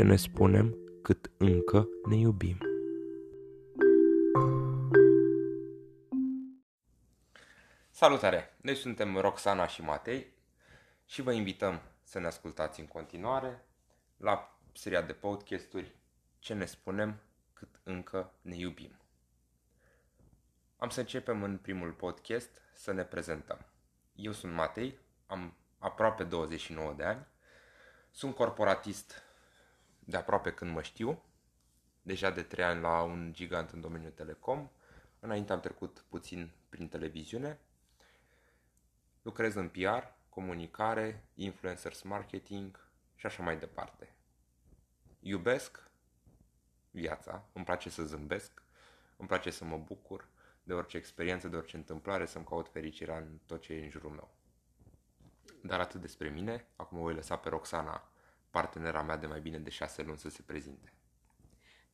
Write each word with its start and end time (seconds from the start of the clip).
ce 0.00 0.06
ne 0.06 0.16
spunem 0.16 0.76
cât 1.02 1.30
încă 1.36 1.88
ne 2.04 2.16
iubim. 2.16 2.58
Salutare! 7.90 8.56
Noi 8.60 8.74
suntem 8.74 9.16
Roxana 9.16 9.66
și 9.66 9.82
Matei 9.82 10.32
și 11.06 11.22
vă 11.22 11.32
invităm 11.32 11.80
să 12.02 12.18
ne 12.18 12.26
ascultați 12.26 12.80
în 12.80 12.86
continuare 12.86 13.64
la 14.16 14.58
seria 14.72 15.02
de 15.02 15.12
podcasturi 15.12 15.94
Ce 16.38 16.54
ne 16.54 16.64
spunem 16.64 17.20
cât 17.52 17.80
încă 17.82 18.32
ne 18.40 18.56
iubim. 18.56 19.00
Am 20.76 20.88
să 20.88 21.00
începem 21.00 21.42
în 21.42 21.56
primul 21.56 21.92
podcast 21.92 22.50
să 22.74 22.92
ne 22.92 23.04
prezentăm. 23.04 23.66
Eu 24.14 24.32
sunt 24.32 24.52
Matei, 24.52 24.98
am 25.26 25.56
aproape 25.78 26.24
29 26.24 26.92
de 26.92 27.04
ani, 27.04 27.26
sunt 28.10 28.34
corporatist 28.34 29.28
de 30.04 30.16
aproape 30.16 30.52
când 30.52 30.70
mă 30.70 30.82
știu, 30.82 31.22
deja 32.02 32.30
de 32.30 32.42
3 32.42 32.64
ani 32.64 32.80
la 32.80 33.02
un 33.02 33.32
gigant 33.32 33.70
în 33.70 33.80
domeniul 33.80 34.10
telecom, 34.10 34.70
înainte 35.20 35.52
am 35.52 35.60
trecut 35.60 36.04
puțin 36.08 36.50
prin 36.68 36.88
televiziune, 36.88 37.58
lucrez 39.22 39.54
în 39.54 39.68
PR, 39.68 40.04
comunicare, 40.28 41.24
influencers 41.34 42.02
marketing 42.02 42.88
și 43.14 43.26
așa 43.26 43.42
mai 43.42 43.58
departe. 43.58 44.14
Iubesc 45.20 45.90
viața, 46.90 47.48
îmi 47.52 47.64
place 47.64 47.90
să 47.90 48.04
zâmbesc, 48.04 48.62
îmi 49.16 49.28
place 49.28 49.50
să 49.50 49.64
mă 49.64 49.76
bucur 49.76 50.28
de 50.62 50.72
orice 50.72 50.96
experiență, 50.96 51.48
de 51.48 51.56
orice 51.56 51.76
întâmplare, 51.76 52.26
să-mi 52.26 52.44
caut 52.44 52.68
fericirea 52.68 53.16
în 53.16 53.38
tot 53.46 53.60
ce 53.60 53.72
e 53.72 53.84
în 53.84 53.90
jurul 53.90 54.10
meu. 54.10 54.34
Dar 55.62 55.80
atât 55.80 56.00
despre 56.00 56.28
mine, 56.28 56.66
acum 56.76 56.98
o 56.98 57.02
voi 57.02 57.14
lăsa 57.14 57.36
pe 57.36 57.48
Roxana, 57.48 58.09
partenera 58.50 59.02
mea 59.02 59.16
de 59.16 59.26
mai 59.26 59.40
bine 59.40 59.58
de 59.58 59.70
șase 59.70 60.02
luni, 60.02 60.18
să 60.18 60.28
se 60.28 60.42
prezinte. 60.42 60.92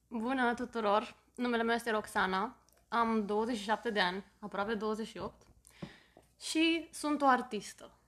Bună 0.09 0.55
tuturor! 0.55 1.17
Numele 1.35 1.63
meu 1.63 1.75
este 1.75 1.91
Roxana, 1.91 2.57
am 2.89 3.27
27 3.27 3.91
de 3.91 4.01
ani, 4.01 4.25
aproape 4.39 4.75
28 4.75 5.47
și 6.41 6.89
sunt 6.93 7.23
o 7.23 7.27
artistă. 7.27 7.99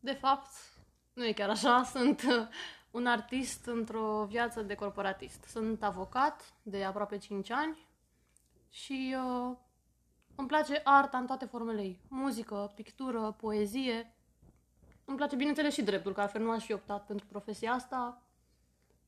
De 0.00 0.12
fapt, 0.12 0.50
nu 1.12 1.26
e 1.26 1.32
chiar 1.32 1.50
așa, 1.50 1.82
sunt 1.94 2.22
un 2.90 3.06
artist 3.06 3.66
într-o 3.66 4.24
viață 4.24 4.62
de 4.62 4.74
corporatist. 4.74 5.44
Sunt 5.44 5.82
avocat 5.82 6.54
de 6.62 6.84
aproape 6.84 7.18
5 7.18 7.50
ani 7.50 7.86
și 8.70 9.16
uh, 9.16 9.56
îmi 10.34 10.48
place 10.48 10.80
arta 10.84 11.18
în 11.18 11.26
toate 11.26 11.44
formele 11.44 11.82
ei. 11.82 12.00
Muzică, 12.08 12.72
pictură, 12.74 13.32
poezie. 13.32 14.14
Îmi 15.12 15.20
place, 15.20 15.36
bineînțeles, 15.36 15.74
și 15.74 15.82
dreptul, 15.82 16.12
că 16.12 16.20
altfel 16.20 16.42
nu 16.42 16.50
aș 16.50 16.64
fi 16.64 16.72
optat 16.72 17.06
pentru 17.06 17.26
profesia 17.26 17.72
asta. 17.72 18.22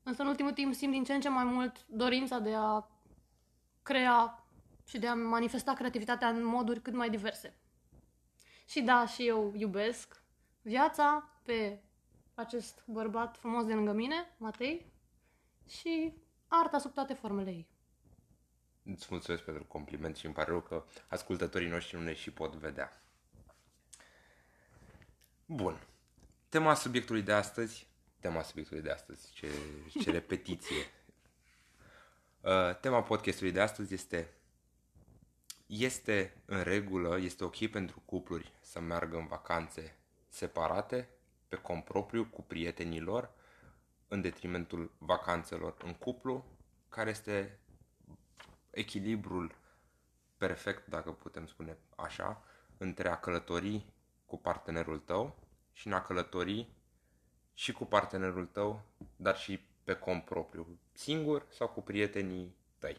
Însă, 0.02 0.22
în 0.22 0.28
ultimul 0.28 0.52
timp, 0.52 0.74
simt 0.74 0.92
din 0.92 1.04
ce 1.04 1.14
în 1.14 1.20
ce 1.20 1.28
mai 1.28 1.44
mult 1.44 1.86
dorința 1.86 2.38
de 2.38 2.54
a 2.54 2.86
crea 3.82 4.44
și 4.86 4.98
de 4.98 5.06
a 5.06 5.14
manifesta 5.14 5.72
creativitatea 5.72 6.28
în 6.28 6.44
moduri 6.44 6.80
cât 6.80 6.92
mai 6.92 7.10
diverse. 7.10 7.56
Și 8.66 8.80
da, 8.80 9.06
și 9.06 9.26
eu 9.26 9.52
iubesc 9.56 10.22
viața 10.62 11.28
pe 11.42 11.82
acest 12.34 12.82
bărbat 12.86 13.36
frumos 13.36 13.64
de 13.64 13.74
lângă 13.74 13.92
mine, 13.92 14.34
Matei, 14.36 14.92
și 15.68 16.14
arta 16.48 16.78
sub 16.78 16.92
toate 16.92 17.14
formele 17.14 17.50
ei. 17.50 17.68
Îți 18.82 19.06
mulțumesc 19.10 19.42
pentru 19.42 19.64
compliment 19.64 20.16
și 20.16 20.24
îmi 20.24 20.34
pare 20.34 20.50
rău 20.50 20.60
că 20.60 20.84
ascultătorii 21.08 21.68
noștri 21.68 21.96
nu 21.96 22.02
ne 22.02 22.14
și 22.14 22.30
pot 22.30 22.54
vedea. 22.54 23.02
Bun. 25.46 25.78
Tema 26.54 26.74
subiectului 26.74 27.22
de 27.22 27.32
astăzi, 27.32 27.86
tema 28.20 28.42
subiectului 28.42 28.82
de 28.82 28.90
astăzi, 28.90 29.32
ce, 29.32 29.48
ce 30.00 30.10
repetiție. 30.10 30.76
Uh, 32.40 32.76
tema 32.80 33.02
podcastului 33.02 33.52
de 33.52 33.60
astăzi 33.60 33.94
este 33.94 34.32
este 35.66 36.42
în 36.44 36.62
regulă, 36.62 37.18
este 37.18 37.44
ok 37.44 37.66
pentru 37.66 38.02
cupluri 38.04 38.52
să 38.60 38.80
meargă 38.80 39.16
în 39.16 39.26
vacanțe 39.26 39.96
separate, 40.28 41.08
pe 41.48 41.56
compropriu, 41.56 42.24
cu 42.24 42.42
prietenii 42.42 43.00
lor, 43.00 43.30
în 44.08 44.20
detrimentul 44.20 44.92
vacanțelor 44.98 45.76
în 45.84 45.94
cuplu, 45.94 46.44
care 46.88 47.10
este 47.10 47.58
echilibrul 48.70 49.54
perfect, 50.36 50.86
dacă 50.86 51.12
putem 51.12 51.46
spune 51.46 51.78
așa, 51.96 52.42
între 52.78 53.08
a 53.08 53.16
călători 53.16 53.86
cu 54.26 54.38
partenerul 54.38 54.98
tău 54.98 55.43
și 55.74 55.86
în 55.86 55.92
a 55.92 56.02
călători 56.02 56.68
și 57.54 57.72
cu 57.72 57.84
partenerul 57.84 58.46
tău, 58.46 58.82
dar 59.16 59.36
și 59.36 59.60
pe 59.84 59.94
cont 59.94 60.24
propriu, 60.24 60.78
singur 60.92 61.46
sau 61.50 61.68
cu 61.68 61.82
prietenii 61.82 62.54
tăi. 62.78 62.96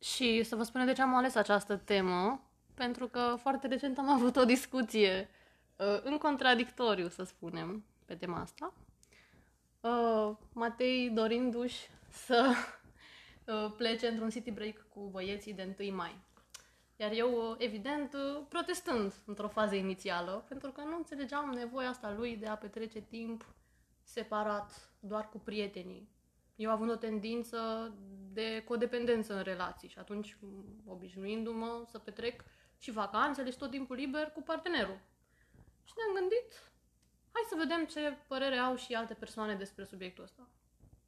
Și 0.00 0.42
să 0.42 0.56
vă 0.56 0.62
spun 0.62 0.84
de 0.84 0.92
ce 0.92 1.02
am 1.02 1.14
ales 1.14 1.34
această 1.34 1.76
temă, 1.76 2.50
pentru 2.74 3.06
că 3.06 3.36
foarte 3.40 3.66
recent 3.66 3.98
am 3.98 4.08
avut 4.08 4.36
o 4.36 4.44
discuție 4.44 5.28
uh, 5.76 6.00
în 6.02 6.18
contradictoriu, 6.18 7.08
să 7.08 7.22
spunem, 7.22 7.84
pe 8.04 8.14
tema 8.14 8.40
asta. 8.40 8.72
Uh, 9.80 10.36
Matei 10.52 11.10
dorindu-și 11.10 11.88
să 12.10 12.52
uh, 13.44 13.72
plece 13.76 14.06
într-un 14.06 14.30
city 14.30 14.50
break 14.50 14.86
cu 14.94 15.00
băieții 15.00 15.54
de 15.54 15.74
1 15.80 15.94
mai. 15.94 16.16
Iar 17.00 17.12
eu, 17.12 17.50
uh, 17.50 17.54
evident, 17.58 18.14
uh, 18.14 18.42
protestând 18.48 19.14
într-o 19.24 19.48
fază 19.48 19.74
inițială, 19.74 20.44
pentru 20.48 20.70
că 20.70 20.80
nu 20.80 20.96
înțelegeam 20.96 21.50
nevoia 21.50 21.88
asta 21.88 22.12
lui 22.12 22.36
de 22.36 22.46
a 22.46 22.56
petrece 22.56 23.00
timp 23.00 23.54
separat, 24.02 24.90
doar 24.98 25.28
cu 25.28 25.38
prietenii. 25.38 26.08
Eu 26.56 26.70
având 26.70 26.90
o 26.90 26.96
tendință 26.96 27.92
de 28.32 28.64
codependență 28.64 29.36
în 29.36 29.42
relații 29.42 29.88
și 29.88 29.98
atunci 29.98 30.36
obișnuindu-mă 30.86 31.84
să 31.90 31.98
petrec 31.98 32.44
și 32.78 32.90
vacanțele 32.90 33.50
și 33.50 33.58
tot 33.58 33.70
timpul 33.70 33.96
liber 33.96 34.30
cu 34.32 34.42
partenerul. 34.42 34.98
Și 35.84 35.92
ne-am 35.96 36.14
gândit, 36.14 36.72
hai 37.32 37.42
să 37.48 37.54
vedem 37.58 37.84
ce 37.84 38.16
părere 38.26 38.56
au 38.56 38.76
și 38.76 38.94
alte 38.94 39.14
persoane 39.14 39.54
despre 39.54 39.84
subiectul 39.84 40.24
ăsta. 40.24 40.48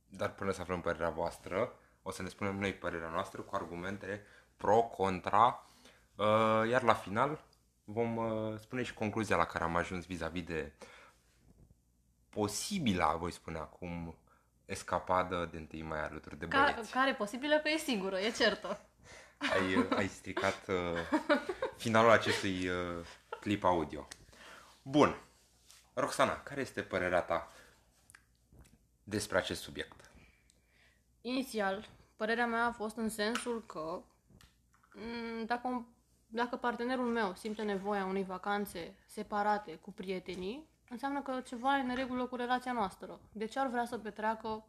Dar 0.08 0.34
până 0.34 0.50
să 0.50 0.60
aflăm 0.60 0.80
părerea 0.80 1.10
voastră, 1.10 1.78
o 2.02 2.10
să 2.10 2.22
ne 2.22 2.28
spunem 2.28 2.58
noi 2.58 2.74
părerea 2.74 3.10
noastră 3.10 3.42
cu 3.42 3.54
argumente 3.54 4.26
pro, 4.56 4.82
contra, 4.82 5.66
uh, 5.66 5.71
iar 6.68 6.82
la 6.82 6.94
final 6.94 7.44
vom 7.84 8.16
uh, 8.16 8.58
spune 8.58 8.82
și 8.82 8.94
concluzia 8.94 9.36
la 9.36 9.44
care 9.44 9.64
am 9.64 9.76
ajuns 9.76 10.06
vis-a-vis 10.06 10.44
de 10.44 10.72
posibila, 12.28 13.14
voi 13.14 13.30
spune 13.32 13.58
acum, 13.58 14.16
escapadă 14.64 15.48
de 15.52 15.56
întâi 15.56 15.82
mai 15.82 16.04
alături 16.04 16.38
de 16.38 16.46
Ca, 16.46 16.72
băieți. 16.72 16.90
care 16.92 17.10
e 17.10 17.14
posibilă 17.14 17.58
că 17.58 17.68
e 17.68 17.76
sigură, 17.76 18.18
e 18.18 18.30
certă. 18.30 18.80
Ai, 19.52 19.74
uh, 19.76 19.86
ai 19.96 20.06
stricat 20.08 20.68
uh, 20.68 21.20
finalul 21.76 22.10
acestui 22.10 22.68
uh, 22.68 23.06
clip 23.40 23.64
audio. 23.64 24.08
Bun. 24.82 25.16
Roxana, 25.94 26.42
care 26.42 26.60
este 26.60 26.82
părerea 26.82 27.20
ta 27.20 27.52
despre 29.04 29.38
acest 29.38 29.62
subiect? 29.62 30.10
Inițial, 31.20 31.88
părerea 32.16 32.46
mea 32.46 32.64
a 32.64 32.72
fost 32.72 32.96
în 32.96 33.08
sensul 33.08 33.64
că 33.66 34.02
m, 34.94 35.44
dacă, 35.46 35.86
dacă 36.34 36.56
partenerul 36.56 37.06
meu 37.06 37.34
simte 37.34 37.62
nevoia 37.62 38.04
unei 38.04 38.24
vacanțe 38.24 38.94
separate 39.06 39.74
cu 39.74 39.92
prietenii, 39.92 40.68
înseamnă 40.88 41.22
că 41.22 41.40
ceva 41.40 41.78
e 41.78 41.80
în 41.80 41.94
regulă 41.94 42.26
cu 42.26 42.36
relația 42.36 42.72
noastră. 42.72 43.20
De 43.32 43.44
ce 43.44 43.58
ar 43.58 43.66
vrea 43.66 43.84
să 43.84 43.98
petreacă 43.98 44.64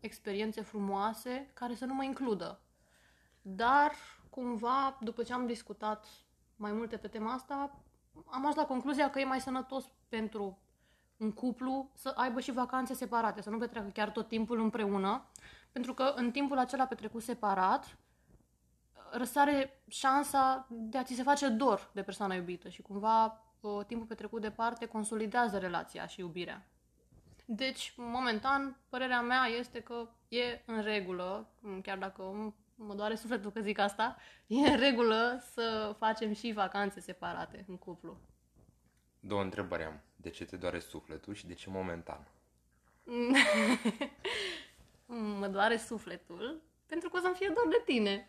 experiențe 0.00 0.62
frumoase 0.62 1.50
care 1.54 1.74
să 1.74 1.84
nu 1.84 1.94
mă 1.94 2.04
includă? 2.04 2.60
Dar, 3.42 3.92
cumva, 4.30 4.98
după 5.00 5.22
ce 5.22 5.32
am 5.32 5.46
discutat 5.46 6.06
mai 6.56 6.72
multe 6.72 6.96
pe 6.96 7.08
tema 7.08 7.32
asta, 7.32 7.78
am 8.26 8.40
ajuns 8.40 8.54
la 8.54 8.66
concluzia 8.66 9.10
că 9.10 9.20
e 9.20 9.24
mai 9.24 9.40
sănătos 9.40 9.84
pentru 10.08 10.58
un 11.16 11.32
cuplu 11.32 11.90
să 11.94 12.12
aibă 12.16 12.40
și 12.40 12.52
vacanțe 12.52 12.94
separate, 12.94 13.42
să 13.42 13.50
nu 13.50 13.58
petreacă 13.58 13.88
chiar 13.88 14.10
tot 14.10 14.28
timpul 14.28 14.60
împreună, 14.60 15.24
pentru 15.72 15.94
că 15.94 16.12
în 16.16 16.30
timpul 16.30 16.58
acela 16.58 16.86
petrecut 16.86 17.22
separat, 17.22 17.96
răsare 19.12 19.82
șansa 19.88 20.66
de 20.70 20.98
a 20.98 21.02
ți 21.02 21.14
se 21.14 21.22
face 21.22 21.48
dor 21.48 21.90
de 21.94 22.02
persoana 22.02 22.34
iubită 22.34 22.68
și 22.68 22.82
cumva 22.82 23.44
uh, 23.60 23.84
timpul 23.86 24.06
petrecut 24.06 24.40
departe 24.40 24.86
consolidează 24.86 25.58
relația 25.58 26.06
și 26.06 26.20
iubirea. 26.20 26.66
Deci, 27.44 27.94
momentan, 27.96 28.76
părerea 28.88 29.20
mea 29.20 29.44
este 29.44 29.80
că 29.80 30.08
e 30.28 30.62
în 30.66 30.82
regulă, 30.82 31.48
chiar 31.82 31.98
dacă 31.98 32.22
mă 32.74 32.94
doare 32.94 33.14
sufletul 33.14 33.52
că 33.52 33.60
zic 33.60 33.78
asta, 33.78 34.16
e 34.46 34.70
în 34.70 34.78
regulă 34.78 35.42
să 35.52 35.94
facem 35.98 36.32
și 36.32 36.52
vacanțe 36.52 37.00
separate 37.00 37.64
în 37.68 37.76
cuplu. 37.76 38.18
Două 39.20 39.42
întrebări 39.42 39.84
am. 39.84 40.00
De 40.16 40.30
ce 40.30 40.44
te 40.44 40.56
doare 40.56 40.78
sufletul 40.78 41.34
și 41.34 41.46
de 41.46 41.54
ce 41.54 41.70
momentan? 41.70 42.28
mă 45.40 45.48
doare 45.48 45.76
sufletul 45.76 46.62
pentru 46.86 47.08
că 47.08 47.16
o 47.16 47.20
să-mi 47.20 47.34
fie 47.34 47.52
dor 47.54 47.68
de 47.68 47.82
tine. 47.84 48.28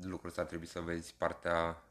Lucrul 0.00 0.28
ăsta 0.28 0.44
trebuie 0.44 0.68
să 0.68 0.80
vezi 0.80 1.14
partea 1.14 1.82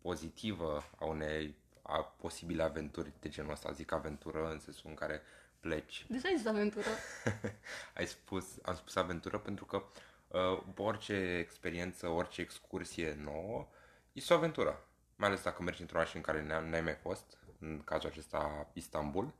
pozitivă 0.00 0.84
a 0.98 1.04
unei 1.04 1.54
a 1.82 1.98
posibile 2.02 2.62
aventuri 2.62 3.12
de 3.20 3.28
genul 3.28 3.50
ăsta. 3.50 3.72
Zic 3.72 3.92
aventură 3.92 4.50
în 4.50 4.58
sensul 4.58 4.90
în 4.90 4.94
care 4.94 5.22
pleci. 5.60 6.06
De 6.08 6.18
ce 6.18 6.26
ai 6.26 6.36
zis 6.36 6.46
aventură? 6.46 6.86
Ai 7.94 8.06
spus, 8.06 8.58
am 8.62 8.74
spus 8.74 8.96
aventură 8.96 9.38
pentru 9.38 9.64
că 9.64 9.82
uh, 10.28 10.62
orice 10.76 11.36
experiență, 11.38 12.08
orice 12.08 12.40
excursie 12.40 13.14
nouă 13.22 13.68
este 14.12 14.32
o 14.32 14.36
aventură. 14.36 14.86
Mai 15.16 15.28
ales 15.28 15.42
dacă 15.42 15.62
mergi 15.62 15.80
într-un 15.80 15.98
oraș 16.00 16.14
în 16.14 16.20
care 16.20 16.42
n- 16.44 16.68
n-ai 16.68 16.80
mai 16.80 16.94
fost, 16.94 17.38
în 17.58 17.82
cazul 17.84 18.08
acesta 18.08 18.70
Istanbul, 18.72 19.24
uh, 19.24 19.32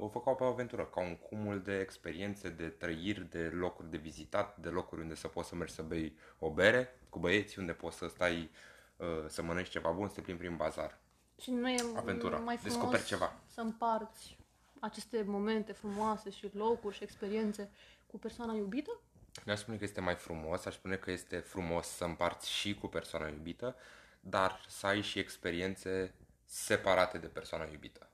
o 0.00 0.08
fac 0.08 0.22
ca 0.22 0.36
o 0.44 0.44
aventură, 0.44 0.84
ca 0.84 1.00
un 1.00 1.16
cumul 1.16 1.62
de 1.62 1.78
experiențe, 1.78 2.48
de 2.48 2.68
trăiri, 2.68 3.30
de 3.30 3.38
locuri 3.38 3.90
de 3.90 3.96
vizitat, 3.96 4.56
de 4.56 4.68
locuri 4.68 5.00
unde 5.00 5.14
să 5.14 5.28
poți 5.28 5.48
să 5.48 5.54
mergi 5.54 5.74
să 5.74 5.82
bei 5.82 6.16
o 6.38 6.50
bere 6.50 7.00
cu 7.08 7.18
băieți, 7.18 7.58
unde 7.58 7.72
poți 7.72 7.96
să 7.96 8.06
stai 8.08 8.50
uh, 8.96 9.06
să 9.28 9.42
mănânci 9.42 9.68
ceva 9.68 9.90
bun, 9.90 10.08
să 10.08 10.14
te 10.14 10.20
plimbi 10.20 10.42
prin 10.42 10.56
bazar. 10.56 10.98
Și 11.40 11.50
nu 11.50 11.70
e 11.70 11.76
Aventura. 11.96 12.36
mai 12.36 12.56
frumos 12.56 12.74
Descoperi 12.76 13.04
ceva. 13.04 13.34
să 13.46 13.60
împarți 13.60 14.36
aceste 14.80 15.22
momente 15.26 15.72
frumoase 15.72 16.30
și 16.30 16.50
locuri 16.52 16.96
și 16.96 17.02
experiențe 17.02 17.70
cu 18.06 18.18
persoana 18.18 18.54
iubită? 18.54 19.00
Nu 19.44 19.52
aș 19.52 19.58
spune 19.58 19.76
că 19.76 19.84
este 19.84 20.00
mai 20.00 20.14
frumos, 20.14 20.64
aș 20.64 20.74
spune 20.74 20.96
că 20.96 21.10
este 21.10 21.36
frumos 21.36 21.86
să 21.86 22.04
împarți 22.04 22.50
și 22.50 22.74
cu 22.74 22.86
persoana 22.86 23.28
iubită, 23.28 23.76
dar 24.20 24.64
să 24.68 24.86
ai 24.86 25.00
și 25.00 25.18
experiențe 25.18 26.14
separate 26.44 27.18
de 27.18 27.26
persoana 27.26 27.64
iubită. 27.64 28.08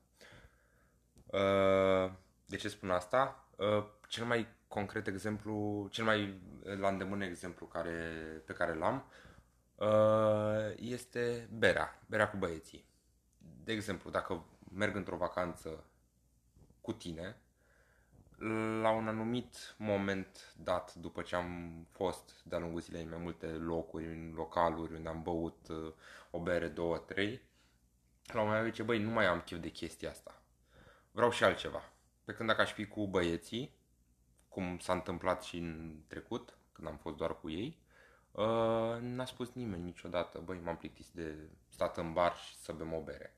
Uh, 1.32 2.12
De 2.46 2.56
ce 2.56 2.68
spun 2.68 2.90
asta? 2.90 3.48
Uh, 3.56 3.84
Cel 4.08 4.24
mai 4.24 4.46
concret 4.68 5.06
exemplu, 5.06 5.88
cel 5.90 6.04
mai 6.04 6.40
la 6.78 6.88
îndemână 6.88 7.24
exemplu 7.24 7.66
care, 7.66 7.92
pe 8.46 8.52
care 8.52 8.74
l-am 8.74 9.04
uh, 9.74 10.72
este 10.76 11.48
berea, 11.52 12.02
berea 12.06 12.30
cu 12.30 12.36
băieții. 12.36 12.84
De 13.64 13.72
exemplu, 13.72 14.10
dacă 14.10 14.44
merg 14.74 14.96
într-o 14.96 15.16
vacanță 15.16 15.84
cu 16.80 16.92
tine, 16.92 17.36
la 18.82 18.90
un 18.90 19.08
anumit 19.08 19.74
moment 19.78 20.54
dat, 20.56 20.94
după 20.94 21.22
ce 21.22 21.36
am 21.36 21.86
fost 21.90 22.42
de-a 22.44 22.58
lungul 22.58 22.80
zilei 22.80 23.02
în 23.02 23.08
mai 23.08 23.18
multe 23.18 23.46
locuri, 23.46 24.04
în 24.06 24.32
localuri 24.34 24.94
unde 24.94 25.08
am 25.08 25.22
băut 25.22 25.68
uh, 25.68 25.92
o 26.30 26.40
bere, 26.40 26.68
două, 26.68 26.98
trei, 26.98 27.42
la 28.26 28.40
un 28.40 28.46
moment 28.46 28.64
dat 28.64 28.72
zice, 28.72 28.82
băi, 28.82 29.02
nu 29.02 29.10
mai 29.10 29.26
am 29.26 29.40
chef 29.40 29.58
de 29.58 29.68
chestia 29.68 30.10
asta. 30.10 30.39
Vreau 31.10 31.30
și 31.30 31.44
altceva. 31.44 31.92
Pe 32.24 32.32
când 32.32 32.48
dacă 32.48 32.60
aș 32.60 32.72
fi 32.72 32.86
cu 32.86 33.06
băieții, 33.06 33.78
cum 34.48 34.78
s-a 34.78 34.92
întâmplat 34.92 35.42
și 35.42 35.56
în 35.56 36.00
trecut, 36.06 36.58
când 36.72 36.88
am 36.88 36.96
fost 36.96 37.16
doar 37.16 37.40
cu 37.40 37.50
ei, 37.50 37.78
uh, 38.30 38.96
n-a 39.00 39.24
spus 39.24 39.52
nimeni 39.52 39.82
niciodată, 39.82 40.38
băi, 40.38 40.60
m-am 40.64 40.76
plictisit 40.76 41.12
de 41.14 41.34
stat 41.68 41.96
în 41.96 42.12
bar 42.12 42.36
și 42.36 42.56
să 42.56 42.72
bem 42.72 42.92
o 42.92 43.00
bere. 43.00 43.34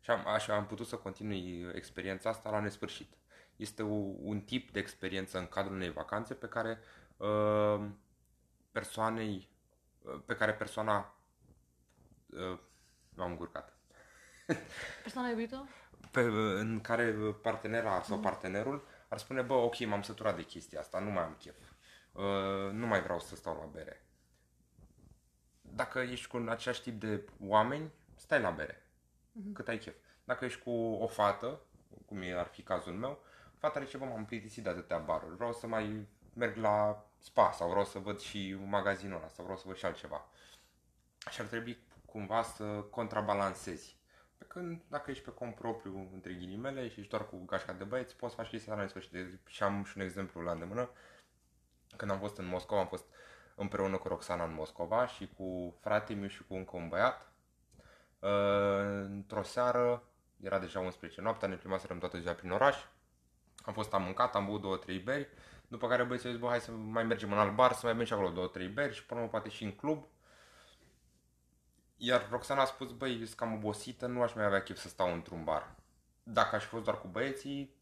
Și 0.00 0.10
am, 0.10 0.26
așa 0.26 0.54
am 0.54 0.66
putut 0.66 0.86
să 0.86 0.96
continui 0.96 1.70
experiența 1.74 2.28
asta 2.28 2.50
la 2.50 2.60
nesfârșit. 2.60 3.12
Este 3.56 3.82
o, 3.82 3.94
un 4.18 4.40
tip 4.40 4.70
de 4.70 4.78
experiență 4.78 5.38
în 5.38 5.46
cadrul 5.46 5.74
unei 5.74 5.92
vacanțe 5.92 6.34
pe 6.34 6.48
care 6.48 6.78
uh, 7.16 7.86
persoanei, 8.72 9.48
uh, 10.02 10.20
pe 10.26 10.36
care 10.36 10.54
persoana 10.54 11.14
uh, 12.26 12.58
m-am 13.14 13.30
încurcat. 13.30 13.76
Persoana 15.02 15.28
iubită? 15.28 15.68
Pe, 16.14 16.20
în 16.58 16.80
care 16.80 17.12
partenera 17.42 18.02
sau 18.02 18.18
partenerul 18.18 18.86
ar 19.08 19.18
spune, 19.18 19.42
bă, 19.42 19.54
ok, 19.54 19.86
m-am 19.86 20.02
săturat 20.02 20.36
de 20.36 20.42
chestia 20.42 20.80
asta, 20.80 20.98
nu 20.98 21.10
mai 21.10 21.22
am 21.22 21.36
chef. 21.38 21.56
Uh, 22.12 22.72
nu 22.72 22.86
mai 22.86 23.02
vreau 23.02 23.20
să 23.20 23.36
stau 23.36 23.56
la 23.60 23.66
bere. 23.72 24.06
Dacă 25.60 25.98
ești 25.98 26.26
cu 26.26 26.44
același 26.48 26.82
tip 26.82 27.00
de 27.00 27.24
oameni, 27.46 27.90
stai 28.16 28.40
la 28.40 28.50
bere. 28.50 28.86
Cât 29.52 29.68
ai 29.68 29.78
chef. 29.78 29.94
Dacă 30.24 30.44
ești 30.44 30.62
cu 30.62 30.70
o 31.00 31.06
fată, 31.06 31.60
cum 32.06 32.22
e, 32.22 32.38
ar 32.38 32.46
fi 32.46 32.62
cazul 32.62 32.92
meu, 32.92 33.22
fata 33.58 33.84
zice, 33.84 33.96
bă, 33.96 34.04
m-am 34.04 34.24
plictisit 34.24 34.62
de 34.62 34.68
atâtea 34.68 34.98
baruri, 34.98 35.36
vreau 35.36 35.52
să 35.52 35.66
mai 35.66 36.06
merg 36.34 36.56
la 36.56 37.06
spa 37.18 37.52
sau 37.52 37.68
vreau 37.68 37.84
să 37.84 37.98
văd 37.98 38.20
și 38.20 38.56
magazinul 38.66 39.16
ăla 39.16 39.28
sau 39.28 39.44
vreau 39.44 39.58
să 39.58 39.64
văd 39.66 39.76
și 39.76 39.84
altceva. 39.84 40.28
Și 41.30 41.40
ar 41.40 41.46
trebui 41.46 41.78
cumva 42.04 42.42
să 42.42 42.64
contrabalancezi. 42.64 43.96
Pe 44.38 44.44
când 44.48 44.82
dacă 44.88 45.10
ești 45.10 45.24
pe 45.24 45.30
cont 45.30 45.54
propriu, 45.54 46.10
între 46.12 46.32
ghilimele, 46.32 46.88
și 46.88 46.98
ești 46.98 47.10
doar 47.10 47.28
cu 47.28 47.44
gașca 47.44 47.72
de 47.72 47.84
băieți, 47.84 48.16
poți 48.16 48.34
să 48.34 48.40
faci 48.40 48.50
chestia 48.50 48.74
la 48.74 48.80
nesfârșit. 48.80 49.40
Și 49.46 49.62
am 49.62 49.84
și 49.84 49.92
un 49.96 50.02
exemplu 50.02 50.40
la 50.40 50.52
îndemână. 50.52 50.90
Când 51.96 52.10
am 52.10 52.18
fost 52.18 52.38
în 52.38 52.46
Moscova, 52.46 52.80
am 52.80 52.86
fost 52.86 53.04
împreună 53.54 53.96
cu 53.96 54.08
Roxana 54.08 54.44
în 54.44 54.54
Moscova 54.54 55.06
și 55.06 55.28
cu 55.36 55.76
fratele 55.80 56.18
meu 56.18 56.28
și 56.28 56.44
cu 56.44 56.54
încă 56.54 56.76
un 56.76 56.88
băiat. 56.88 57.32
Uh, 58.18 58.30
Într-o 59.04 59.42
seară, 59.42 60.02
era 60.42 60.58
deja 60.58 60.80
11 60.80 61.20
noaptea, 61.20 61.48
ne 61.48 61.56
plimbaserăm 61.56 61.98
toată 61.98 62.18
ziua 62.18 62.32
prin 62.32 62.50
oraș. 62.50 62.76
Am 63.62 63.72
fost, 63.72 63.94
am 63.94 64.02
mâncat, 64.02 64.34
am 64.34 64.46
băut 64.46 64.60
două, 64.60 64.76
trei 64.76 64.98
beri, 64.98 65.28
după 65.68 65.88
care 65.88 66.02
băieții 66.02 66.28
au 66.28 66.34
zis, 66.34 66.42
bă, 66.42 66.48
hai 66.48 66.60
să 66.60 66.70
mai 66.70 67.04
mergem 67.04 67.32
în 67.32 67.38
alt 67.38 67.54
bar, 67.54 67.72
să 67.72 67.86
mai 67.86 67.94
bem 67.94 68.04
și 68.04 68.12
acolo 68.12 68.28
două, 68.30 68.46
trei 68.46 68.68
beri 68.68 68.94
și 68.94 69.06
până 69.06 69.20
la 69.20 69.26
urmă 69.26 69.38
poate 69.38 69.54
și 69.54 69.64
în 69.64 69.72
club. 69.72 70.06
Iar 71.96 72.28
Roxana 72.30 72.62
a 72.62 72.64
spus, 72.64 72.92
băi, 72.92 73.16
sunt 73.16 73.34
cam 73.34 73.52
obosită, 73.54 74.06
nu 74.06 74.22
aș 74.22 74.34
mai 74.34 74.44
avea 74.44 74.62
chef 74.62 74.78
să 74.78 74.88
stau 74.88 75.12
într-un 75.12 75.44
bar. 75.44 75.74
Dacă 76.22 76.56
aș 76.56 76.62
fi 76.62 76.68
fost 76.68 76.84
doar 76.84 77.00
cu 77.00 77.06
băieții, 77.06 77.74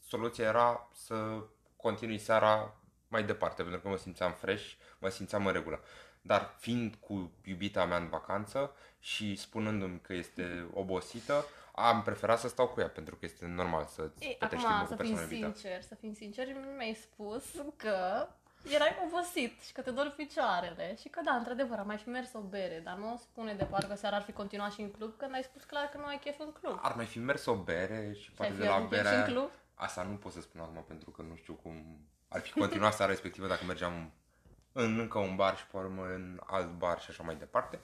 soluția 0.00 0.46
era 0.46 0.88
să 0.92 1.44
continui 1.76 2.18
seara 2.18 2.76
mai 3.08 3.24
departe, 3.24 3.62
pentru 3.62 3.80
că 3.80 3.88
mă 3.88 3.96
simțeam 3.96 4.32
fresh, 4.32 4.72
mă 4.98 5.08
simțeam 5.08 5.46
în 5.46 5.52
regulă. 5.52 5.80
Dar 6.22 6.54
fiind 6.58 6.94
cu 6.94 7.32
iubita 7.44 7.84
mea 7.84 7.96
în 7.96 8.08
vacanță 8.08 8.74
și 8.98 9.36
spunându-mi 9.36 10.00
că 10.00 10.12
este 10.12 10.68
obosită, 10.72 11.44
am 11.74 12.02
preferat 12.02 12.38
să 12.38 12.48
stau 12.48 12.68
cu 12.68 12.80
ea, 12.80 12.88
pentru 12.88 13.16
că 13.16 13.24
este 13.24 13.46
normal 13.46 13.84
să 13.84 14.10
Ei, 14.18 14.36
petreci 14.38 14.64
acum, 14.64 14.76
timpul 14.76 14.96
cu 14.96 15.02
să 15.02 15.02
fim 15.02 15.14
persoana 15.14 15.22
iubită. 15.22 15.58
sincer, 15.58 15.82
să 15.82 15.94
fim 15.94 16.12
sinceri, 16.12 16.56
mi-ai 16.76 16.94
spus 16.94 17.44
că 17.76 18.28
erai 18.62 18.96
obosit 19.04 19.60
și 19.62 19.72
că 19.72 19.82
te 19.82 19.90
dor 19.90 20.10
picioarele 20.16 20.96
și 21.00 21.08
că 21.08 21.20
da, 21.24 21.32
într-adevăr, 21.34 21.78
am 21.78 21.86
mai 21.86 21.96
fi 21.96 22.08
mers 22.08 22.32
o 22.32 22.40
bere, 22.40 22.80
dar 22.84 22.96
nu 22.96 23.16
spune 23.16 23.54
de 23.54 23.64
parcă 23.64 23.94
seara 23.94 24.16
ar 24.16 24.22
fi 24.22 24.32
continuat 24.32 24.72
și 24.72 24.80
în 24.80 24.90
club, 24.90 25.16
când 25.16 25.34
ai 25.34 25.42
spus 25.42 25.64
clar 25.64 25.84
că 25.84 25.98
nu 25.98 26.04
ai 26.04 26.18
chef 26.18 26.38
în 26.38 26.52
club. 26.52 26.78
Ar 26.82 26.94
mai 26.94 27.06
fi 27.06 27.18
mers 27.18 27.46
o 27.46 27.54
bere 27.54 28.12
și 28.20 28.30
poate 28.30 28.52
fi 28.52 28.58
de 28.58 28.66
la 28.66 28.74
avut 28.74 28.88
chef 28.88 29.02
berea 29.02 29.10
și 29.12 29.16
în 29.16 29.22
aia- 29.22 29.26
club? 29.32 29.50
Asta 29.74 30.02
nu 30.02 30.16
pot 30.16 30.32
să 30.32 30.40
spun 30.40 30.60
acum 30.60 30.84
pentru 30.86 31.10
că 31.10 31.22
nu 31.22 31.34
știu 31.36 31.54
cum 31.54 31.98
ar 32.28 32.40
fi 32.40 32.52
continuat 32.52 32.94
seara 32.94 33.10
respectivă 33.10 33.46
dacă 33.46 33.64
mergeam 33.64 34.12
în 34.72 34.98
încă 34.98 35.18
un 35.18 35.36
bar 35.36 35.56
și 35.56 35.66
pe 35.66 35.76
urmă 35.76 36.02
în 36.02 36.40
alt 36.46 36.70
bar 36.70 37.00
și 37.00 37.10
așa 37.10 37.22
mai 37.22 37.34
departe. 37.36 37.80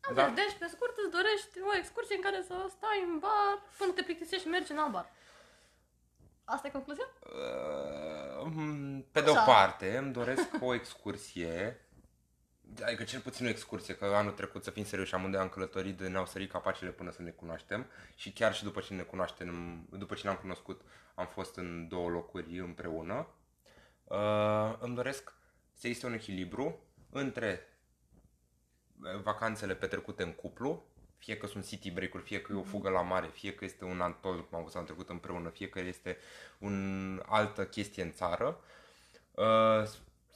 Da. 0.00 0.12
Dar 0.14 0.30
Deci, 0.30 0.56
pe 0.58 0.66
scurt, 0.74 0.94
îți 0.96 1.10
dorești 1.10 1.60
o 1.72 1.76
excursie 1.76 2.16
în 2.16 2.22
care 2.22 2.42
să 2.46 2.54
stai 2.76 3.04
în 3.08 3.18
bar 3.18 3.54
până 3.78 3.92
te 3.92 4.02
plictisești 4.02 4.44
și 4.44 4.50
mergi 4.50 4.72
în 4.72 4.78
alt 4.78 4.92
bar. 4.92 5.06
Asta 6.48 6.66
e 6.66 6.70
concluzia? 6.70 7.08
uh, 8.44 9.02
pe 9.12 9.20
de 9.20 9.30
o 9.30 9.32
Așa. 9.32 9.44
parte 9.44 9.96
îmi 9.96 10.12
doresc 10.12 10.48
o 10.60 10.74
excursie 10.74 11.80
Adică 12.84 13.04
cel 13.04 13.20
puțin 13.20 13.46
o 13.46 13.48
excursie, 13.48 13.94
că 13.94 14.04
anul 14.04 14.32
trecut, 14.32 14.64
să 14.64 14.70
fim 14.70 14.84
serioși, 14.84 15.14
amândoi 15.14 15.40
am 15.40 15.48
călătorit 15.48 15.96
de 15.96 16.08
ne-au 16.08 16.26
sărit 16.26 16.50
capacele 16.50 16.90
până 16.90 17.10
să 17.10 17.22
ne 17.22 17.30
cunoaștem 17.30 17.86
și 18.14 18.32
chiar 18.32 18.54
și 18.54 18.62
după 18.62 18.80
ce 18.80 18.94
ne 18.94 19.02
cunoaștem, 19.02 19.80
după 19.90 20.14
ce 20.14 20.20
ne-am 20.24 20.36
cunoscut, 20.36 20.80
am 21.14 21.26
fost 21.26 21.56
în 21.56 21.88
două 21.88 22.08
locuri 22.08 22.58
împreună. 22.58 23.26
Uh, 24.04 24.76
îmi 24.78 24.94
doresc 24.94 25.32
să 25.72 25.86
existe 25.86 26.06
un 26.06 26.12
echilibru 26.12 26.78
între 27.10 27.60
uh, 29.02 29.20
vacanțele 29.22 29.74
petrecute 29.74 30.22
în 30.22 30.32
cuplu, 30.32 30.86
fie 31.18 31.36
că 31.36 31.46
sunt 31.46 31.66
city 31.66 31.90
break-uri, 31.90 32.22
fie 32.22 32.40
că 32.40 32.52
e 32.52 32.56
o 32.56 32.62
fugă 32.62 32.88
la 32.88 33.02
mare, 33.02 33.26
fie 33.32 33.54
că 33.54 33.64
este 33.64 33.84
un 33.84 34.00
antol, 34.00 34.34
cum 34.48 34.56
am 34.58 34.62
văzut 34.62 34.74
anul 34.76 34.88
trecut 34.88 35.08
împreună, 35.08 35.48
fie 35.48 35.68
că 35.68 35.80
este 35.80 36.16
un 36.58 37.22
altă 37.26 37.66
chestie 37.66 38.02
în 38.02 38.12
țară, 38.12 38.60
uh, 39.32 39.84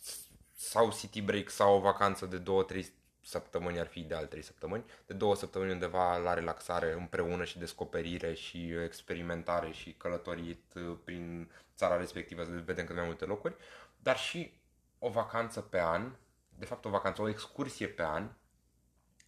s- 0.00 0.26
sau 0.56 0.92
city 0.92 1.22
break 1.22 1.48
sau 1.50 1.76
o 1.76 1.80
vacanță 1.80 2.26
de 2.26 2.38
2-3 2.38 2.84
săptămâni, 3.24 3.78
ar 3.80 3.86
fi 3.86 3.98
ideal 4.00 4.26
3 4.26 4.42
săptămâni, 4.42 4.84
de 5.06 5.14
două 5.14 5.34
săptămâni 5.34 5.70
undeva 5.72 6.16
la 6.16 6.34
relaxare 6.34 6.92
împreună 6.92 7.44
și 7.44 7.58
descoperire 7.58 8.34
și 8.34 8.72
experimentare 8.84 9.70
și 9.72 9.92
călătorit 9.92 10.74
uh, 10.76 10.96
prin 11.04 11.50
țara 11.76 11.96
respectivă 11.96 12.44
să 12.44 12.50
vedem 12.64 12.84
cât 12.86 12.94
mai 12.96 13.04
multe 13.04 13.24
locuri, 13.24 13.54
dar 13.98 14.16
și 14.18 14.52
o 14.98 15.08
vacanță 15.10 15.60
pe 15.60 15.80
an, 15.80 16.12
de 16.58 16.64
fapt 16.64 16.84
o 16.84 16.88
vacanță, 16.90 17.22
o 17.22 17.28
excursie 17.28 17.86
pe 17.88 18.02
an 18.02 18.30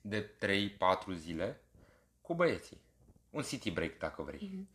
de 0.06 0.30
3-4 1.10 1.14
zile 1.14 1.60
cu 2.20 2.34
băieții. 2.34 2.80
Un 3.30 3.42
city 3.42 3.70
break 3.70 3.98
dacă 3.98 4.22
vrei. 4.22 4.68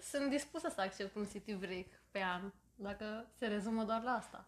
Sunt 0.00 0.30
dispusă 0.30 0.68
să 0.68 0.80
accept 0.80 1.14
un 1.14 1.26
city 1.26 1.54
break 1.54 1.86
pe 2.10 2.22
an, 2.22 2.52
dacă 2.74 3.26
se 3.34 3.46
rezumă 3.46 3.84
doar 3.84 4.02
la 4.02 4.10
asta. 4.10 4.46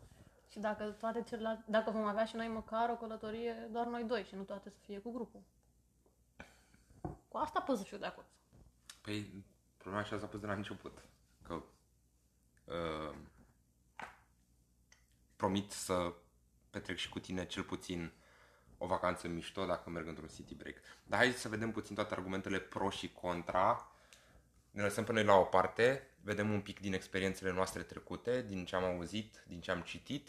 Și 0.50 0.59
dacă 0.59 0.85
toate 0.85 1.23
celelalte, 1.23 1.64
dacă 1.66 1.90
vom 1.90 2.04
avea 2.04 2.25
și 2.25 2.37
noi 2.37 2.49
măcar 2.49 2.90
o 2.90 2.97
călătorie 2.97 3.52
doar 3.52 3.87
noi 3.87 4.04
doi 4.04 4.25
și 4.25 4.35
nu 4.35 4.42
toate 4.42 4.70
să 4.70 4.78
fie 4.85 4.99
cu 4.99 5.12
grupul. 5.12 5.42
Cu 7.28 7.37
asta 7.37 7.61
pot 7.61 7.76
să 7.78 7.85
fiu 7.85 7.99
de 7.99 8.06
acord. 8.06 8.26
Păi, 9.00 9.44
problema 9.76 10.02
așa 10.02 10.18
s-a 10.18 10.26
pus 10.26 10.40
de 10.40 10.47
la 10.47 10.52
început. 10.52 11.04
Că 11.42 11.62
uh, 12.64 13.16
promit 15.37 15.70
să 15.70 16.14
petrec 16.70 16.97
și 16.97 17.09
cu 17.09 17.18
tine 17.18 17.47
cel 17.47 17.62
puțin 17.62 18.12
o 18.82 18.87
vacanță 18.87 19.28
mișto 19.28 19.64
dacă 19.64 19.90
merg 19.90 20.06
într-un 20.06 20.28
city 20.28 20.54
break. 20.54 20.76
Dar 21.04 21.18
hai 21.18 21.32
să 21.32 21.49
vedem 21.49 21.70
puțin 21.70 21.94
toate 21.94 22.14
argumentele 22.14 22.58
pro 22.58 22.90
și 22.90 23.12
contra 23.12 23.90
ne 24.70 24.82
lăsăm 24.82 25.04
pe 25.04 25.12
noi 25.12 25.25
la 25.25 25.34
o 25.34 25.42
parte, 25.42 26.08
vedem 26.20 26.50
un 26.50 26.60
pic 26.60 26.80
din 26.80 26.92
experiențele 26.92 27.52
noastre 27.52 27.82
trecute, 27.82 28.42
din 28.42 28.64
ce 28.64 28.76
am 28.76 28.84
auzit, 28.84 29.44
din 29.46 29.60
ce 29.60 29.70
am 29.70 29.80
citit, 29.80 30.28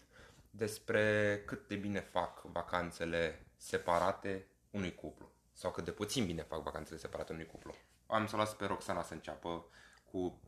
despre 0.50 1.38
cât 1.46 1.68
de 1.68 1.76
bine 1.76 2.00
fac 2.00 2.42
vacanțele 2.42 3.46
separate 3.58 4.46
unui 4.72 4.96
cuplu. 4.96 5.32
Sau 5.54 5.72
cât 5.72 5.86
de 5.86 5.92
puțin 5.92 6.26
bine 6.26 6.42
fac 6.42 6.64
vacanțele 6.64 7.00
separate 7.00 7.34
unui 7.34 7.46
cuplu. 7.46 7.76
Am 8.08 8.28
să 8.28 8.36
las 8.36 8.54
pe 8.54 8.66
Roxana 8.66 9.04
să 9.04 9.14
înceapă 9.14 9.66
cu 10.12 10.40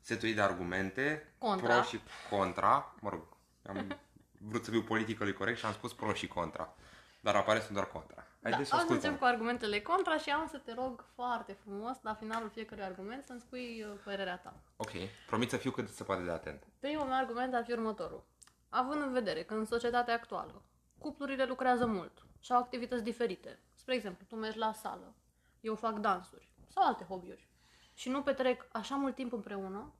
setul 0.00 0.28
ei 0.28 0.34
de 0.34 0.40
argumente, 0.40 1.32
Contra. 1.38 1.74
pro 1.74 1.82
și 1.82 2.00
contra. 2.30 2.94
Mă 3.00 3.08
rog, 3.08 3.36
am 3.66 3.98
vrut 4.38 4.64
să 4.64 4.70
fiu 4.70 4.82
politically 4.82 5.32
corect 5.32 5.58
și 5.58 5.64
am 5.64 5.72
spus 5.72 5.94
pro 5.94 6.12
și 6.12 6.26
contra. 6.26 6.74
Dar 7.22 7.34
apare 7.34 7.60
sunt 7.60 7.72
doar 7.72 7.86
contra. 7.86 8.26
Haideți 8.42 8.68
să 8.68 8.74
da, 8.74 8.80
am 8.80 8.86
să 8.86 8.92
ascultăm. 8.92 8.94
încep 8.94 9.18
cu 9.18 9.24
argumentele 9.24 9.80
contra 9.80 10.16
și 10.18 10.30
am 10.30 10.46
să 10.46 10.58
te 10.58 10.74
rog 10.74 11.04
foarte 11.14 11.52
frumos, 11.52 11.96
la 12.02 12.14
finalul 12.14 12.50
fiecărui 12.50 12.84
argument, 12.84 13.24
să-mi 13.24 13.40
spui 13.40 13.84
uh, 13.88 13.98
părerea 14.04 14.38
ta. 14.38 14.54
Ok, 14.76 14.90
promit 15.26 15.50
să 15.50 15.56
fiu 15.56 15.70
cât 15.70 15.88
se 15.88 16.04
poate 16.04 16.22
de 16.22 16.30
atent. 16.30 16.66
Primul 16.78 17.06
meu 17.06 17.16
argument 17.16 17.54
ar 17.54 17.64
fi 17.64 17.72
următorul. 17.72 18.24
Având 18.68 19.02
în 19.02 19.12
vedere 19.12 19.42
că 19.42 19.54
în 19.54 19.64
societatea 19.64 20.14
actuală 20.14 20.62
cuplurile 20.98 21.44
lucrează 21.44 21.86
mult 21.86 22.26
și 22.40 22.52
au 22.52 22.58
activități 22.58 23.02
diferite. 23.02 23.58
Spre 23.74 23.94
exemplu, 23.94 24.26
tu 24.28 24.36
mergi 24.36 24.58
la 24.58 24.72
sală, 24.72 25.14
eu 25.60 25.74
fac 25.74 25.98
dansuri 25.98 26.52
sau 26.68 26.86
alte 26.86 27.04
hobby-uri 27.04 27.48
și 27.94 28.08
nu 28.08 28.22
petrec 28.22 28.66
așa 28.72 28.94
mult 28.94 29.14
timp 29.14 29.32
împreună, 29.32 29.92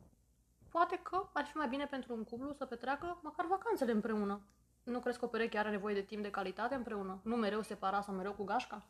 poate 0.69 1.01
că 1.03 1.29
ar 1.33 1.45
fi 1.45 1.57
mai 1.57 1.69
bine 1.69 1.87
pentru 1.87 2.15
un 2.15 2.25
cuplu 2.25 2.53
să 2.53 2.65
petreacă 2.65 3.19
măcar 3.23 3.47
vacanțele 3.47 3.93
împreună. 3.93 4.41
Nu 4.83 5.01
crezi 5.01 5.19
că 5.19 5.25
o 5.25 5.29
pereche 5.29 5.59
are 5.59 5.71
nevoie 5.71 5.95
de 5.95 6.03
timp 6.03 6.23
de 6.23 6.31
calitate 6.31 6.75
împreună? 6.75 7.21
Nu 7.23 7.37
mereu 7.37 7.63
separat 7.63 8.05
sau 8.05 8.15
mereu 8.15 8.33
cu 8.33 8.45
gașca? 8.45 8.87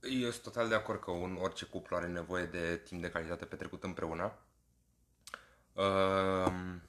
Eu 0.00 0.30
sunt 0.30 0.42
total 0.42 0.68
de 0.68 0.74
acord 0.74 1.00
că 1.00 1.10
un, 1.10 1.36
orice 1.40 1.64
cuplu 1.64 1.96
are 1.96 2.06
nevoie 2.06 2.46
de 2.46 2.76
timp 2.76 3.02
de 3.02 3.10
calitate 3.10 3.44
petrecut 3.44 3.82
împreună. 3.84 4.32
Um, 5.72 6.82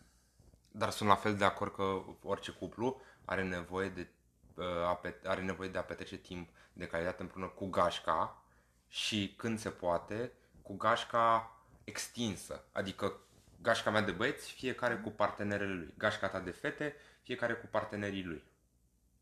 dar 0.71 0.89
sunt 0.89 1.09
la 1.09 1.15
fel 1.15 1.35
de 1.35 1.45
acord 1.45 1.73
că 1.73 2.01
orice 2.23 2.51
cuplu 2.51 3.01
are 3.25 3.43
nevoie 3.43 3.89
de, 3.89 4.07
uh, 4.55 4.65
a 4.65 4.99
pet- 5.03 5.25
are 5.25 5.41
nevoie 5.41 5.69
de 5.69 5.77
a 5.77 5.83
petrece 5.83 6.17
timp 6.17 6.49
de 6.73 6.87
calitate 6.87 7.21
împreună 7.21 7.47
cu 7.47 7.65
gașca 7.67 8.43
și 8.87 9.33
când 9.37 9.59
se 9.59 9.69
poate, 9.69 10.31
cu 10.61 10.75
gașca 10.75 11.55
extinsă. 11.83 12.63
Adică 12.71 13.19
gașca 13.61 13.89
mea 13.89 14.01
de 14.01 14.11
băieți, 14.11 14.51
fiecare 14.51 14.95
cu 14.95 15.09
partenerele 15.09 15.73
lui. 15.73 15.93
Gașca 15.97 16.29
ta 16.29 16.39
de 16.39 16.51
fete, 16.51 16.95
fiecare 17.25 17.53
cu 17.53 17.65
partenerii 17.65 18.23
lui. 18.23 18.43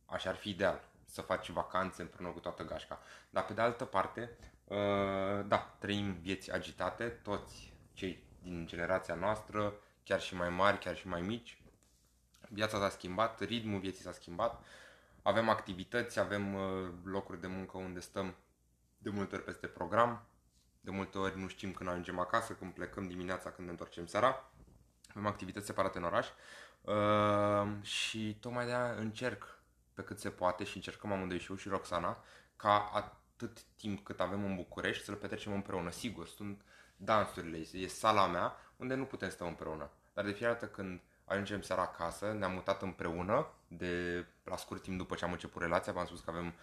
Așa 0.06 0.30
ar 0.30 0.36
fi 0.36 0.50
ideal, 0.50 0.84
să 1.06 1.22
faci 1.22 1.50
vacanțe 1.50 2.02
împreună 2.02 2.34
cu 2.34 2.40
toată 2.40 2.64
gașca. 2.64 3.02
Dar 3.30 3.46
pe 3.46 3.54
de 3.54 3.62
altă 3.62 3.86
parte, 3.86 4.38
uh, 4.64 5.46
da, 5.46 5.76
trăim 5.80 6.14
vieți 6.14 6.52
agitate, 6.52 7.08
toți 7.08 7.74
cei 7.94 8.24
din 8.42 8.66
generația 8.66 9.16
noastră, 9.16 9.74
chiar 10.04 10.22
și 10.22 10.36
mai 10.36 10.50
mari, 10.50 10.78
chiar 10.78 10.96
și 10.96 11.08
mai 11.08 11.22
mici. 11.22 11.62
Viața 12.50 12.78
s-a 12.78 12.90
schimbat, 12.90 13.40
ritmul 13.40 13.80
vieții 13.80 14.04
s-a 14.04 14.12
schimbat, 14.12 14.64
avem 15.22 15.50
activități, 15.50 16.20
avem 16.20 16.54
uh, 16.54 16.90
locuri 17.04 17.42
de 17.42 17.48
muncă 17.48 17.78
unde 17.78 18.00
stăm 18.00 18.36
de 18.98 19.10
multe 19.10 19.36
ori 19.36 19.44
peste 19.44 19.68
program, 19.68 20.26
de 20.82 20.92
multe 20.92 21.18
ori 21.18 21.40
nu 21.40 21.48
știm 21.48 21.72
când 21.72 21.90
ajungem 21.90 22.20
acasă, 22.20 22.54
când 22.54 22.74
plecăm 22.74 23.08
dimineața, 23.08 23.52
când 23.52 23.66
ne 23.66 23.72
întorcem 23.72 24.06
seara. 24.06 24.52
Avem 25.10 25.26
activități 25.26 25.66
separate 25.66 25.98
în 25.98 26.04
oraș 26.04 26.28
uh, 26.84 27.68
și 27.82 28.38
tocmai 28.40 28.66
de-aia 28.66 28.94
încerc 28.94 29.62
pe 29.94 30.02
cât 30.02 30.20
se 30.20 30.30
poate 30.30 30.64
și 30.64 30.76
încercăm 30.76 31.12
amândoi 31.12 31.40
și 31.40 31.52
eu 31.52 31.58
și 31.58 31.70
Roxana 31.70 32.24
ca 32.56 32.92
atât 32.94 33.62
timp 33.62 34.04
cât 34.04 34.20
avem 34.20 34.46
în 34.46 34.56
București 34.56 35.04
să-l 35.04 35.16
petrecem 35.16 35.54
împreună. 35.54 35.92
Sigur, 35.92 36.28
sunt 36.28 36.62
dansurile, 36.98 37.58
e 37.72 37.88
sala 37.88 38.28
mea 38.28 38.56
unde 38.76 38.96
nu 38.96 39.06
putem 39.06 39.30
sta 39.30 39.46
împreună. 39.46 39.90
Dar 40.14 40.26
de 40.26 40.32
fiecare 40.32 40.54
dată 40.60 40.68
când 40.72 41.02
ajungem 41.26 41.62
seara 41.62 41.82
acasă, 41.82 42.34
ne-am 42.34 42.52
mutat 42.52 42.82
împreună 42.82 43.48
de 43.68 44.26
la 44.44 44.58
scurt 44.58 44.82
timp 44.82 44.98
după 44.98 45.16
ce 45.16 45.26
am 45.26 45.32
început 45.32 45.62
relația, 45.62 45.94
v-am 45.94 46.06
spus 46.06 46.20
că 46.20 46.30
avem 46.30 46.54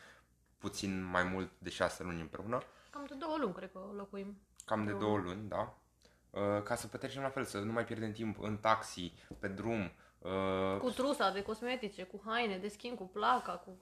puțin 0.59 1.03
mai 1.03 1.23
mult 1.23 1.51
de 1.59 1.71
șase 1.71 2.03
luni 2.03 2.21
împreună, 2.21 2.63
Cam 2.91 3.05
de 3.09 3.15
două 3.15 3.37
luni, 3.41 3.55
cred 3.55 3.73
că 3.73 3.81
locuim. 3.97 4.41
cam 4.65 4.85
de 4.85 4.91
Două 4.91 5.01
două 5.03 5.19
luni, 5.19 5.49
da, 5.49 5.75
Uh, 6.31 6.63
ca 6.63 6.75
să 6.75 6.87
petrecem 6.87 7.23
la 7.23 7.29
fel, 7.29 7.45
să 7.45 7.59
nu 7.59 7.73
mai 7.73 7.85
pierdem 7.85 8.13
timp 8.13 8.41
în 8.41 8.57
taxi, 8.57 9.13
pe 9.39 9.49
drum, 9.49 9.93
uh, 10.21 10.79
Cu 10.79 10.91
trusa 10.91 11.31
de 11.31 11.43
cosmetice, 11.43 12.03
cu 12.03 12.23
haine, 12.25 12.59
de 12.59 12.69
schimb, 12.69 12.97
cu 12.97 13.07
placa, 13.07 13.53
cu... 13.53 13.79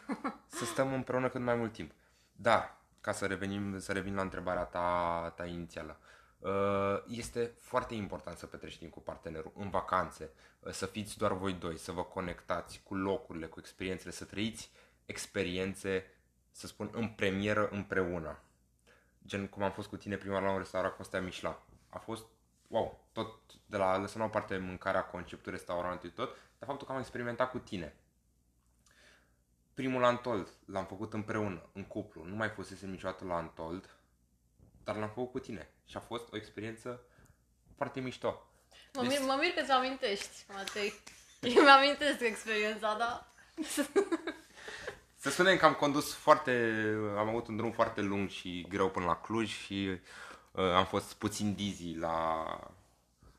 să 0.58 0.64
stăm 0.64 0.92
împreună 0.92 1.28
cât 1.28 1.40
mai 1.40 1.54
mult 1.54 1.72
timp. 1.72 1.92
Dar, 2.32 2.76
ca 3.00 3.12
să 3.12 3.26
revenim, 3.26 3.78
să 3.78 3.92
revin 3.92 4.14
la 4.14 4.22
întrebarea 4.22 4.64
ta, 4.64 5.32
ta 5.36 5.46
inițială, 5.46 5.98
uh, 6.38 7.02
este 7.06 7.54
foarte 7.58 7.94
important 7.94 8.38
să 8.38 8.46
petreci 8.46 8.78
timp 8.78 8.92
cu 8.92 9.00
partenerul 9.00 9.52
în 9.54 9.70
vacanțe, 9.70 10.30
uh, 10.60 10.72
să 10.72 10.86
fiți 10.86 11.18
doar 11.18 11.32
voi 11.32 11.52
doi, 11.52 11.76
să 11.76 11.92
vă 11.92 12.02
conectați 12.02 12.80
cu 12.84 12.94
locurile, 12.94 13.46
cu 13.46 13.58
experiențele, 13.58 14.10
să 14.10 14.24
trăiți 14.24 14.70
experiențe, 15.06 16.06
să 16.50 16.66
spun, 16.66 16.90
în 16.92 17.08
premieră 17.08 17.68
împreună. 17.68 18.42
Gen 19.26 19.46
cum 19.46 19.62
am 19.62 19.72
fost 19.72 19.88
cu 19.88 19.96
tine 19.96 20.16
prima 20.16 20.34
oară 20.34 20.46
la 20.46 20.52
un 20.52 20.58
restaurant 20.58 20.94
Costea 20.94 21.20
Michelin. 21.20 21.56
A 21.88 21.98
fost, 21.98 22.24
wow, 22.70 23.04
tot 23.12 23.38
de 23.66 23.76
la 23.76 23.96
lăsăm 23.96 24.20
la 24.20 24.26
o 24.26 24.30
parte 24.30 24.56
mâncarea, 24.56 25.04
conceptul 25.04 25.52
restaurantului 25.52 26.14
tot, 26.14 26.28
dar 26.58 26.68
faptul 26.68 26.86
că 26.86 26.92
am 26.92 26.98
experimentat 26.98 27.50
cu 27.50 27.58
tine. 27.58 27.94
Primul 29.74 30.04
Antold 30.04 30.48
l-am 30.64 30.86
făcut 30.86 31.12
împreună, 31.12 31.62
în 31.72 31.84
cuplu. 31.84 32.24
Nu 32.24 32.34
mai 32.34 32.48
fusesem 32.48 32.90
niciodată 32.90 33.24
la 33.24 33.36
Antold, 33.36 33.94
dar 34.84 34.96
l-am 34.96 35.08
făcut 35.08 35.30
cu 35.30 35.38
tine. 35.38 35.70
Și 35.84 35.96
a 35.96 36.00
fost 36.00 36.32
o 36.32 36.36
experiență 36.36 37.02
foarte 37.76 38.00
mișto. 38.00 38.46
Mă, 38.94 39.00
Deci- 39.02 39.10
mir, 39.10 39.20
mă 39.20 39.36
mir 39.40 39.52
că 39.52 39.62
ți 39.62 39.70
amintești, 39.70 40.44
Matei. 40.52 40.92
Eu 41.56 41.62
mi-amintesc 41.62 42.20
experiența, 42.20 42.96
da? 42.98 43.32
Să 45.16 45.30
spunem 45.30 45.56
că 45.56 45.64
am 45.64 45.74
condus 45.74 46.14
foarte, 46.14 46.52
am 47.16 47.28
avut 47.28 47.46
un 47.46 47.56
drum 47.56 47.72
foarte 47.72 48.00
lung 48.00 48.28
și 48.28 48.66
greu 48.68 48.90
până 48.90 49.04
la 49.04 49.16
Cluj 49.16 49.50
și 49.50 49.88
uh, 49.90 49.98
am 50.52 50.84
fost 50.84 51.12
puțin 51.14 51.54
dizzy 51.54 51.94
la, 51.94 52.44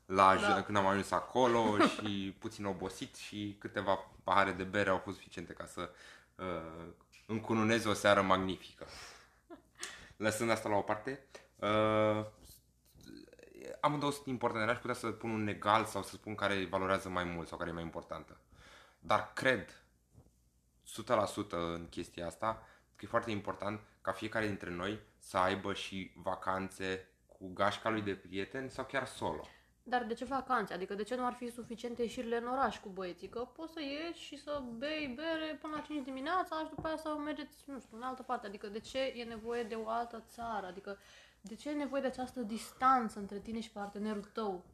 la 0.06 0.34
Da. 0.34 0.48
da. 0.48 0.62
când 0.62 0.76
am 0.76 0.86
ajuns 0.86 1.10
acolo 1.10 1.78
și 1.94 2.36
puțin 2.38 2.64
obosit 2.64 3.14
și 3.14 3.56
câteva 3.58 3.98
pahare 4.24 4.52
de 4.52 4.64
bere 4.64 4.90
au 4.90 4.98
fost 4.98 5.16
suficiente 5.16 5.52
ca 5.52 5.66
să 5.66 5.90
uh, 6.34 6.86
încununez 7.26 7.84
o 7.84 7.92
seară 7.92 8.22
magnifică. 8.22 8.86
Lăsând 10.16 10.50
asta 10.50 10.68
la 10.68 10.76
o 10.76 10.80
parte, 10.80 11.26
uh, 11.56 12.24
amândouă 13.80 14.12
sunt 14.12 14.26
importante, 14.26 14.66
n-aș 14.66 14.78
putea 14.78 14.94
să 14.94 15.06
pun 15.06 15.30
un 15.30 15.46
egal 15.46 15.84
sau 15.84 16.02
să 16.02 16.10
spun 16.10 16.34
care 16.34 16.64
valorează 16.64 17.08
mai 17.08 17.24
mult 17.24 17.48
sau 17.48 17.58
care 17.58 17.70
e 17.70 17.72
mai 17.72 17.82
importantă. 17.82 18.36
Dar 18.98 19.32
cred 19.34 19.82
100% 20.86 21.50
în 21.50 21.86
chestia 21.90 22.26
asta, 22.26 22.66
că 22.96 23.04
e 23.04 23.08
foarte 23.08 23.30
important 23.30 23.80
ca 24.00 24.12
fiecare 24.12 24.46
dintre 24.46 24.70
noi 24.70 25.00
să 25.22 25.36
aibă 25.38 25.72
și 25.72 26.12
vacanțe 26.16 27.08
cu 27.26 27.52
gașca 27.52 27.88
lui 27.90 28.02
de 28.02 28.14
prieteni 28.14 28.70
sau 28.70 28.84
chiar 28.84 29.06
solo. 29.06 29.46
Dar 29.82 30.04
de 30.04 30.14
ce 30.14 30.24
vacanțe? 30.24 30.72
Adică 30.74 30.94
de 30.94 31.02
ce 31.02 31.14
nu 31.14 31.24
ar 31.26 31.32
fi 31.32 31.50
suficiente 31.50 32.02
ieșirile 32.02 32.36
în 32.36 32.46
oraș 32.48 32.78
cu 32.80 32.88
băieții? 32.88 33.28
Că 33.28 33.38
poți 33.40 33.72
să 33.72 33.80
ieși 33.80 34.24
și 34.24 34.38
să 34.38 34.62
bei 34.76 35.12
bere 35.16 35.58
până 35.60 35.74
la 35.76 35.80
5 35.80 36.04
dimineața 36.04 36.58
și 36.58 36.68
după 36.74 36.86
aia 36.86 36.96
să 36.96 37.08
mergeți, 37.24 37.56
nu 37.66 37.80
știu, 37.80 37.96
în 37.96 38.02
altă 38.02 38.22
parte. 38.22 38.46
Adică 38.46 38.66
de 38.66 38.78
ce 38.80 38.98
e 38.98 39.24
nevoie 39.24 39.62
de 39.62 39.74
o 39.74 39.88
altă 39.88 40.24
țară? 40.28 40.66
Adică 40.66 40.98
de 41.40 41.54
ce 41.54 41.68
e 41.70 41.72
nevoie 41.72 42.00
de 42.00 42.06
această 42.06 42.40
distanță 42.40 43.18
între 43.18 43.38
tine 43.38 43.60
și 43.60 43.70
partenerul 43.70 44.24
tău? 44.32 44.64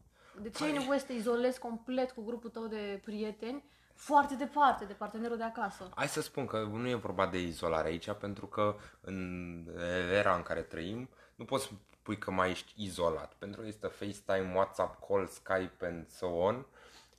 De 0.43 0.50
ce 0.50 0.64
e 0.64 0.71
Păi- 0.71 0.78
nevoie 0.78 0.99
să 0.99 1.07
te 1.07 1.12
izolezi 1.12 1.59
complet 1.59 2.11
cu 2.11 2.23
grupul 2.23 2.50
tău 2.50 2.67
de 2.67 3.00
prieteni 3.05 3.64
foarte 3.99 4.35
departe 4.35 4.85
de 4.85 4.93
partenerul 4.93 5.37
de 5.37 5.43
acasă? 5.43 5.88
Hai 5.95 6.09
să 6.09 6.23
spun 6.23 6.47
că 6.47 6.62
nu 6.62 6.88
e 6.88 6.95
vorba 6.95 7.26
de 7.26 7.40
izolare 7.40 7.88
aici, 7.88 8.11
pentru 8.12 8.47
că 8.47 8.76
în 9.00 9.67
era 10.12 10.35
în 10.35 10.43
care 10.43 10.62
trăim, 10.62 11.09
nu 11.35 11.45
poți 11.45 11.71
spui 12.00 12.19
că 12.19 12.31
mai 12.31 12.50
ești 12.50 12.73
izolat, 12.76 13.33
pentru 13.38 13.61
că 13.61 13.67
este 13.67 13.87
FaceTime, 13.87 14.52
WhatsApp, 14.55 15.07
call, 15.09 15.26
Skype 15.26 15.87
and 15.87 16.09
so 16.09 16.26
on 16.26 16.67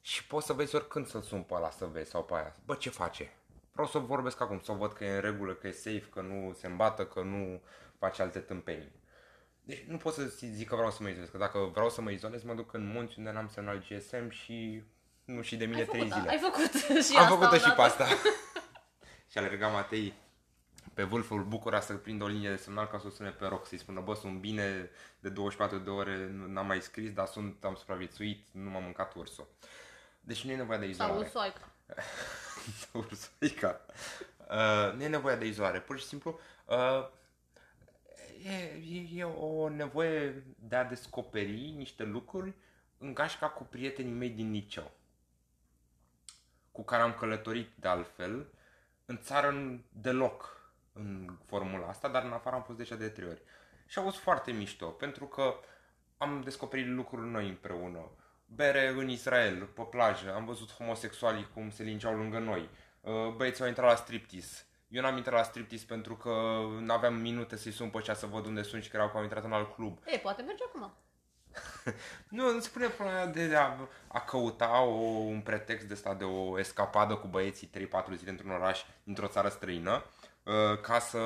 și 0.01 0.27
poți 0.27 0.45
să 0.45 0.53
vezi 0.53 0.75
oricând 0.75 1.07
să-l 1.07 1.21
sun 1.21 1.41
pe 1.41 1.53
ăla 1.53 1.69
să 1.69 1.85
vezi 1.85 2.09
sau 2.09 2.23
pe 2.23 2.33
aia. 2.33 2.55
Bă, 2.65 2.75
ce 2.75 2.89
face? 2.89 3.33
Vreau 3.71 3.87
să 3.87 3.97
vorbesc 3.97 4.41
acum, 4.41 4.59
să 4.59 4.71
văd 4.71 4.93
că 4.93 5.03
e 5.03 5.15
în 5.15 5.21
regulă, 5.21 5.53
că 5.53 5.67
e 5.67 5.71
safe, 5.71 6.07
că 6.13 6.21
nu 6.21 6.53
se 6.53 6.67
îmbată, 6.67 7.05
că 7.05 7.21
nu 7.21 7.61
face 7.97 8.21
alte 8.21 8.39
tâmpenii. 8.39 8.91
Deci 9.63 9.83
nu 9.83 9.97
pot 9.97 10.13
să 10.13 10.23
zic 10.23 10.67
că 10.67 10.75
vreau 10.75 10.91
să 10.91 11.03
mă 11.03 11.09
izolez, 11.09 11.29
că 11.29 11.37
dacă 11.37 11.59
vreau 11.59 11.89
să 11.89 12.01
mă 12.01 12.11
izolez, 12.11 12.43
mă 12.43 12.53
duc 12.53 12.73
în 12.73 12.87
munți 12.87 13.17
unde 13.17 13.31
n-am 13.31 13.47
semnal 13.47 13.85
GSM 13.89 14.29
și 14.29 14.83
nu 15.35 15.41
și 15.41 15.55
de 15.55 15.65
mine 15.65 15.79
Ai 15.79 15.85
trei 15.85 15.99
făcut, 16.09 16.15
zile. 16.19 16.29
ai 16.29 16.37
făcut 16.37 16.71
și 17.03 17.15
Am 17.15 17.23
asta 17.23 17.27
făcut-o 17.35 17.55
și 17.57 17.63
odată. 17.63 17.75
pe 17.75 17.81
asta. 17.81 18.07
și 19.31 19.37
alerga 19.37 19.67
Matei 19.67 20.13
pe 20.93 21.03
vârful 21.03 21.43
Bucura 21.43 21.79
să 21.79 21.93
prindă 21.93 22.23
o 22.23 22.27
linie 22.27 22.49
de 22.49 22.55
semnal 22.55 22.87
ca 22.87 22.97
să 22.99 23.07
o 23.07 23.09
sune 23.09 23.29
pe 23.29 23.45
roc, 23.45 23.67
să-i 23.67 23.77
spună, 23.77 24.01
bă, 24.01 24.13
sunt 24.13 24.37
bine 24.39 24.89
de 25.19 25.29
24 25.29 25.77
de 25.77 25.89
ore, 25.89 26.27
nu- 26.31 26.47
n-am 26.47 26.65
mai 26.65 26.81
scris, 26.81 27.11
dar 27.11 27.25
sunt, 27.27 27.63
am 27.63 27.75
supraviețuit, 27.75 28.47
nu 28.51 28.69
m-am 28.69 28.83
mâncat 28.83 29.13
ursul. 29.15 29.47
Deci 30.19 30.43
nu 30.43 30.51
e 30.51 30.55
nevoie 30.55 30.77
de 30.77 30.83
Sau 30.91 30.91
izolare. 31.07 31.17
ursoaica. 31.25 31.69
Ursoica. 32.93 33.81
Uh, 34.49 34.93
nu 34.95 35.03
e 35.03 35.07
nevoie 35.07 35.35
de 35.35 35.45
izolare, 35.45 35.79
pur 35.79 35.99
și 35.99 36.05
simplu 36.05 36.39
uh, 36.65 37.07
e, 38.45 39.17
e 39.19 39.23
o 39.23 39.69
nevoie 39.69 40.43
de 40.59 40.75
a 40.75 40.83
descoperi 40.83 41.73
niște 41.77 42.03
lucruri 42.03 42.53
în 42.97 43.13
gașca 43.13 43.49
cu 43.49 43.63
prietenii 43.63 44.11
mei 44.11 44.29
din 44.29 44.51
liceu, 44.51 44.91
cu 46.79 46.85
care 46.85 47.01
am 47.01 47.13
călătorit 47.13 47.69
de 47.75 47.87
altfel, 47.87 48.47
în 49.05 49.19
țară 49.21 49.79
deloc 49.89 50.61
în 50.93 51.37
formula 51.45 51.87
asta, 51.87 52.07
dar 52.07 52.23
în 52.23 52.31
afară 52.31 52.55
am 52.55 52.63
fost 52.63 52.77
deja 52.77 52.95
de 52.95 53.09
trei 53.09 53.27
ori. 53.27 53.41
Și 53.85 53.99
a 53.99 54.01
fost 54.01 54.17
foarte 54.17 54.51
mișto, 54.51 54.85
pentru 54.85 55.25
că 55.25 55.53
am 56.17 56.41
descoperit 56.41 56.87
lucruri 56.87 57.27
noi 57.27 57.47
împreună. 57.47 58.11
Bere 58.45 58.87
în 58.87 59.09
Israel, 59.09 59.65
pe 59.65 59.81
plajă, 59.81 60.33
am 60.33 60.45
văzut 60.45 60.71
homosexualii 60.71 61.47
cum 61.53 61.69
se 61.69 61.83
lingeau 61.83 62.15
lângă 62.17 62.39
noi. 62.39 62.69
Uh, 63.01 63.33
băieții 63.35 63.63
au 63.63 63.69
intrat 63.69 63.89
la 63.89 63.95
striptease. 63.95 64.65
Eu 64.87 65.01
n-am 65.01 65.17
intrat 65.17 65.35
la 65.35 65.43
striptease 65.43 65.85
pentru 65.87 66.15
că 66.15 66.29
nu 66.79 66.93
aveam 66.93 67.15
minute 67.15 67.55
să-i 67.55 67.71
sun 67.71 67.89
pe 67.89 67.99
cea 68.01 68.13
să 68.13 68.25
văd 68.25 68.45
unde 68.45 68.61
sunt 68.61 68.83
și 68.83 68.89
creau 68.89 69.09
că 69.09 69.17
au 69.17 69.23
intrat 69.23 69.43
în 69.43 69.53
alt 69.53 69.73
club. 69.73 69.99
E, 70.05 70.17
poate 70.17 70.41
merge 70.41 70.63
acum. 70.63 70.93
nu, 72.37 72.53
nu 72.53 72.59
se 72.59 72.69
pune 72.73 72.87
problema 72.87 73.25
de 73.25 73.55
a, 73.55 73.75
a 74.07 74.19
căuta 74.19 74.81
o, 74.81 74.93
un 74.93 75.41
pretext 75.41 75.85
de 75.87 75.93
asta 75.93 76.13
de 76.13 76.23
o 76.23 76.59
escapadă 76.59 77.15
cu 77.15 77.27
băieții 77.27 77.69
3-4 77.77 78.15
zile 78.15 78.29
într-un 78.29 78.51
oraș, 78.51 78.83
într-o 79.03 79.27
țară 79.27 79.49
străină, 79.49 80.03
uh, 80.43 80.79
ca 80.81 80.99
să 80.99 81.17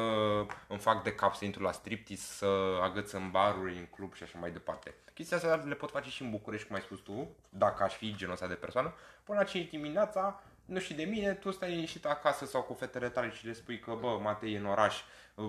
îmi 0.68 0.80
fac 0.80 1.04
de 1.04 1.16
cap 1.16 1.36
să 1.36 1.46
intru 1.46 1.64
la 1.64 1.72
striptease, 1.72 2.22
să 2.22 2.80
agăț 2.82 3.12
în 3.12 3.32
baruri, 3.32 3.78
în 3.78 3.86
club 3.86 4.14
și 4.14 4.24
așa 4.24 4.38
mai 4.40 4.52
departe. 4.52 4.94
Chestia 5.14 5.38
asta 5.38 5.64
le 5.68 5.76
pot 5.76 5.92
face 5.92 6.10
și 6.10 6.22
în 6.22 6.30
București, 6.30 6.68
cum 6.68 6.76
ai 6.76 6.82
spus 6.82 7.00
tu, 7.00 7.36
dacă 7.50 7.84
aș 7.84 7.94
fi 7.94 8.16
genul 8.16 8.34
ăsta 8.34 8.48
de 8.48 8.54
persoană. 8.54 8.94
Până 9.24 9.38
la 9.38 9.44
5 9.44 9.70
dimineața, 9.70 10.44
nu 10.66 10.80
știi 10.80 10.96
de 10.96 11.04
mine, 11.04 11.34
tu 11.34 11.52
stai 11.52 11.80
ieșit 11.80 12.06
acasă 12.06 12.46
sau 12.46 12.62
cu 12.62 12.74
fetele 12.74 13.10
tale 13.10 13.32
și 13.32 13.46
le 13.46 13.54
spui 13.54 13.80
că, 13.80 13.98
bă, 14.00 14.20
Matei 14.22 14.54
e 14.54 14.58
în 14.58 14.66
oraș, 14.66 15.02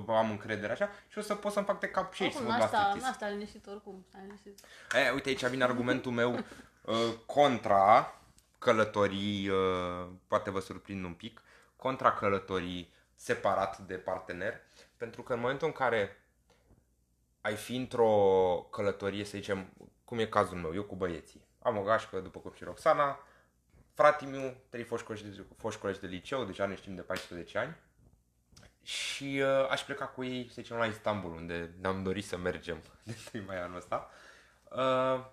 am 0.07 0.31
încredere 0.31 0.73
așa 0.73 0.91
și 1.09 1.19
o 1.19 1.21
să 1.21 1.35
pot 1.35 1.53
să-mi 1.53 1.67
fac 1.67 1.81
de 1.81 1.89
cap 1.89 2.13
și 2.13 2.23
ei 2.23 2.33
să 2.33 2.43
mă 2.43 2.53
asta, 2.53 2.97
asta 3.03 3.29
liniștit 3.29 3.67
oricum, 3.67 4.07
liniștit. 4.23 4.59
E, 5.07 5.11
uite, 5.11 5.29
aici 5.29 5.47
vine 5.47 5.65
argumentul 5.65 6.13
meu 6.13 6.33
uh, 6.83 7.15
contra 7.27 8.15
călătorii, 8.59 9.49
uh, 9.49 10.09
poate 10.29 10.51
vă 10.51 10.61
surprind 10.61 11.05
un 11.05 11.13
pic, 11.13 11.43
contra 11.77 12.13
călătorii 12.13 12.93
separat 13.15 13.79
de 13.79 13.95
partener, 13.95 14.61
pentru 14.97 15.23
că 15.23 15.33
în 15.33 15.41
momentul 15.41 15.67
în 15.67 15.73
care 15.73 16.25
ai 17.41 17.55
fi 17.55 17.77
într-o 17.77 18.13
călătorie, 18.71 19.25
să 19.25 19.37
zicem, 19.37 19.73
cum 20.05 20.19
e 20.19 20.27
cazul 20.27 20.57
meu, 20.57 20.75
eu 20.75 20.83
cu 20.83 20.95
băieții, 20.95 21.47
am 21.63 21.77
o 21.77 21.83
gașcă 21.83 22.21
după 22.21 22.39
cum 22.39 22.53
și 22.55 22.65
Roxana, 22.65 23.19
fratele 23.95 24.31
meu, 24.31 24.57
trei 24.69 24.83
foști 24.83 25.07
colegi, 25.07 25.25
de, 25.25 25.45
foști 25.57 25.81
colegi 25.81 26.01
de 26.01 26.07
liceu, 26.07 26.45
deja 26.45 26.67
ne 26.67 26.75
știm 26.75 26.95
de 26.95 27.01
14 27.01 27.59
ani, 27.59 27.77
și 28.85 29.43
uh, 29.43 29.69
aș 29.71 29.83
pleca 29.83 30.07
cu 30.07 30.25
ei, 30.25 30.47
să 30.47 30.61
zicem, 30.61 30.77
la 30.77 30.87
Istanbul, 30.87 31.35
unde 31.35 31.75
ne-am 31.81 32.03
dorit 32.03 32.25
să 32.25 32.37
mergem 32.37 32.83
de 33.03 33.17
3 33.25 33.43
mai 33.47 33.63
anul 33.63 33.77
ăsta. 33.77 34.11
Uh, 34.71 35.25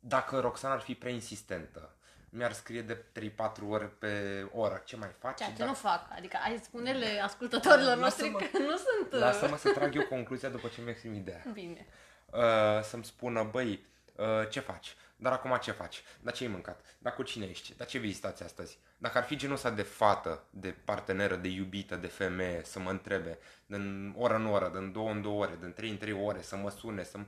dacă 0.00 0.40
Roxana 0.40 0.74
ar 0.74 0.80
fi 0.80 0.94
prea 0.94 1.12
insistentă, 1.12 1.94
mi-ar 2.28 2.52
scrie 2.52 2.82
de 2.82 3.04
3-4 3.20 3.68
ore 3.68 3.84
pe 3.84 4.46
oră. 4.52 4.82
Ce 4.84 4.96
mai 4.96 5.08
faci? 5.18 5.36
Ceea 5.36 5.48
ce 5.48 5.54
dacă... 5.56 5.68
nu 5.68 5.74
fac. 5.74 6.06
Adică 6.16 6.38
ai 6.44 6.58
spune-le 6.62 7.20
ascultătorilor 7.22 7.96
noștri 7.96 8.30
că 8.30 8.58
nu 8.58 8.76
sunt... 8.76 9.12
Uh, 9.12 9.18
lasă-mă 9.18 9.56
să 9.56 9.72
trag 9.72 9.94
eu 9.94 10.02
concluzia 10.02 10.48
după 10.48 10.68
ce 10.68 10.80
mi 10.80 10.90
exprim 10.90 11.14
ideea. 11.14 11.42
Bine. 11.52 11.86
Uh, 12.30 12.82
să-mi 12.82 13.04
spună, 13.04 13.48
băi, 13.50 13.86
uh, 14.16 14.48
ce 14.50 14.60
faci? 14.60 14.96
Dar 15.16 15.32
acum 15.32 15.58
ce 15.62 15.70
faci? 15.70 16.02
Dar 16.20 16.32
ce 16.32 16.44
ai 16.44 16.50
mâncat? 16.50 16.96
Dar 16.98 17.14
cu 17.14 17.22
cine 17.22 17.46
ești? 17.46 17.74
Dar 17.76 17.86
ce 17.86 17.98
vizitați 17.98 18.42
astăzi? 18.42 18.78
Dacă 18.98 19.18
ar 19.18 19.24
fi 19.24 19.36
genul 19.36 19.54
ăsta 19.54 19.70
de 19.70 19.82
fată, 19.82 20.44
de 20.50 20.76
parteneră, 20.84 21.36
de 21.36 21.48
iubită, 21.48 21.96
de 21.96 22.06
femeie, 22.06 22.62
să 22.64 22.78
mă 22.78 22.90
întrebe, 22.90 23.38
din 23.66 24.14
oră 24.16 24.34
în 24.34 24.46
oră, 24.46 24.68
din 24.68 24.92
două 24.92 25.10
în 25.10 25.22
două 25.22 25.42
ore, 25.42 25.56
din 25.60 25.72
trei 25.72 25.90
în 25.90 25.98
trei 25.98 26.12
ore, 26.12 26.42
să 26.42 26.56
mă 26.56 26.70
sune, 26.70 27.02
să 27.02 27.18
mă... 27.18 27.24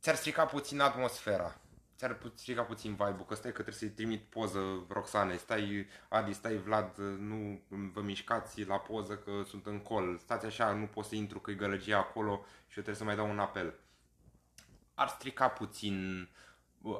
Ți-ar 0.00 0.14
strica 0.14 0.44
puțin 0.44 0.80
atmosfera. 0.80 1.60
Ți-ar 1.96 2.18
strica 2.34 2.62
puțin 2.62 2.90
vibe-ul, 2.90 3.24
că 3.28 3.34
stai 3.34 3.52
că 3.52 3.62
trebuie 3.62 3.74
să-i 3.74 3.88
trimit 3.88 4.22
poză 4.22 4.86
Roxane, 4.88 5.36
stai 5.36 5.86
Adi, 6.08 6.32
stai 6.32 6.56
Vlad, 6.56 6.96
nu 7.18 7.62
vă 7.68 8.00
mișcați 8.00 8.64
la 8.64 8.78
poză 8.78 9.16
că 9.16 9.30
sunt 9.48 9.66
în 9.66 9.78
col, 9.78 10.18
stați 10.18 10.46
așa, 10.46 10.72
nu 10.72 10.86
pot 10.86 11.04
să 11.04 11.14
intru 11.14 11.38
că 11.38 11.50
e 11.50 11.54
gălăgia 11.54 11.98
acolo 11.98 12.44
și 12.44 12.78
eu 12.78 12.82
trebuie 12.82 12.94
să 12.94 13.04
mai 13.04 13.16
dau 13.16 13.30
un 13.30 13.38
apel. 13.38 13.74
Ar 15.00 15.08
strica 15.08 15.48
puțin 15.48 16.28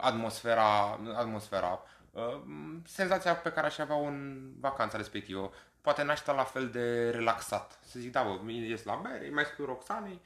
atmosfera, 0.00 1.00
atmosfera 1.16 1.82
uh, 2.10 2.42
senzația 2.84 3.34
pe 3.34 3.52
care 3.52 3.66
aș 3.66 3.78
avea 3.78 3.96
în 3.96 4.50
vacanța 4.60 4.96
respectivă. 4.96 5.52
Poate 5.80 6.02
n-aș 6.02 6.18
sta 6.18 6.32
la 6.32 6.44
fel 6.44 6.68
de 6.68 7.10
relaxat. 7.10 7.78
Să 7.84 7.98
zic, 7.98 8.12
da, 8.12 8.22
bă, 8.22 8.50
ies 8.50 8.84
la 8.84 9.00
bere, 9.02 9.24
îi 9.24 9.32
mai 9.32 9.44
scriu 9.44 9.64
Roxanei. 9.64 10.20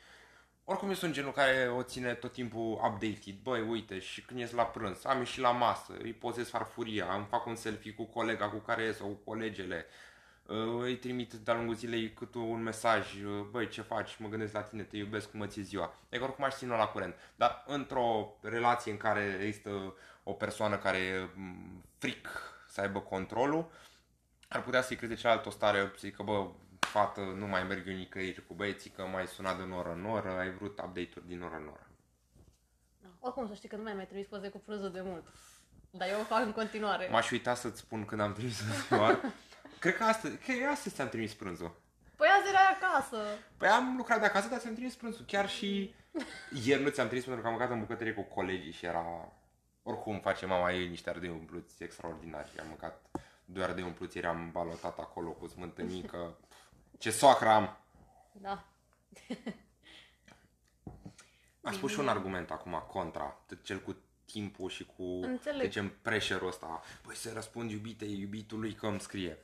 Oricum 0.65 0.89
eu 0.89 0.95
sunt 0.95 1.13
genul 1.13 1.33
care 1.33 1.73
o 1.77 1.83
ține 1.83 2.15
tot 2.15 2.33
timpul 2.33 2.73
updated. 2.73 3.35
Băi, 3.43 3.61
uite, 3.61 3.99
și 3.99 4.23
când 4.23 4.41
ies 4.41 4.51
la 4.51 4.65
prânz, 4.65 5.05
am 5.05 5.19
ieșit 5.19 5.41
la 5.41 5.51
masă, 5.51 5.93
îi 6.03 6.13
pozez 6.13 6.49
farfuria, 6.49 7.15
îmi 7.15 7.27
fac 7.31 7.47
un 7.47 7.55
selfie 7.55 7.93
cu 7.93 8.05
colega 8.05 8.49
cu 8.49 8.59
care 8.59 8.83
ies 8.83 8.97
sau 8.97 9.07
cu 9.07 9.31
colegele. 9.31 9.87
Uh, 9.89 10.14
îi 10.47 10.97
trimit 10.97 11.33
de-a 11.33 11.55
lungul 11.55 11.75
zilei 11.75 12.13
cât 12.13 12.35
un 12.35 12.63
mesaj, 12.63 13.15
uh, 13.23 13.47
băi, 13.51 13.69
ce 13.69 13.83
faci, 13.83 14.17
mă 14.17 14.29
gândesc 14.29 14.53
la 14.53 14.63
tine, 14.63 14.83
te 14.83 14.97
iubesc, 14.97 15.31
cum 15.31 15.39
mă 15.39 15.47
ții 15.47 15.63
ziua. 15.63 15.95
E 16.09 16.19
oricum 16.19 16.45
aș 16.45 16.55
ține 16.55 16.77
la 16.77 16.87
curent. 16.87 17.15
Dar 17.37 17.65
într-o 17.67 18.37
relație 18.41 18.93
în 18.93 18.99
care 18.99 19.39
există 19.41 19.95
o 20.23 20.33
persoană 20.33 20.77
care 20.77 20.97
e 20.97 21.29
mm, 21.35 21.85
fric 21.99 22.29
să 22.69 22.81
aibă 22.81 23.01
controlul, 23.01 23.71
ar 24.49 24.63
putea 24.63 24.83
să-i 24.83 24.97
crede 24.97 25.15
cealaltă 25.15 25.49
o 25.49 25.51
stare, 25.51 25.79
să 25.93 25.99
zică, 25.99 26.23
bă, 26.23 26.51
fată, 26.79 27.21
nu 27.21 27.47
mai 27.47 27.63
merg 27.63 27.89
eu 27.89 27.95
nicăieri 27.95 28.47
cu 28.47 28.55
băieții, 28.55 28.91
că 28.91 29.03
mai 29.03 29.27
sunat 29.27 29.57
de 29.57 29.73
oră 29.73 29.93
în 29.93 30.05
oră, 30.05 30.31
ai 30.39 30.51
vrut 30.51 30.79
update-uri 30.79 31.27
din 31.27 31.43
oră 31.43 31.57
în 31.57 31.67
oră. 31.67 31.87
Da. 33.01 33.09
Oricum 33.19 33.49
să 33.49 33.55
știi 33.55 33.69
că 33.69 33.77
nu 33.77 33.83
mai 33.83 33.95
mai 33.95 34.07
trimis 34.07 34.27
poze 34.27 34.49
cu 34.49 34.63
frânză 34.65 34.89
de 34.89 35.01
mult. 35.01 35.25
Dar 35.91 36.09
eu 36.09 36.21
o 36.21 36.25
fac 36.25 36.45
în 36.45 36.53
continuare. 36.53 37.09
M-aș 37.11 37.31
uita 37.31 37.55
să-ți 37.55 37.79
spun 37.79 38.05
când 38.05 38.21
am 38.21 38.33
trimis 38.33 38.61
în 38.61 38.97
Cred 39.85 39.97
că 39.97 40.05
astăzi, 40.05 40.37
că 40.37 40.53
astăzi 40.71 40.95
ți-am 40.95 41.09
trimis 41.09 41.35
prânzul. 41.35 41.77
Păi 42.17 42.29
azi 42.39 42.49
erai 42.49 42.79
acasă. 42.81 43.17
Păi 43.57 43.69
am 43.69 43.95
lucrat 43.97 44.21
de 44.21 44.27
acasă, 44.27 44.49
dar 44.49 44.59
ți-am 44.59 44.75
trimis 44.75 44.95
prânzul. 44.95 45.25
Chiar 45.25 45.49
și 45.49 45.95
ieri 46.67 46.83
nu 46.83 46.89
ți-am 46.89 47.07
trimis 47.07 47.25
pentru 47.25 47.43
că 47.43 47.49
am 47.49 47.55
mâncat 47.55 47.75
în 47.75 47.81
bucătărie 47.81 48.13
cu 48.13 48.23
colegii 48.23 48.73
și 48.73 48.85
era... 48.85 49.33
Oricum 49.83 50.21
face 50.21 50.47
mama 50.47 50.73
ei 50.73 50.89
niște 50.89 51.11
ardei 51.11 51.29
umpluți 51.29 51.83
extraordinari. 51.83 52.59
Am 52.61 52.67
mâncat 52.67 53.07
doi 53.45 53.63
ardei 53.63 53.85
umpluți, 53.85 54.17
ieri 54.17 54.29
am 54.29 54.51
balotat 54.53 54.99
acolo 54.99 55.31
cu 55.31 55.47
smântânică. 55.47 56.37
Ce 56.99 57.11
soacră 57.11 57.49
am! 57.49 57.77
Da. 58.33 58.65
Aș 61.63 61.75
spus 61.75 61.93
și 61.93 61.99
un 61.99 62.09
argument 62.09 62.51
acum 62.51 62.85
contra, 62.89 63.41
cel 63.63 63.81
cu 63.81 63.97
timpul 64.25 64.71
și 64.71 64.87
cu, 64.97 65.03
Înțeleg. 65.03 65.67
zicem, 65.67 65.93
pressure-ul 66.03 66.49
ăsta. 66.49 66.83
Păi 67.03 67.15
să 67.17 67.33
răspund 67.33 67.71
iubite, 67.71 68.05
iubitului 68.05 68.73
că 68.73 68.87
îmi 68.87 69.01
scrie. 69.01 69.39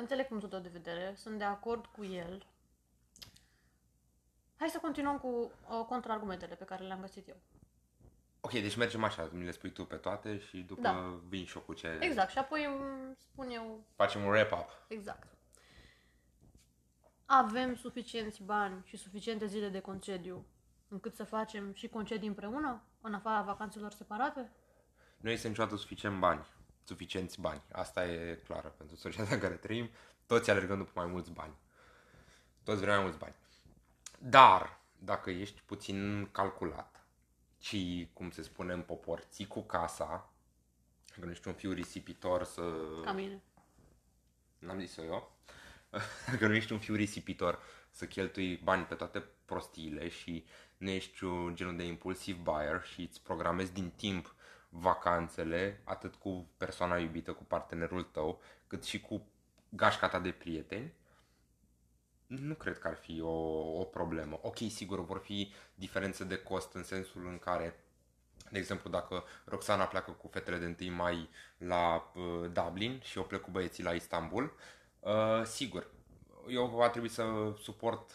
Înțeleg 0.00 0.26
punctul 0.26 0.48
tău 0.48 0.58
de 0.58 0.68
vedere, 0.68 1.14
sunt 1.16 1.38
de 1.38 1.44
acord 1.44 1.86
cu 1.86 2.04
el. 2.04 2.46
Hai 4.56 4.68
să 4.68 4.78
continuăm 4.78 5.18
cu 5.18 5.28
uh, 5.28 5.84
contraargumentele 5.88 6.54
pe 6.54 6.64
care 6.64 6.84
le-am 6.84 7.00
găsit 7.00 7.28
eu. 7.28 7.36
Ok, 8.40 8.52
deci 8.52 8.76
mergem 8.76 9.04
așa, 9.04 9.28
mi 9.32 9.44
le 9.44 9.50
spui 9.50 9.72
tu 9.72 9.84
pe 9.84 9.96
toate 9.96 10.38
și 10.38 10.58
după 10.58 10.80
da. 10.80 11.20
vin 11.28 11.44
și 11.44 11.56
eu 11.56 11.62
cu 11.62 11.72
ce... 11.72 11.98
Exact, 12.00 12.30
și 12.30 12.38
apoi 12.38 12.64
îmi 12.64 13.16
spun 13.16 13.48
eu... 13.50 13.84
Facem 13.94 14.22
un 14.22 14.28
wrap-up. 14.28 14.68
Exact. 14.88 15.26
Avem 17.24 17.76
suficienți 17.76 18.42
bani 18.42 18.82
și 18.84 18.96
suficiente 18.96 19.46
zile 19.46 19.68
de 19.68 19.80
concediu 19.80 20.46
încât 20.88 21.14
să 21.14 21.24
facem 21.24 21.72
și 21.72 21.88
concedii 21.88 22.28
împreună, 22.28 22.82
în 23.00 23.14
afara 23.14 23.42
vacanțelor 23.42 23.92
separate? 23.92 24.52
Nu 25.16 25.30
este 25.30 25.48
niciodată 25.48 25.76
suficient 25.76 26.18
bani 26.18 26.46
suficienți 26.90 27.40
bani. 27.40 27.62
Asta 27.72 28.06
e 28.06 28.40
clară 28.44 28.68
pentru 28.68 28.96
societatea 28.96 29.34
în 29.34 29.42
care 29.46 29.54
trăim. 29.54 29.90
Toți 30.26 30.50
alergăm 30.50 30.78
după 30.78 30.90
mai 30.94 31.06
mulți 31.06 31.30
bani. 31.30 31.54
Toți 32.64 32.80
vrem 32.80 32.94
mai 32.94 33.02
mulți 33.02 33.18
bani. 33.18 33.34
Dar, 34.18 34.80
dacă 34.98 35.30
ești 35.30 35.60
puțin 35.66 36.28
calculat 36.32 37.04
și, 37.58 38.10
cum 38.12 38.30
se 38.30 38.42
spune 38.42 38.72
în 38.72 38.82
popor, 38.82 39.20
ții 39.30 39.46
cu 39.46 39.62
casa, 39.62 40.30
că 41.14 41.24
nu 41.24 41.30
ești 41.30 41.48
un 41.48 41.54
fiu 41.54 41.72
risipitor 41.72 42.44
să... 42.44 42.62
Ca 43.04 43.12
mine. 43.12 43.42
N-am 44.58 44.80
zis-o 44.80 45.02
eu. 45.02 45.36
că 46.38 46.46
nu 46.46 46.54
ești 46.54 46.72
un 46.72 46.78
fiu 46.78 46.94
risipitor 46.94 47.58
să 47.90 48.06
cheltui 48.06 48.56
bani 48.56 48.84
pe 48.84 48.94
toate 48.94 49.24
prostiile 49.44 50.08
și 50.08 50.44
nu 50.76 50.90
ești 50.90 51.24
un 51.24 51.54
genul 51.54 51.76
de 51.76 51.84
impulsiv 51.84 52.36
buyer 52.36 52.82
și 52.82 53.00
îți 53.00 53.22
programezi 53.22 53.72
din 53.72 53.90
timp 53.90 54.34
vacanțele, 54.70 55.80
atât 55.84 56.14
cu 56.14 56.46
persoana 56.56 56.98
iubită, 56.98 57.32
cu 57.32 57.44
partenerul 57.44 58.02
tău, 58.02 58.40
cât 58.66 58.84
și 58.84 59.00
cu 59.00 59.26
gașca 59.68 60.08
ta 60.08 60.18
de 60.18 60.30
prieteni, 60.30 60.92
nu 62.26 62.54
cred 62.54 62.78
că 62.78 62.88
ar 62.88 62.96
fi 62.96 63.20
o, 63.20 63.30
o 63.78 63.84
problemă. 63.84 64.38
Ok, 64.42 64.56
sigur, 64.56 65.04
vor 65.04 65.18
fi 65.18 65.52
diferențe 65.74 66.24
de 66.24 66.36
cost 66.36 66.74
în 66.74 66.82
sensul 66.82 67.26
în 67.26 67.38
care, 67.38 67.84
de 68.50 68.58
exemplu, 68.58 68.90
dacă 68.90 69.24
Roxana 69.44 69.84
pleacă 69.84 70.10
cu 70.10 70.28
fetele 70.28 70.56
de 70.56 70.86
1 70.86 70.94
mai 70.94 71.28
la 71.58 72.10
uh, 72.14 72.50
Dublin 72.52 73.00
și 73.04 73.18
eu 73.18 73.24
plec 73.24 73.40
cu 73.40 73.50
băieții 73.50 73.84
la 73.84 73.92
Istanbul, 73.92 74.54
uh, 75.00 75.42
sigur, 75.44 75.90
eu 76.48 76.66
va 76.66 76.88
trebui 76.88 77.08
să 77.08 77.54
suport 77.62 78.10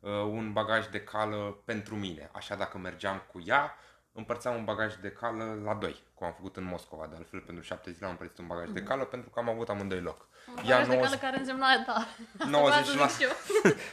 uh, 0.00 0.10
un 0.10 0.52
bagaj 0.52 0.88
de 0.88 1.00
cală 1.00 1.62
pentru 1.64 1.96
mine. 1.96 2.30
Așa 2.32 2.56
dacă 2.56 2.78
mergeam 2.78 3.22
cu 3.32 3.42
ea, 3.46 3.74
împărțeam 4.14 4.56
un 4.56 4.64
bagaj 4.64 4.94
de 4.96 5.10
cală 5.10 5.60
la 5.64 5.74
doi, 5.74 6.02
cum 6.14 6.26
am 6.26 6.32
făcut 6.32 6.56
în 6.56 6.64
Moscova, 6.64 7.06
de 7.06 7.16
altfel 7.16 7.40
pentru 7.40 7.64
șapte 7.64 7.92
zile 7.92 8.04
am 8.04 8.10
împărțit 8.10 8.38
un 8.38 8.46
bagaj 8.46 8.68
de 8.68 8.82
cală 8.82 9.04
pentru 9.04 9.30
că 9.30 9.38
am 9.38 9.48
avut 9.48 9.68
amândoi 9.68 10.00
loc. 10.00 10.28
Un 10.48 10.54
bagaj 10.54 10.88
de 10.88 10.98
cală 10.98 11.16
care 11.16 11.38
însemna, 11.38 11.66
da. 11.86 11.92
Asta 11.92 12.46
90%, 12.46 12.50
vreau 12.50 12.70
să 12.84 13.06
zic 13.06 13.16
și 13.16 13.22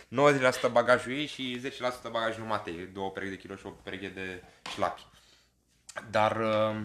eu. 0.10 0.70
90% 0.70 0.72
bagajul 0.78 1.12
ei 1.12 1.26
și 1.26 1.62
10% 2.08 2.12
bagajul 2.12 2.46
Matei, 2.46 2.90
două 2.94 3.12
perechi 3.12 3.32
de 3.32 3.38
kilo 3.38 3.56
și 3.56 3.66
o 3.66 3.70
pereche 3.70 4.08
de 4.08 4.44
șlapi. 4.70 5.06
Dar, 6.10 6.38
uh, 6.38 6.82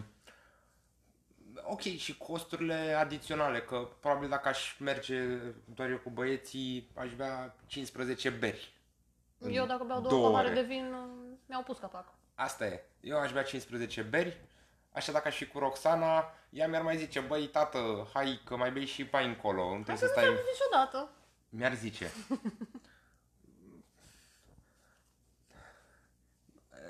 ok, 1.62 1.80
și 1.80 2.16
costurile 2.16 2.96
adiționale, 2.98 3.60
că 3.60 3.88
probabil 4.00 4.28
dacă 4.28 4.48
aș 4.48 4.76
merge 4.78 5.22
doar 5.64 5.90
eu 5.90 5.98
cu 5.98 6.10
băieții, 6.10 6.90
aș 6.94 7.14
bea 7.14 7.56
15 7.66 8.30
beri. 8.30 8.74
în 9.38 9.52
Eu 9.52 9.66
dacă 9.66 9.84
beau 9.84 10.00
două, 10.00 10.12
două 10.12 10.30
pahare 10.30 10.48
ore. 10.48 10.60
de 10.60 10.66
vin, 10.66 10.96
mi-au 11.46 11.62
pus 11.62 11.78
capac. 11.78 12.14
Asta 12.38 12.66
e. 12.66 12.84
Eu 13.00 13.18
aș 13.18 13.32
bea 13.32 13.42
15 13.42 14.02
beri, 14.02 14.40
așa 14.92 15.12
dacă 15.12 15.28
aș 15.28 15.36
fi 15.36 15.46
cu 15.46 15.58
Roxana, 15.58 16.34
ea 16.50 16.68
mi-ar 16.68 16.82
mai 16.82 16.96
zice, 16.96 17.20
băi, 17.20 17.46
tată, 17.46 18.08
hai 18.14 18.40
că 18.44 18.56
mai 18.56 18.72
bei 18.72 18.84
și 18.86 19.08
mai 19.12 19.26
încolo, 19.26 19.64
nu 19.64 19.74
trebuie 19.82 19.96
să 19.96 20.04
Nu 20.04 20.10
stai... 20.10 20.24
am 20.24 20.34
niciodată. 20.52 21.10
Mi-ar 21.48 21.74
zice. 21.74 22.10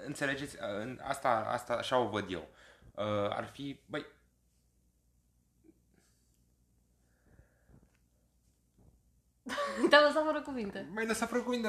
Înțelegeți? 0.07 0.57
În- 0.61 1.01
Asta, 1.03 1.29
asta 1.49 1.75
așa 1.75 1.99
o 1.99 2.09
văd 2.09 2.33
eu. 2.33 2.49
Uh, 2.95 3.05
Ar 3.31 3.45
fi, 3.53 3.81
băi, 3.87 4.07
Te-am 9.91 10.05
lăsat 10.05 10.25
fără 10.25 10.41
cuvinte. 10.41 10.89
mai 10.93 11.07
lăsat 11.07 11.29
fără 11.29 11.43
cuvinte, 11.43 11.69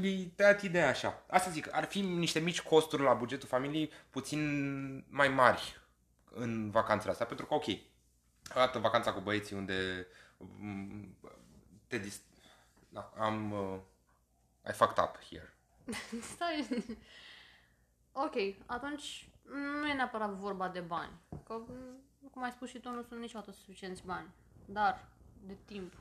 mi 0.00 0.32
tăiat 0.36 0.62
ideea 0.62 0.88
așa. 0.88 1.22
Asta 1.28 1.50
zic, 1.50 1.74
ar 1.74 1.84
fi 1.84 2.00
niște 2.00 2.38
mici 2.38 2.62
costuri 2.62 3.02
la 3.02 3.14
bugetul 3.14 3.48
familiei 3.48 3.92
puțin 4.10 5.04
mai 5.08 5.28
mari 5.28 5.80
în 6.30 6.70
vacanțele 6.70 7.10
astea, 7.10 7.26
pentru 7.26 7.46
că, 7.46 7.54
ok, 7.54 7.64
arată 8.48 8.78
vacanța 8.78 9.12
cu 9.12 9.20
băieții 9.20 9.56
unde 9.56 10.06
mm, 10.38 11.16
te 11.86 11.98
dis... 11.98 12.20
Da, 12.88 13.12
am... 13.18 13.52
Uh, 13.52 13.78
I 14.68 14.72
fucked 14.72 15.04
up 15.04 15.18
here. 15.30 15.54
Stai. 16.34 16.68
Ok, 18.12 18.34
atunci 18.66 19.28
nu 19.80 19.88
e 19.88 19.92
neapărat 19.92 20.30
vorba 20.30 20.68
de 20.68 20.80
bani. 20.80 21.12
Că, 21.46 21.52
m, 21.52 22.30
cum 22.30 22.42
ai 22.42 22.50
spus 22.50 22.68
și 22.68 22.78
tu, 22.78 22.90
nu 22.90 23.02
sunt 23.02 23.20
niciodată 23.20 23.52
suficienți 23.52 24.02
bani. 24.04 24.28
Dar, 24.64 25.08
de 25.46 25.56
timp, 25.64 25.92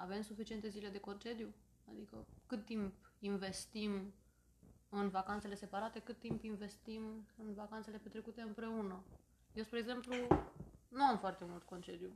avem 0.00 0.22
suficiente 0.22 0.68
zile 0.68 0.88
de 0.88 0.98
concediu? 0.98 1.54
Adică, 1.90 2.26
cât 2.46 2.64
timp 2.64 2.94
investim 3.18 4.14
în 4.88 5.08
vacanțele 5.08 5.54
separate, 5.54 6.00
cât 6.00 6.18
timp 6.18 6.44
investim 6.44 7.26
în 7.38 7.54
vacanțele 7.54 7.96
petrecute 7.96 8.40
împreună? 8.40 9.02
Eu, 9.52 9.62
spre 9.64 9.78
exemplu, 9.78 10.14
nu 10.88 11.02
am 11.02 11.18
foarte 11.18 11.44
mult 11.48 11.62
concediu. 11.62 12.10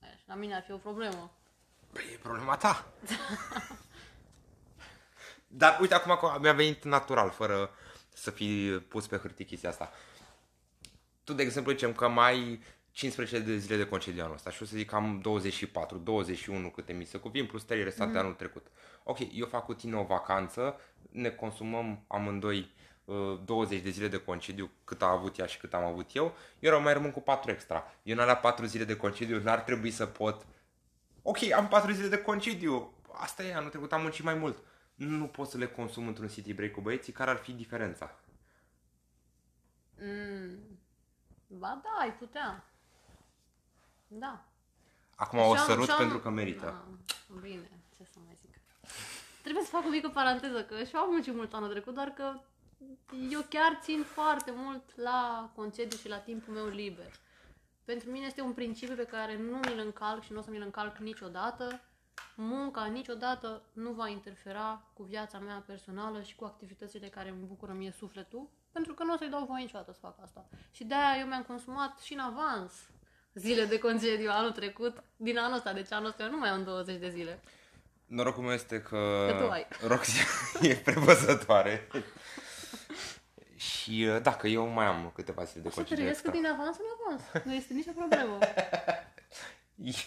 Așa, 0.00 0.22
la 0.26 0.34
mine 0.34 0.54
ar 0.54 0.62
fi 0.62 0.72
o 0.72 0.76
problemă. 0.76 1.32
Păi 1.92 2.04
e 2.12 2.16
problema 2.16 2.56
ta. 2.56 2.86
Dar 5.46 5.80
uite, 5.80 5.94
acum 5.94 6.16
că 6.16 6.38
mi-a 6.40 6.52
venit 6.52 6.84
natural, 6.84 7.30
fără 7.30 7.70
să 8.12 8.30
fi 8.30 8.80
pus 8.88 9.06
pe 9.06 9.16
hârtie 9.16 9.44
chestia 9.44 9.68
asta. 9.68 9.92
Tu, 11.24 11.32
de 11.32 11.42
exemplu, 11.42 11.72
zicem 11.72 11.92
că 11.92 12.08
mai 12.08 12.32
ai 12.32 12.62
15 12.96 13.38
de 13.38 13.56
zile 13.56 13.76
de 13.76 13.88
concediu 13.88 14.22
anul 14.22 14.34
ăsta 14.34 14.50
și 14.50 14.62
o 14.62 14.66
să 14.66 14.76
zic 14.76 14.88
că 14.88 14.94
am 14.94 15.20
24, 15.20 15.98
21 15.98 16.70
câte 16.70 16.92
mi 16.92 17.04
se 17.04 17.18
cuvin, 17.18 17.46
plus 17.46 17.62
3 17.62 17.82
restate 17.82 18.10
mm. 18.10 18.16
anul 18.16 18.32
trecut. 18.32 18.66
Ok, 19.02 19.18
eu 19.32 19.46
fac 19.46 19.64
cu 19.64 19.74
tine 19.74 19.96
o 19.96 20.02
vacanță, 20.02 20.80
ne 21.10 21.28
consumăm 21.28 22.04
amândoi 22.06 22.70
uh, 23.04 23.40
20 23.44 23.80
de 23.80 23.90
zile 23.90 24.08
de 24.08 24.16
concediu, 24.16 24.70
cât 24.84 25.02
a 25.02 25.10
avut 25.10 25.38
ea 25.38 25.46
și 25.46 25.58
cât 25.58 25.74
am 25.74 25.84
avut 25.84 26.14
eu, 26.14 26.34
eu 26.58 26.80
mai 26.80 26.92
rămân 26.92 27.10
cu 27.10 27.20
4 27.20 27.50
extra. 27.50 27.84
Eu 28.02 28.14
în 28.14 28.20
alea 28.20 28.36
4 28.36 28.64
zile 28.64 28.84
de 28.84 28.96
concediu 28.96 29.42
n-ar 29.42 29.60
trebui 29.60 29.90
să 29.90 30.06
pot 30.06 30.46
ok, 31.22 31.52
am 31.52 31.68
patru 31.68 31.92
zile 31.92 32.08
de 32.08 32.22
concediu, 32.22 32.94
asta 33.12 33.42
e, 33.42 33.54
anul 33.54 33.70
trecut 33.70 33.92
am 33.92 34.02
muncit 34.02 34.24
mai 34.24 34.34
mult. 34.34 34.58
Nu 34.94 35.26
pot 35.26 35.48
să 35.48 35.58
le 35.58 35.66
consum 35.66 36.06
într-un 36.06 36.28
city 36.28 36.54
break 36.54 36.70
cu 36.70 36.80
băieții, 36.80 37.12
care 37.12 37.30
ar 37.30 37.36
fi 37.36 37.52
diferența? 37.52 38.18
Mm. 40.00 40.78
Ba 41.46 41.80
da, 41.82 42.00
ai 42.00 42.12
putea. 42.12 42.64
Da. 44.08 44.44
Acum 45.16 45.38
o 45.38 45.54
Și-am- 45.54 45.66
sărut 45.66 45.84
și-am- 45.84 45.98
pentru 45.98 46.18
că 46.18 46.30
merită. 46.30 46.64
Da, 46.64 46.84
bine, 47.40 47.70
ce 47.96 48.04
să 48.12 48.18
mai 48.24 48.36
zic. 48.40 48.54
Trebuie 49.42 49.64
să 49.64 49.70
fac 49.70 49.84
o 49.84 49.88
mică 49.88 50.08
paranteză, 50.08 50.64
că 50.64 50.84
și 50.84 50.94
eu 50.94 51.00
am 51.00 51.10
muncit 51.10 51.34
mult 51.34 51.54
anul 51.54 51.68
trecut, 51.70 51.94
doar 51.94 52.08
că 52.08 52.40
eu 53.30 53.40
chiar 53.48 53.78
țin 53.82 54.02
foarte 54.02 54.52
mult 54.54 54.96
la 54.96 55.50
concediu 55.54 55.98
și 55.98 56.08
la 56.08 56.18
timpul 56.18 56.54
meu 56.54 56.66
liber. 56.66 57.12
Pentru 57.84 58.10
mine 58.10 58.26
este 58.26 58.40
un 58.40 58.52
principiu 58.52 58.94
pe 58.94 59.04
care 59.06 59.36
nu 59.36 59.56
mi-l 59.56 59.78
încalc 59.84 60.22
și 60.22 60.32
nu 60.32 60.38
o 60.38 60.42
să 60.42 60.50
mi-l 60.50 60.62
încalc 60.62 60.96
niciodată. 60.98 61.80
Munca 62.34 62.84
niciodată 62.84 63.62
nu 63.72 63.90
va 63.92 64.08
interfera 64.08 64.82
cu 64.92 65.02
viața 65.02 65.38
mea 65.38 65.62
personală 65.66 66.22
și 66.22 66.34
cu 66.34 66.44
activitățile 66.44 67.08
care 67.08 67.28
îmi 67.28 67.44
bucură 67.46 67.72
mie 67.72 67.90
sufletul, 67.90 68.48
pentru 68.72 68.94
că 68.94 69.04
nu 69.04 69.12
o 69.12 69.16
să-i 69.16 69.28
dau 69.28 69.44
voie 69.44 69.62
niciodată 69.62 69.92
să 69.92 69.98
fac 70.02 70.16
asta. 70.22 70.46
Și 70.70 70.84
de-aia 70.84 71.18
eu 71.20 71.26
mi-am 71.26 71.42
consumat 71.42 71.98
și 71.98 72.12
în 72.12 72.18
avans 72.20 72.72
zile 73.38 73.64
de 73.64 73.78
concediu 73.78 74.30
anul 74.30 74.50
trecut, 74.52 75.02
din 75.16 75.38
anul 75.38 75.56
ăsta, 75.56 75.72
deci 75.72 75.92
anul 75.92 76.08
ăsta 76.08 76.22
eu 76.22 76.30
nu 76.30 76.36
mai 76.38 76.48
am 76.48 76.64
20 76.64 76.96
de 76.96 77.08
zile. 77.10 77.40
Norocul 78.06 78.42
meu 78.42 78.52
este 78.52 78.80
că, 78.82 79.26
Că 79.30 79.36
tu 79.44 79.50
ai. 79.50 79.66
Roxy 79.92 80.18
e 80.62 80.74
prevăzătoare. 80.74 81.88
și 83.56 84.06
uh, 84.14 84.22
da, 84.22 84.34
că 84.36 84.46
eu 84.46 84.66
mai 84.66 84.86
am 84.86 85.10
câteva 85.14 85.44
zile 85.44 85.62
de 85.62 85.68
Să 85.68 85.74
concediu 85.74 85.96
trăiesc 85.96 86.24
extra. 86.24 86.40
din 86.40 86.46
avans 86.50 86.76
în 86.76 86.84
avans. 87.00 87.44
Nu 87.44 87.54
este 87.54 87.72
nicio 87.74 87.92
problemă. 87.96 88.38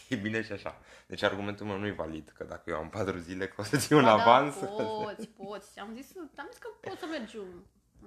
E 0.10 0.16
bine 0.16 0.42
și 0.44 0.52
așa. 0.52 0.78
Deci 1.08 1.22
argumentul 1.24 1.66
meu 1.66 1.78
nu 1.78 1.88
e 1.88 1.92
valid, 1.92 2.32
că 2.38 2.44
dacă 2.44 2.70
eu 2.70 2.78
am 2.78 2.90
patru 2.90 3.18
zile, 3.18 3.48
că 3.48 3.56
o 3.58 3.64
să 3.64 3.78
ții 3.78 3.96
un 3.96 4.02
Ba 4.02 4.12
avans. 4.12 4.60
Da, 4.60 4.66
poți, 4.68 5.28
poți. 5.28 5.80
Am 5.80 5.90
zis, 5.96 6.08
am 6.38 6.48
zis 6.50 6.58
că 6.58 6.68
poți 6.80 7.00
să 7.00 7.06
mergi 7.06 7.38
un, 7.38 7.52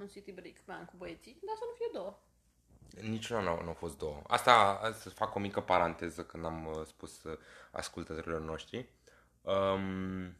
un 0.00 0.06
city 0.06 0.32
break 0.32 0.54
pe 0.64 0.72
an 0.72 0.84
cu 0.84 0.94
băieții, 0.96 1.38
dar 1.46 1.54
să 1.58 1.64
nu 1.68 1.74
fie 1.76 1.90
două. 1.92 2.18
Niciuna 3.00 3.40
nu, 3.40 3.62
nu 3.62 3.68
au 3.68 3.74
fost 3.74 3.98
două. 3.98 4.22
Asta 4.26 4.80
să 5.00 5.10
fac 5.10 5.34
o 5.34 5.38
mică 5.38 5.60
paranteză 5.60 6.24
când 6.24 6.44
am 6.44 6.66
uh, 6.66 6.86
spus 6.86 7.22
uh, 7.22 7.38
ascultătorilor 7.70 8.40
noștri. 8.40 8.88
Um, 9.40 10.36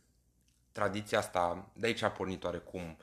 tradiția 0.73 1.19
asta, 1.19 1.71
de 1.73 1.87
aici 1.87 2.03
a 2.03 2.11
pornit 2.11 2.45
oarecum 2.45 2.97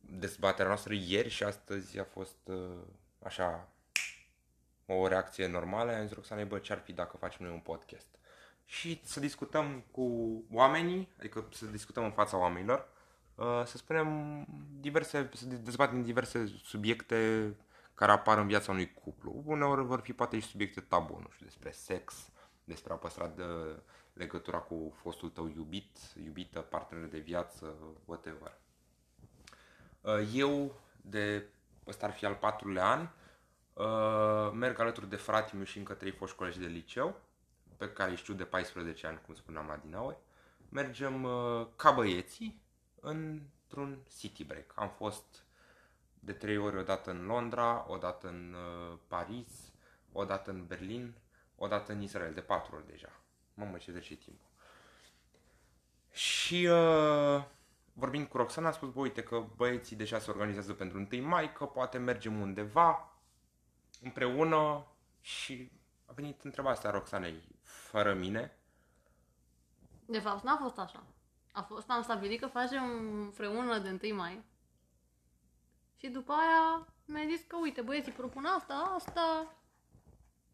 dezbaterea 0.00 0.66
noastră 0.66 0.92
ieri 0.92 1.28
și 1.28 1.44
astăzi 1.44 1.98
a 1.98 2.04
fost 2.04 2.38
uh, 2.44 2.82
așa 3.22 3.68
o 4.86 5.08
reacție 5.08 5.46
normală. 5.46 5.92
Am 5.92 6.06
zis 6.06 6.14
Roxane, 6.14 6.44
bă, 6.44 6.58
ce-ar 6.58 6.78
fi 6.78 6.92
dacă 6.92 7.16
facem 7.16 7.44
noi 7.44 7.54
un 7.54 7.60
podcast? 7.60 8.06
Și 8.64 9.00
să 9.04 9.20
discutăm 9.20 9.84
cu 9.90 10.04
oamenii, 10.52 11.08
adică 11.18 11.48
să 11.52 11.66
discutăm 11.66 12.04
în 12.04 12.10
fața 12.10 12.36
oamenilor, 12.36 12.88
uh, 13.34 13.62
să 13.64 13.76
spunem 13.76 14.44
diverse, 14.80 15.30
să 15.34 15.46
dezbatem 15.46 16.02
diverse 16.02 16.60
subiecte 16.62 17.50
care 17.94 18.12
apar 18.12 18.38
în 18.38 18.46
viața 18.46 18.72
unui 18.72 18.92
cuplu. 18.92 19.42
Uneori 19.44 19.84
vor 19.84 20.00
fi 20.00 20.12
poate 20.12 20.38
și 20.38 20.46
subiecte 20.46 20.80
tabu, 20.80 21.18
nu 21.22 21.28
știu, 21.32 21.46
despre 21.46 21.70
sex, 21.70 22.28
despre 22.64 22.92
a 22.92 22.96
păstra 22.96 23.28
de 23.28 23.44
legătura 24.12 24.58
cu 24.58 24.92
fostul 24.96 25.28
tău 25.28 25.52
iubit, 25.56 25.98
iubită, 26.24 26.60
partener 26.60 27.08
de 27.08 27.18
viață, 27.18 27.74
whatever. 28.04 28.58
Uh, 30.00 30.30
Eu, 30.34 30.80
de 31.00 31.46
ăsta 31.86 32.06
ar 32.06 32.12
fi 32.12 32.24
al 32.24 32.34
patrulea 32.34 32.90
an, 32.90 33.08
uh, 33.72 34.52
merg 34.52 34.78
alături 34.78 35.08
de 35.08 35.16
fratele 35.16 35.56
meu 35.56 35.64
și 35.64 35.78
încă 35.78 35.94
trei 35.94 36.10
foști 36.10 36.36
colegi 36.36 36.58
de 36.58 36.66
liceu, 36.66 37.20
pe 37.76 37.92
care 37.92 38.10
îi 38.10 38.16
știu 38.16 38.34
de 38.34 38.44
14 38.44 39.06
ani, 39.06 39.20
cum 39.26 39.34
spuneam 39.34 39.70
adinaori. 39.70 40.16
Mergem 40.68 41.22
uh, 41.24 41.66
ca 41.76 41.90
băieții 41.90 42.62
într-un 43.00 43.98
city 44.18 44.44
break. 44.44 44.72
Am 44.74 44.88
fost 44.88 45.44
de 46.24 46.32
trei 46.32 46.56
ori, 46.56 46.76
odată 46.76 47.10
în 47.10 47.26
Londra, 47.26 47.84
odată 47.88 48.28
în 48.28 48.54
uh, 48.54 48.98
Paris, 49.08 49.72
odată 50.12 50.50
în 50.50 50.66
Berlin, 50.66 51.14
odată 51.56 51.92
în 51.92 52.02
Israel, 52.02 52.34
de 52.34 52.40
patru 52.40 52.74
ori 52.74 52.86
deja. 52.86 53.20
Mamă, 53.54 53.76
ce 53.76 53.90
trece 53.90 54.14
timpul. 54.14 54.48
Și 56.10 56.66
uh, 56.70 57.44
vorbind 57.92 58.26
cu 58.26 58.36
Roxana, 58.36 58.68
a 58.68 58.72
spus, 58.72 58.90
bă, 58.90 59.00
uite 59.00 59.22
că 59.22 59.44
băieții 59.56 59.96
deja 59.96 60.18
se 60.18 60.30
organizează 60.30 60.72
pentru 60.72 61.06
1 61.12 61.26
mai, 61.26 61.52
că 61.52 61.64
poate 61.64 61.98
mergem 61.98 62.40
undeva 62.40 63.18
împreună 64.02 64.86
și 65.20 65.70
a 66.06 66.12
venit 66.12 66.42
întrebarea 66.42 66.76
asta 66.76 66.88
a 66.88 66.90
Roxanei, 66.90 67.42
fără 67.62 68.14
mine. 68.14 68.58
De 70.06 70.18
fapt, 70.18 70.44
n-a 70.44 70.56
fost 70.56 70.78
așa. 70.78 71.02
A 71.52 71.62
fost, 71.62 71.90
am 71.90 72.02
stabilit 72.02 72.40
că 72.40 72.46
facem 72.46 72.82
împreună 73.20 73.78
de 73.78 73.98
1 74.02 74.16
mai. 74.16 74.44
Și 76.04 76.10
după 76.10 76.32
aia 76.32 76.86
mi-a 77.04 77.24
zis 77.36 77.44
că, 77.46 77.56
uite, 77.56 77.80
băieții 77.80 78.12
propun 78.12 78.44
asta, 78.44 78.74
asta. 78.96 79.54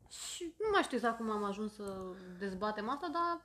Și 0.09 0.55
nu 0.59 0.69
mai 0.73 0.83
știu 0.83 0.97
exact 0.97 1.17
cum 1.17 1.31
am 1.31 1.45
ajuns 1.45 1.75
să 1.75 2.15
dezbatem 2.39 2.89
asta, 2.89 3.09
dar 3.13 3.43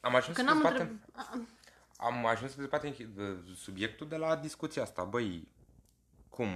Am 0.00 0.14
ajuns 0.14 0.36
că 0.36 0.42
să 0.42 0.48
n-am 0.48 0.62
dezbatem, 0.62 0.88
întrebat. 0.88 1.48
am 1.96 2.26
ajuns 2.26 2.50
să 2.50 2.56
dezbatem 2.56 2.94
subiectul 3.54 4.08
de 4.08 4.16
la 4.16 4.36
discuția 4.36 4.82
asta. 4.82 5.04
Băi, 5.04 5.48
cum 6.28 6.48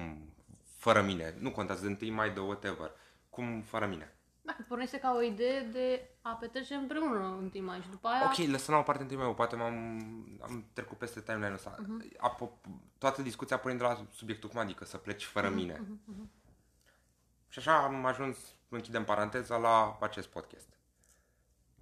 fără 0.76 1.02
mine? 1.02 1.34
Nu 1.38 1.50
contează 1.50 1.82
de 1.82 1.88
întâi 1.88 2.10
mai 2.10 2.32
de 2.32 2.40
whatever. 2.40 2.90
Cum 3.30 3.62
fără 3.62 3.86
mine? 3.86 4.15
Da, 4.46 4.56
pornește 4.68 4.98
ca 4.98 5.12
o 5.16 5.22
idee 5.22 5.60
de 5.60 6.08
a 6.22 6.30
petrece 6.30 6.74
împreună 6.74 7.36
în 7.40 7.48
timp 7.50 7.66
mai 7.66 7.80
și 7.80 7.88
după 7.88 8.08
aia... 8.08 8.24
Ok, 8.24 8.48
lăsăm 8.48 8.74
la 8.74 8.80
o 8.80 8.82
parte 8.82 9.02
întâi 9.02 9.16
meu, 9.16 9.34
poate 9.34 9.56
m-am 9.56 9.74
am 10.42 10.64
trecut 10.72 10.98
peste 10.98 11.20
timeline-ul 11.20 11.54
ăsta. 11.54 11.74
Uh-huh. 11.74 12.16
Apo, 12.16 12.58
toată 12.98 13.22
discuția 13.22 13.58
pornind 13.58 13.80
de 13.80 13.86
la 13.86 14.06
subiectul 14.12 14.48
cum 14.48 14.58
adică 14.58 14.84
să 14.84 14.96
pleci 14.96 15.24
fără 15.24 15.50
uh-huh, 15.50 15.54
mine. 15.54 15.74
Uh-huh, 15.74 16.12
uh-huh. 16.12 16.28
Și 17.48 17.58
așa 17.58 17.82
am 17.82 18.04
ajuns, 18.04 18.38
închidem 18.68 19.04
paranteza, 19.04 19.56
la 19.56 19.98
acest 20.00 20.28
podcast. 20.28 20.68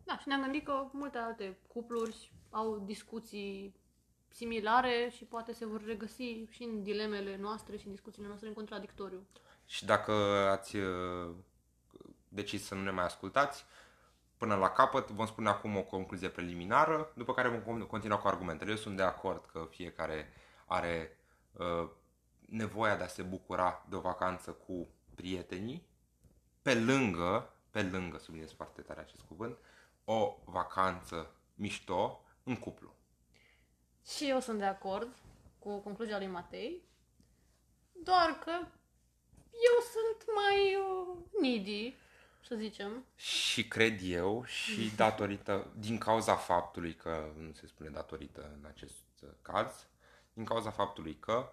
Da, 0.04 0.18
și 0.18 0.28
ne-am 0.28 0.42
gândit 0.42 0.64
că 0.64 0.86
multe 0.92 1.18
alte 1.18 1.58
cupluri 1.66 2.32
au 2.50 2.78
discuții 2.78 3.74
similare 4.28 5.12
și 5.16 5.24
poate 5.24 5.52
se 5.52 5.66
vor 5.66 5.84
regăsi 5.84 6.44
și 6.50 6.62
în 6.62 6.82
dilemele 6.82 7.36
noastre 7.36 7.76
și 7.76 7.86
în 7.86 7.92
discuțiile 7.92 8.26
noastre 8.26 8.48
în 8.48 8.54
contradictoriu. 8.54 9.26
Și 9.66 9.84
dacă 9.84 10.12
ați 10.50 10.76
uh, 10.76 11.30
decis 12.34 12.66
să 12.66 12.74
nu 12.74 12.82
ne 12.82 12.90
mai 12.90 13.04
ascultați, 13.04 13.64
până 14.36 14.54
la 14.54 14.70
capăt 14.70 15.10
vom 15.10 15.26
spune 15.26 15.48
acum 15.48 15.76
o 15.76 15.82
concluzie 15.82 16.28
preliminară, 16.28 17.12
după 17.14 17.34
care 17.34 17.48
vom 17.48 17.82
continua 17.82 18.18
cu 18.18 18.28
argumentele. 18.28 18.70
Eu 18.70 18.76
sunt 18.76 18.96
de 18.96 19.02
acord 19.02 19.44
că 19.52 19.66
fiecare 19.70 20.32
are 20.66 21.18
uh, 21.52 21.88
nevoia 22.38 22.96
de 22.96 23.02
a 23.02 23.06
se 23.06 23.22
bucura 23.22 23.84
de 23.88 23.96
o 23.96 24.00
vacanță 24.00 24.50
cu 24.50 24.88
prietenii, 25.14 25.86
pe 26.62 26.74
lângă, 26.74 27.50
pe 27.70 27.82
lângă, 27.82 28.18
subliniez 28.18 28.52
foarte 28.52 28.80
tare 28.80 29.00
acest 29.00 29.22
cuvânt, 29.22 29.56
o 30.04 30.36
vacanță 30.44 31.34
mișto 31.54 32.24
în 32.42 32.56
cuplu. 32.56 32.94
Și 34.06 34.28
eu 34.28 34.40
sunt 34.40 34.58
de 34.58 34.64
acord 34.64 35.16
cu 35.58 35.78
concluzia 35.78 36.18
lui 36.18 36.26
Matei, 36.26 36.82
doar 37.92 38.38
că 38.44 38.50
eu 39.50 39.76
sunt 39.92 40.24
mai 40.34 40.74
uh, 40.74 41.16
needy, 41.40 41.96
să 42.46 42.54
zicem. 42.54 43.04
Și 43.16 43.68
cred 43.68 44.00
eu, 44.02 44.44
și 44.44 44.90
datorită, 44.96 45.72
din 45.78 45.98
cauza 45.98 46.34
faptului 46.34 46.94
că, 46.94 47.32
nu 47.38 47.52
se 47.52 47.66
spune 47.66 47.88
datorită 47.88 48.56
în 48.58 48.64
acest 48.66 49.04
caz, 49.42 49.86
din 50.32 50.44
cauza 50.44 50.70
faptului 50.70 51.16
că 51.20 51.52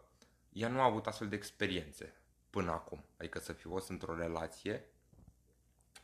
ea 0.49 0.67
nu 0.67 0.79
a 0.79 0.85
avut 0.85 1.07
astfel 1.07 1.27
de 1.27 1.35
experiențe 1.35 2.21
până 2.49 2.71
acum. 2.71 3.03
Adică 3.17 3.39
să 3.39 3.53
fi 3.53 3.63
fost 3.63 3.89
într-o 3.89 4.15
relație 4.15 4.85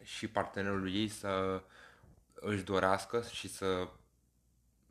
și 0.03 0.27
partenerul 0.27 0.93
ei 0.93 1.07
să 1.07 1.63
își 2.33 2.63
dorească 2.63 3.21
și 3.31 3.47
să 3.47 3.87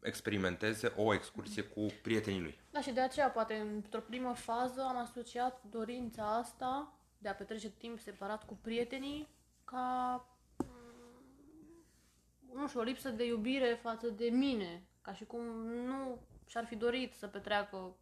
experimenteze 0.03 0.93
o 0.97 1.15
excursie 1.15 1.63
cu 1.63 1.87
prietenii 2.03 2.41
lui. 2.41 2.59
Da, 2.71 2.81
și 2.81 2.91
de 2.91 3.01
aceea, 3.01 3.31
poate, 3.31 3.55
într-o 3.55 4.01
primă 4.01 4.35
fază 4.35 4.81
am 4.81 4.97
asociat 4.97 5.63
dorința 5.71 6.37
asta 6.37 6.93
de 7.19 7.29
a 7.29 7.35
petrece 7.35 7.71
timp 7.71 7.99
separat 7.99 8.47
cu 8.47 8.59
prietenii 8.63 9.29
ca, 9.67 10.27
mm, 10.57 12.61
nu 12.61 12.69
știu, 12.69 12.81
o 12.81 12.83
lipsă 12.83 13.11
de 13.11 13.27
iubire 13.27 13.79
față 13.83 14.09
de 14.09 14.29
mine, 14.29 14.87
ca 15.01 15.13
și 15.13 15.25
cum 15.25 15.41
nu 15.67 16.19
și-ar 16.47 16.67
fi 16.67 16.77
dorit 16.77 17.15
să 17.15 17.27
petreacă, 17.27 17.97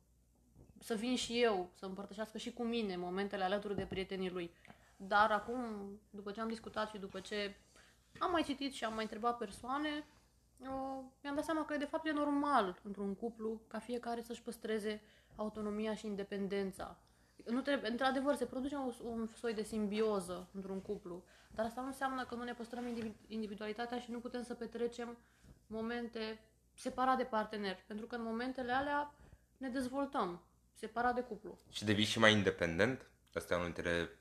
să 0.78 0.94
vin 0.94 1.16
și 1.16 1.42
eu, 1.42 1.70
să 1.74 1.86
împărtășească 1.86 2.38
și 2.38 2.52
cu 2.52 2.62
mine 2.62 2.96
momentele 2.96 3.44
alături 3.44 3.76
de 3.76 3.86
prietenii 3.86 4.30
lui. 4.30 4.50
Dar 4.96 5.30
acum, 5.30 5.60
după 6.10 6.30
ce 6.30 6.40
am 6.40 6.48
discutat 6.48 6.88
și 6.88 6.98
după 6.98 7.20
ce 7.20 7.56
am 8.18 8.30
mai 8.30 8.42
citit 8.42 8.72
și 8.72 8.84
am 8.84 8.94
mai 8.94 9.02
întrebat 9.02 9.36
persoane, 9.36 10.06
mi-am 11.22 11.34
dat 11.34 11.44
seama 11.44 11.64
că 11.64 11.76
de 11.76 11.84
fapt 11.84 12.06
e 12.06 12.12
normal 12.12 12.80
într-un 12.82 13.14
cuplu 13.14 13.60
ca 13.66 13.78
fiecare 13.78 14.20
să-și 14.20 14.42
păstreze 14.42 15.02
autonomia 15.36 15.94
și 15.94 16.06
independența. 16.06 16.98
Nu 17.44 17.60
trebuie, 17.60 17.90
într-adevăr, 17.90 18.34
se 18.34 18.44
produce 18.44 18.74
un, 18.74 18.92
un 19.02 19.26
soi 19.26 19.54
de 19.54 19.62
simbioză 19.62 20.48
într-un 20.52 20.80
cuplu, 20.80 21.24
dar 21.54 21.66
asta 21.66 21.80
nu 21.80 21.86
înseamnă 21.86 22.24
că 22.24 22.34
nu 22.34 22.42
ne 22.42 22.54
păstrăm 22.54 22.84
individualitatea 23.26 23.98
și 23.98 24.10
nu 24.10 24.18
putem 24.18 24.42
să 24.42 24.54
petrecem 24.54 25.16
momente 25.66 26.40
separat 26.74 27.16
de 27.16 27.24
partener, 27.24 27.84
pentru 27.86 28.06
că 28.06 28.14
în 28.14 28.22
momentele 28.22 28.72
alea 28.72 29.14
ne 29.56 29.68
dezvoltăm 29.68 30.42
separat 30.74 31.14
de 31.14 31.20
cuplu. 31.20 31.58
Și 31.70 31.84
devii 31.84 32.04
și 32.04 32.18
mai 32.18 32.32
independent? 32.32 33.06
Asta 33.34 33.54
e 33.54 33.56
unul 33.56 33.72
dintre 33.72 34.18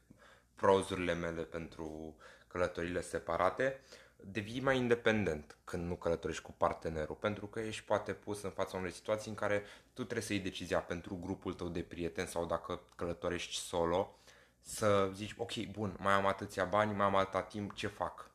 prozurile 0.56 1.14
mele 1.14 1.42
pentru 1.42 2.16
călătorile 2.48 3.02
separate 3.02 3.82
devii 4.26 4.62
mai 4.62 4.78
independent 4.78 5.58
când 5.64 5.88
nu 5.88 5.96
călătorești 5.96 6.44
cu 6.44 6.52
partenerul, 6.52 7.16
pentru 7.16 7.46
că 7.46 7.60
ești 7.60 7.84
poate 7.84 8.14
pus 8.14 8.42
în 8.42 8.50
fața 8.50 8.78
unei 8.78 8.92
situații 8.92 9.30
în 9.30 9.36
care 9.36 9.64
tu 9.94 10.04
trebuie 10.04 10.22
să 10.22 10.34
iei 10.34 10.42
decizia 10.42 10.80
pentru 10.80 11.18
grupul 11.22 11.54
tău 11.54 11.68
de 11.68 11.82
prieteni 11.82 12.28
sau 12.28 12.46
dacă 12.46 12.82
călătorești 12.96 13.56
solo, 13.56 14.18
să 14.60 15.10
zici, 15.14 15.36
ok, 15.38 15.66
bun, 15.72 15.96
mai 16.00 16.14
am 16.14 16.26
atâția 16.26 16.66
bani, 16.66 16.94
mai 16.94 17.06
am 17.06 17.16
atâta 17.16 17.42
timp, 17.42 17.74
ce 17.74 17.88
fac? 17.88 18.32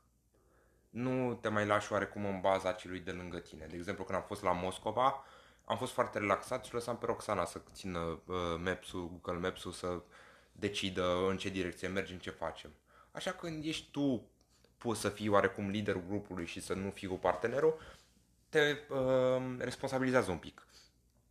Nu 0.90 1.35
te 1.35 1.48
mai 1.48 1.66
lași 1.66 1.92
oarecum 1.92 2.24
în 2.24 2.40
baza 2.40 2.72
celui 2.72 3.01
de 3.01 3.11
lângă 3.11 3.38
tine. 3.38 3.66
De 3.66 3.77
exemplu, 3.77 4.05
când 4.05 4.18
am 4.18 4.24
fost 4.24 4.42
la 4.42 4.53
Moscova, 4.53 5.24
am 5.64 5.77
fost 5.77 5.92
foarte 5.92 6.18
relaxat 6.18 6.64
și 6.64 6.74
lăsam 6.74 6.98
pe 6.98 7.07
Roxana 7.07 7.44
să 7.44 7.61
țină 7.72 7.98
uh, 7.98 8.37
Maps-ul, 8.64 9.09
Google 9.09 9.48
Maps-ul, 9.48 9.72
să 9.72 10.01
decidă 10.53 11.27
în 11.29 11.37
ce 11.37 11.48
direcție 11.48 11.88
mergem, 11.88 12.18
ce 12.18 12.31
facem. 12.31 12.70
Așa 13.11 13.33
când 13.33 13.64
ești 13.64 13.90
tu 13.90 14.31
poți 14.79 15.01
să 15.01 15.09
fii 15.09 15.29
oarecum 15.29 15.69
liderul 15.69 16.05
grupului 16.09 16.47
și 16.47 16.61
să 16.61 16.75
nu 16.75 16.91
fii 16.91 17.09
cu 17.09 17.14
partenerul, 17.14 17.81
te 18.49 18.77
uh, 18.88 19.43
responsabilizează 19.59 20.31
un 20.31 20.38
pic. 20.38 20.67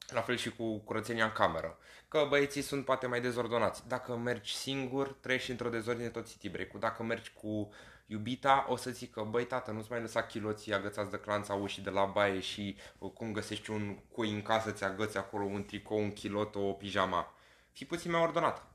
La 0.07 0.21
fel 0.21 0.35
și 0.37 0.49
cu 0.49 0.77
curățenia 0.79 1.25
în 1.25 1.31
cameră. 1.31 1.77
Că 2.07 2.25
băieții 2.29 2.61
sunt 2.61 2.85
poate 2.85 3.07
mai 3.07 3.21
dezordonați. 3.21 3.87
Dacă 3.87 4.15
mergi 4.15 4.55
singur, 4.55 5.15
treci 5.19 5.49
într-o 5.49 5.69
dezordine 5.69 6.09
tot 6.09 6.27
city 6.27 6.49
break 6.49 6.71
Dacă 6.71 7.03
mergi 7.03 7.31
cu 7.33 7.69
iubita, 8.05 8.65
o 8.69 8.75
să 8.75 8.89
zic 8.89 9.11
că 9.11 9.23
băi 9.23 9.45
tată, 9.45 9.71
nu-ți 9.71 9.91
mai 9.91 10.01
lăsa 10.01 10.23
chiloții 10.23 10.73
agățați 10.73 11.11
de 11.11 11.19
clanța 11.19 11.53
ușii 11.53 11.83
de 11.83 11.89
la 11.89 12.05
baie 12.05 12.39
și 12.39 12.77
uh, 12.97 13.11
cum 13.11 13.31
găsești 13.31 13.71
un 13.71 13.97
cui 14.11 14.31
în 14.31 14.41
casă, 14.41 14.71
ți 14.71 14.83
agăți 14.83 15.17
acolo 15.17 15.43
un 15.43 15.65
tricou, 15.65 15.99
un 15.99 16.13
kilot, 16.13 16.55
o 16.55 16.73
pijama. 16.73 17.33
Fii 17.71 17.85
puțin 17.85 18.11
mai 18.11 18.21
ordonat. 18.21 18.65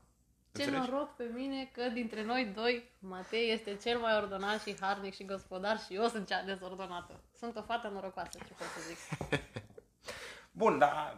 Ce 0.53 0.63
Înțelegi? 0.63 0.89
noroc 0.89 1.15
pe 1.15 1.29
mine 1.33 1.69
că 1.73 1.89
dintre 1.89 2.23
noi 2.23 2.51
doi, 2.55 2.89
Matei 2.99 3.51
este 3.51 3.75
cel 3.75 3.99
mai 3.99 4.15
ordonat 4.15 4.61
și 4.61 4.75
harnic 4.79 5.13
și 5.13 5.25
gospodar 5.25 5.79
și 5.79 5.93
eu 5.93 6.07
sunt 6.07 6.27
cea 6.27 6.43
dezordonată. 6.43 7.19
Sunt 7.37 7.55
o 7.55 7.61
fată 7.61 7.87
norocoasă, 7.87 8.37
ce 8.37 8.53
pot 8.53 8.67
să 8.67 8.79
zic. 8.87 8.97
Bun, 10.51 10.77
dar 10.77 11.17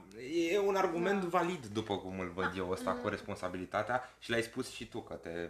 e 0.52 0.60
un 0.60 0.76
argument 0.76 1.22
da. 1.22 1.28
valid 1.28 1.66
după 1.66 1.98
cum 1.98 2.20
îl 2.20 2.30
văd 2.30 2.46
da. 2.46 2.58
eu 2.58 2.70
ăsta 2.70 2.92
cu 2.92 3.04
mm. 3.04 3.10
responsabilitatea 3.10 4.10
și 4.20 4.30
l-ai 4.30 4.42
spus 4.42 4.72
și 4.72 4.88
tu 4.88 5.02
că 5.02 5.14
te 5.14 5.50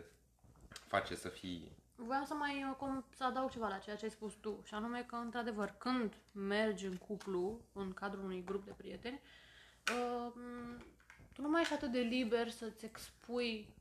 face 0.88 1.15
să 1.15 1.28
fii... 1.28 1.71
Voiam 1.95 2.26
să 2.26 2.34
mai 2.34 2.76
cum, 2.78 3.06
să 3.15 3.24
adaug 3.24 3.50
ceva 3.50 3.67
la 3.67 3.78
ceea 3.78 3.95
ce 3.95 4.06
ai 4.06 4.12
spus 4.12 4.34
tu 4.34 4.62
și 4.63 4.74
anume 4.74 5.06
că, 5.08 5.15
într-adevăr, 5.15 5.76
când 5.78 6.13
mergi 6.32 6.86
în 6.86 6.95
cuplu, 6.95 7.60
în 7.74 7.93
cadrul 7.93 8.24
unui 8.24 8.43
grup 8.45 8.65
de 8.65 8.74
prieteni, 8.78 9.21
uh, 9.91 10.32
tu 11.36 11.41
nu 11.41 11.50
mai 11.50 11.62
ești 11.62 11.74
atât 11.74 11.91
de 11.91 12.00
liber 12.00 12.50
să-ți 12.50 12.86
expui 12.86 13.76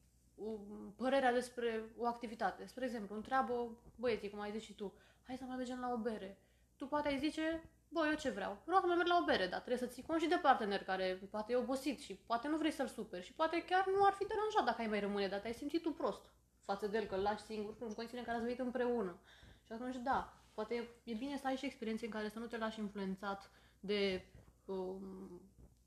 părerea 0.97 1.33
despre 1.33 1.85
o 1.97 2.07
activitate. 2.07 2.67
Spre 2.67 2.85
exemplu, 2.85 3.14
întreabă 3.14 3.79
băieții, 3.97 4.31
cum 4.31 4.40
ai 4.40 4.51
zis 4.51 4.62
și 4.62 4.75
tu, 4.75 4.95
hai 5.27 5.37
să 5.37 5.45
mai 5.45 5.57
mergem 5.57 5.81
la 5.81 5.93
o 5.93 5.97
bere. 5.97 6.38
Tu 6.77 6.87
poate 6.87 7.09
ai 7.09 7.19
zice, 7.19 7.71
bă, 7.88 8.07
eu 8.07 8.14
ce 8.14 8.31
vreau? 8.31 8.62
Vreau 8.64 8.81
să 8.81 8.87
mai 8.87 8.97
merg 8.97 9.09
la 9.09 9.19
o 9.21 9.25
bere, 9.25 9.47
dar 9.47 9.61
trebuie 9.61 9.88
să 9.88 9.95
ții 9.95 10.03
cont 10.03 10.21
și 10.21 10.29
de 10.29 10.38
partener 10.43 10.85
care 10.85 11.21
poate 11.31 11.53
e 11.53 11.57
obosit 11.57 12.01
și 12.01 12.14
poate 12.14 12.49
nu 12.49 12.57
vrei 12.57 12.71
să-l 12.71 12.88
superi 12.88 13.25
și 13.25 13.33
poate 13.33 13.64
chiar 13.64 13.87
nu 13.87 14.05
ar 14.05 14.12
fi 14.12 14.27
deranjat 14.27 14.64
dacă 14.64 14.81
ai 14.81 14.87
mai 14.87 15.01
rămâne, 15.01 15.29
dar 15.29 15.40
te-ai 15.40 15.55
simțit 15.55 15.83
tu 15.83 15.90
prost 15.90 16.33
față 16.64 16.87
de 16.87 16.97
el, 16.97 17.05
că 17.05 17.14
îl 17.14 17.23
lași 17.23 17.43
singur 17.43 17.77
în 17.79 17.93
condițiile 17.93 18.19
în 18.19 18.25
care 18.25 18.37
ați 18.37 18.47
venit 18.47 18.61
împreună. 18.61 19.19
Și 19.67 19.73
atunci, 19.73 19.97
da, 19.97 20.33
poate 20.55 20.88
e 21.05 21.14
bine 21.14 21.37
să 21.37 21.47
ai 21.47 21.57
și 21.57 21.64
experiențe 21.64 22.05
în 22.05 22.11
care 22.11 22.29
să 22.29 22.38
nu 22.38 22.47
te 22.47 22.57
lași 22.57 22.81
influențat 22.81 23.51
de, 23.81 24.25
um, 24.64 25.40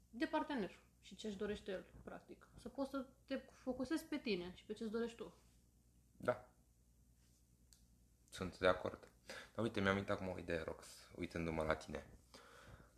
de 0.10 0.26
partener 0.26 0.80
și 1.08 1.16
ce 1.16 1.28
își 1.28 1.38
dorește 1.38 1.72
el, 1.72 1.86
practic. 2.04 2.48
Să 2.62 2.70
poți 2.70 2.90
să 2.90 3.06
te 3.28 3.38
focusezi 3.38 4.06
pe 4.06 4.18
tine 4.18 4.52
și 4.56 4.64
pe 4.64 4.74
ce 4.74 4.84
îți 4.84 4.92
dorești 4.92 5.16
tu. 5.16 5.34
Da. 6.18 6.50
Sunt 8.30 8.58
de 8.58 8.68
acord. 8.68 9.08
Dar 9.56 9.66
uite, 9.66 9.82
mi-am 9.82 9.96
uitat 9.96 10.16
acum 10.16 10.28
o 10.28 10.38
idee, 10.38 10.62
Rox, 10.62 11.10
uitându-mă 11.16 11.64
la 11.64 11.76
tine. 11.76 12.06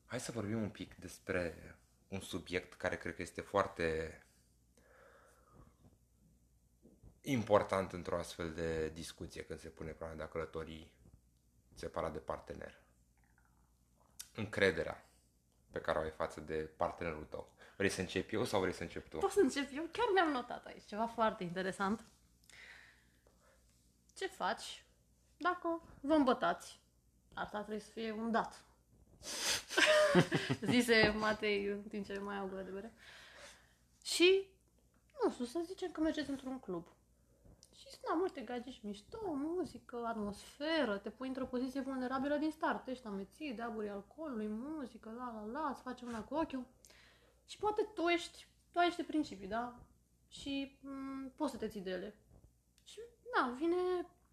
Hai 0.05 0.19
să 0.19 0.31
vorbim 0.31 0.61
un 0.61 0.69
pic 0.69 0.95
despre 0.95 1.75
un 2.07 2.19
subiect 2.19 2.73
care 2.73 2.97
cred 2.97 3.15
că 3.15 3.21
este 3.21 3.41
foarte 3.41 4.19
important 7.21 7.91
într-o 7.91 8.17
astfel 8.17 8.53
de 8.53 8.89
discuție 8.89 9.45
când 9.45 9.59
se 9.59 9.69
pune 9.69 9.91
problema 9.91 10.17
de 10.17 10.23
a 10.23 10.29
călătorii 10.31 10.91
separat 11.73 12.13
de 12.13 12.19
partener. 12.19 12.81
Încrederea 14.35 15.09
pe 15.71 15.79
care 15.81 15.97
o 15.97 16.01
ai 16.01 16.11
față 16.11 16.41
de 16.41 16.55
partenerul 16.77 17.25
tău. 17.25 17.53
Vrei 17.79 17.91
să 17.91 17.99
încep 17.99 18.31
eu 18.31 18.45
sau 18.45 18.59
vrei 18.59 18.73
să 18.73 18.81
încep 18.81 19.09
tu? 19.09 19.17
Poți 19.17 19.33
să 19.33 19.39
încep 19.39 19.69
eu. 19.73 19.87
Chiar 19.91 20.05
mi-am 20.13 20.31
notat 20.31 20.65
aici 20.65 20.85
ceva 20.85 21.05
foarte 21.05 21.43
interesant. 21.43 22.05
Ce 24.17 24.27
faci 24.27 24.83
dacă 25.37 25.81
vă 26.01 26.13
îmbătați? 26.13 26.79
Asta 27.33 27.57
trebuie 27.57 27.79
să 27.79 27.89
fie 27.91 28.11
un 28.11 28.31
dat. 28.31 28.63
Zise 30.71 31.15
Matei 31.17 31.65
în 31.65 31.81
timp 31.81 32.05
ce 32.05 32.19
mai 32.19 32.37
au 32.37 32.47
gură 32.47 32.61
de 32.61 32.71
bere. 32.71 32.93
Și, 34.03 34.47
nu 35.23 35.31
știu, 35.31 35.45
să 35.45 35.59
zicem 35.65 35.91
că 35.91 36.01
mergeți 36.01 36.29
într-un 36.29 36.59
club. 36.59 36.87
Și 37.75 37.87
sunt 37.87 38.01
da, 38.07 38.13
multe 38.13 38.41
gagici 38.41 38.81
mișto, 38.83 39.19
muzică, 39.23 40.05
atmosferă, 40.07 40.97
te 40.97 41.09
pui 41.09 41.27
într-o 41.27 41.45
poziție 41.45 41.81
vulnerabilă 41.81 42.35
din 42.35 42.51
start. 42.51 42.87
Ești 42.87 43.07
amețit 43.07 43.55
de 43.55 43.61
aburii 43.61 43.89
alcoolului, 43.89 44.47
muzică, 44.47 45.13
la 45.17 45.33
la 45.33 45.59
la, 45.59 45.69
îți 45.69 45.81
face 45.81 46.05
una 46.05 46.23
cu 46.23 46.35
ochiul. 46.35 46.65
Și 47.49 47.57
poate 47.57 47.89
tu 47.93 48.01
ești, 48.07 48.47
tu 48.71 48.79
ai 48.79 48.85
niște 48.85 49.03
principii, 49.03 49.47
da? 49.47 49.75
Și 50.27 50.79
m- 50.81 51.35
poți 51.35 51.51
să 51.51 51.57
te 51.57 51.67
ții 51.67 51.81
de 51.81 51.89
ele. 51.91 52.15
Și, 52.83 52.99
da, 53.35 53.55
vine 53.57 53.75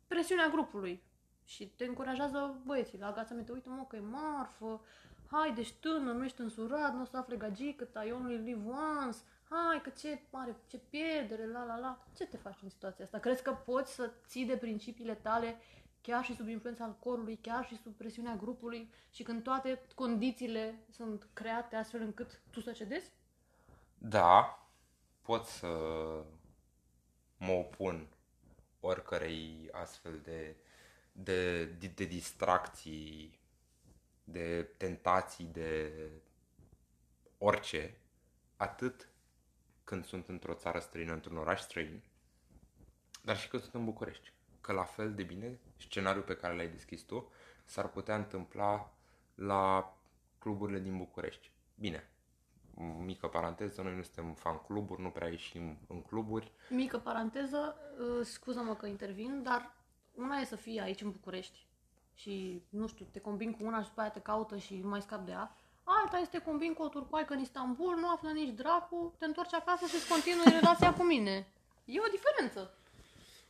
presiunea 0.07 0.49
grupului. 0.49 1.03
Și 1.45 1.67
te 1.67 1.85
încurajează 1.85 2.61
băieții 2.65 2.99
la 2.99 3.07
agațamente. 3.07 3.53
Uite, 3.53 3.69
mă, 3.69 3.85
că 3.89 3.97
e 3.97 4.01
marfă. 4.01 4.81
Hai, 5.31 5.55
ești 5.59 5.81
tânăr, 5.81 6.15
nu 6.15 6.25
ești 6.25 6.41
însurat, 6.41 6.95
nu 6.95 7.01
o 7.01 7.05
să 7.05 7.17
afle 7.17 7.37
gagică 7.37 7.85
ta, 7.85 8.05
you 8.05 8.19
only 8.19 8.37
live 8.37 8.69
once. 8.69 9.19
Hai, 9.49 9.81
că 9.83 9.91
ce 9.91 10.21
mare, 10.31 10.57
ce 10.67 10.79
pierdere, 10.79 11.47
la 11.47 11.65
la 11.65 11.79
la. 11.79 12.07
Ce 12.17 12.27
te 12.27 12.37
faci 12.37 12.63
în 12.63 12.69
situația 12.69 13.05
asta? 13.05 13.19
Crezi 13.19 13.43
că 13.43 13.53
poți 13.53 13.95
să 13.95 14.11
ții 14.27 14.47
de 14.47 14.57
principiile 14.57 15.15
tale 15.15 15.61
chiar 16.07 16.25
și 16.25 16.37
sub 16.37 16.49
influența 16.49 16.85
alcoolului, 16.85 17.37
chiar 17.37 17.67
și 17.67 17.81
sub 17.83 17.97
presiunea 17.97 18.37
grupului 18.37 18.93
și 19.11 19.23
când 19.23 19.43
toate 19.43 19.81
condițiile 19.95 20.79
sunt 20.91 21.29
create 21.33 21.77
astfel 21.77 22.01
încât 22.01 22.41
tu 22.51 22.61
să 22.61 22.73
cedezi? 22.73 23.11
Da, 23.99 24.69
pot 25.23 25.45
să 25.45 25.67
mă 27.37 27.53
opun 27.53 28.09
oricărei 28.81 29.69
astfel 29.73 30.21
de, 30.23 30.57
de, 31.13 31.65
de, 31.65 31.87
de 31.87 32.05
distracții, 32.05 33.39
de 34.25 34.63
tentații, 34.77 35.45
de 35.45 35.93
orice, 37.39 37.97
atât 38.57 39.09
când 39.85 40.05
sunt 40.05 40.29
într-o 40.29 40.55
țară 40.55 40.79
străină, 40.79 41.13
într-un 41.13 41.37
oraș 41.37 41.61
străin, 41.61 42.03
dar 43.23 43.37
și 43.37 43.49
când 43.49 43.63
sunt 43.63 43.75
în 43.75 43.85
București. 43.85 44.33
Că 44.67 44.73
la 44.73 44.83
fel 44.83 45.15
de 45.15 45.23
bine, 45.23 45.59
scenariul 45.77 46.23
pe 46.23 46.37
care 46.37 46.57
l-ai 46.57 46.69
deschis 46.69 47.03
tu, 47.03 47.33
s-ar 47.65 47.89
putea 47.89 48.17
întâmpla 48.17 48.93
la 49.35 49.95
cluburile 50.39 50.79
din 50.79 50.97
București. 50.97 51.51
Bine, 51.75 52.11
mică 53.05 53.27
paranteză, 53.27 53.83
noi 53.83 53.97
nu 53.97 54.03
suntem 54.03 54.35
fan 54.35 54.59
cluburi, 54.59 55.03
nu 55.03 55.11
prea 55.11 55.29
ieșim 55.29 55.79
în 55.89 56.03
cluburi. 56.03 56.53
Mică 56.69 56.99
paranteză, 56.99 57.77
uh, 57.99 58.25
scuză-mă 58.25 58.75
că 58.75 58.87
intervin, 58.87 59.43
dar 59.43 59.75
una 60.15 60.37
e 60.37 60.45
să 60.45 60.57
fii 60.57 60.81
aici 60.81 61.01
în 61.01 61.11
București 61.11 61.67
și, 62.15 62.63
nu 62.69 62.87
știu, 62.87 63.07
te 63.11 63.21
combini 63.21 63.57
cu 63.57 63.65
una 63.65 63.83
și 63.83 63.89
după 63.89 64.01
aia 64.01 64.11
te 64.11 64.21
caută 64.21 64.57
și 64.57 64.77
nu 64.83 64.89
mai 64.89 65.03
scap 65.03 65.25
de 65.25 65.31
ea. 65.31 65.57
Alta 65.85 66.19
este 66.19 66.39
combin 66.39 66.73
cu 66.73 66.83
o 66.83 66.89
turcoaică 66.89 67.33
în 67.33 67.41
Istanbul, 67.41 67.97
nu 67.97 68.11
află 68.11 68.31
nici 68.31 68.55
dracu, 68.55 69.15
te 69.19 69.25
întorci 69.25 69.55
acasă 69.55 69.87
și 69.87 69.95
îți 69.95 70.09
continui 70.09 70.59
relația 70.61 70.95
cu 70.95 71.03
mine. 71.03 71.47
E 71.85 72.01
o 72.01 72.11
diferență. 72.11 72.76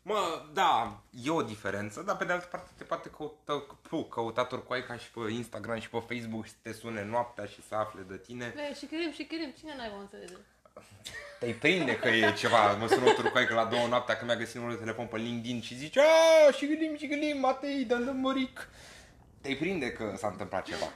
Mă, 0.09 0.42
da, 0.53 1.03
e 1.25 1.31
o 1.31 1.42
diferență, 1.42 2.03
dar 2.03 2.16
pe 2.16 2.25
de 2.25 2.33
altă 2.33 2.47
parte 2.51 2.71
te 2.77 2.85
poate 2.85 3.11
căuta, 3.16 3.66
pu, 3.83 4.03
căuta 4.03 4.45
turcoaica 4.45 4.97
și 4.97 5.11
pe 5.11 5.33
Instagram 5.33 5.81
și 5.81 5.90
pe 5.90 6.05
Facebook 6.09 6.47
și 6.47 6.53
te 6.62 6.73
sune 6.73 7.05
noaptea 7.05 7.45
și 7.45 7.62
să 7.69 7.75
afle 7.75 8.03
de 8.09 8.16
tine. 8.16 8.53
Be, 8.55 8.75
și 8.75 8.87
chirim, 8.87 9.12
și 9.12 9.25
chirim, 9.25 9.55
cine 9.59 9.75
n-ai 9.77 9.90
vă 9.90 10.01
înțelege? 10.01 10.35
Te-ai 11.38 11.53
prinde 11.53 11.97
că 11.97 12.09
e 12.09 12.33
ceva, 12.33 12.73
mă 12.73 12.87
sună 12.87 13.11
o 13.11 13.12
turcoaică 13.12 13.55
la 13.55 13.64
două 13.64 13.87
noaptea 13.87 14.16
când 14.16 14.31
mi-a 14.31 14.38
găsit 14.38 14.55
numărul 14.55 14.77
de 14.77 14.83
telefon 14.83 15.07
pe 15.07 15.16
LinkedIn 15.16 15.61
și 15.61 15.77
zice 15.77 16.01
A, 16.01 16.53
și 16.53 16.66
gândim, 16.66 16.97
și 16.97 17.07
gândim, 17.07 17.38
Matei, 17.38 17.85
dă 17.85 17.99
lămăric. 17.99 18.69
Te-ai 19.40 19.55
prinde 19.55 19.92
că 19.92 20.14
s-a 20.16 20.29
întâmplat 20.29 20.64
ceva. 20.64 20.87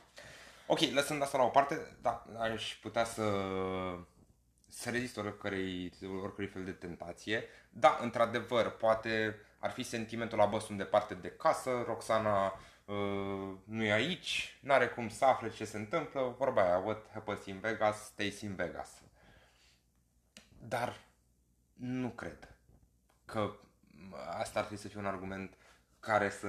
Ok, 0.66 0.80
lăsând 0.80 1.22
asta 1.22 1.38
la 1.38 1.44
o 1.44 1.48
parte, 1.48 1.96
da, 2.02 2.24
aș 2.38 2.76
putea 2.82 3.04
să, 3.04 3.22
să 4.70 4.90
rezist 4.90 5.16
oricărei, 5.16 5.92
oricărei 6.22 6.50
fel 6.50 6.64
de 6.64 6.72
tentație. 6.72 7.44
Da, 7.70 7.98
într-adevăr, 8.02 8.70
poate 8.70 9.36
ar 9.58 9.70
fi 9.70 9.82
sentimentul 9.82 10.38
la 10.38 10.46
bă, 10.46 10.58
sunt 10.58 10.78
departe 10.78 11.14
de 11.14 11.30
casă, 11.30 11.82
Roxana 11.86 12.46
uh, 12.84 13.56
nu 13.64 13.82
e 13.82 13.92
aici, 13.92 14.58
n-are 14.60 14.88
cum 14.88 15.08
să 15.08 15.24
afle 15.24 15.50
ce 15.50 15.64
se 15.64 15.76
întâmplă, 15.76 16.34
vorba 16.38 16.62
aia, 16.62 16.78
what 16.78 17.10
happens 17.12 17.46
in 17.46 17.58
Vegas, 17.58 18.04
stays 18.04 18.40
in 18.40 18.54
Vegas. 18.54 19.02
Dar 20.58 21.00
nu 21.72 22.08
cred 22.08 22.54
că 23.24 23.54
asta 24.38 24.58
ar 24.58 24.64
trebui 24.64 24.82
să 24.82 24.88
fie 24.88 25.00
un 25.00 25.06
argument 25.06 25.54
care 26.00 26.30
să 26.30 26.48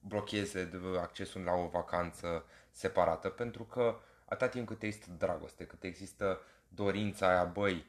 blocheze 0.00 0.70
accesul 1.00 1.42
la 1.42 1.52
o 1.52 1.66
vacanță 1.66 2.44
separată, 2.70 3.28
pentru 3.28 3.64
că 3.64 4.00
atât 4.24 4.50
timp 4.50 4.66
cât 4.66 4.82
există 4.82 5.10
dragoste, 5.18 5.66
cât 5.66 5.82
există 5.82 6.40
dorința 6.76 7.28
aia, 7.28 7.44
băi, 7.44 7.86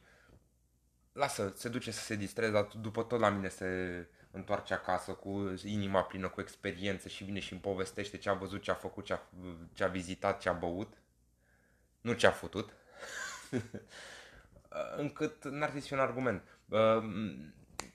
lasă, 1.12 1.52
se 1.56 1.68
duce 1.68 1.90
să 1.90 2.00
se 2.00 2.14
distreze, 2.14 2.52
dar 2.52 2.68
după 2.80 3.02
tot 3.02 3.20
la 3.20 3.28
mine 3.28 3.48
se 3.48 4.06
întoarce 4.30 4.74
acasă 4.74 5.12
cu 5.12 5.54
inima 5.64 6.02
plină, 6.02 6.28
cu 6.28 6.40
experiență 6.40 7.08
și 7.08 7.24
vine 7.24 7.38
și 7.38 7.52
îmi 7.52 7.60
povestește 7.60 8.16
ce 8.16 8.28
a 8.28 8.34
văzut, 8.34 8.62
ce 8.62 8.70
a 8.70 8.74
făcut, 8.74 9.04
ce 9.04 9.12
a, 9.12 9.20
ce 9.72 9.84
a 9.84 9.88
vizitat, 9.88 10.40
ce 10.40 10.48
a 10.48 10.52
băut, 10.52 10.92
nu 12.00 12.12
ce 12.12 12.26
a 12.26 12.30
făcut, 12.30 12.72
încât 14.96 15.44
n-ar 15.44 15.70
fi 15.70 15.92
un 15.92 15.98
argument. 15.98 16.42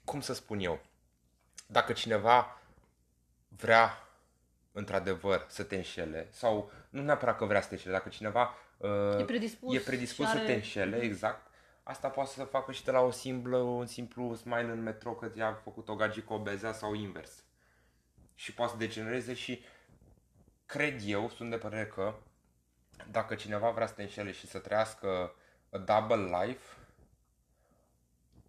Cum 0.03 0.21
să 0.21 0.34
spun 0.34 0.60
eu? 0.60 0.86
Dacă 1.67 1.93
cineva 1.93 2.62
vrea 3.47 4.08
într-adevăr 4.71 5.45
să 5.49 5.63
te 5.63 5.75
înșele 5.75 6.27
sau 6.32 6.71
nu 6.89 7.01
neapărat 7.01 7.38
că 7.38 7.45
vrea 7.45 7.62
să 7.62 7.67
te 7.67 7.73
înșele, 7.73 7.93
dacă 7.93 8.10
cineva 8.10 8.41
uh, 8.41 8.63
e 9.19 9.24
predispus, 9.24 9.76
e 9.76 9.80
predispus 9.80 10.26
are... 10.26 10.39
să 10.39 10.46
te 10.46 10.54
înșele, 10.54 11.02
exact, 11.02 11.48
asta 11.84 12.10
poate 12.10 12.30
să 12.30 12.43
facă 12.43 12.72
și 12.72 12.84
de 12.84 12.91
la 12.91 13.00
o 13.00 13.12
simplă, 13.12 13.58
un 13.58 13.86
simplu 13.86 14.36
smile 14.36 14.72
în 14.72 14.82
metro 14.82 15.13
că 15.13 15.28
ți-a 15.28 15.54
făcut 15.54 15.88
o 15.88 15.96
gagică 15.96 16.34
obezea 16.34 16.74
sau 16.74 16.93
invers. 16.93 17.43
Și 18.36 18.54
poate 18.54 18.72
să 18.72 18.78
degenereze 18.78 19.34
și 19.34 19.63
cred 20.65 21.02
eu, 21.06 21.30
sunt 21.30 21.50
de 21.50 21.58
părere 21.58 21.88
că 21.88 22.15
dacă 23.12 23.36
cineva 23.36 23.69
vrea 23.69 23.88
să 23.88 23.93
te 23.93 24.02
înșele 24.02 24.32
și 24.32 24.48
să 24.48 24.60
trăiască 24.60 25.36
a 25.72 25.78
double 25.78 26.38
life, 26.38 26.78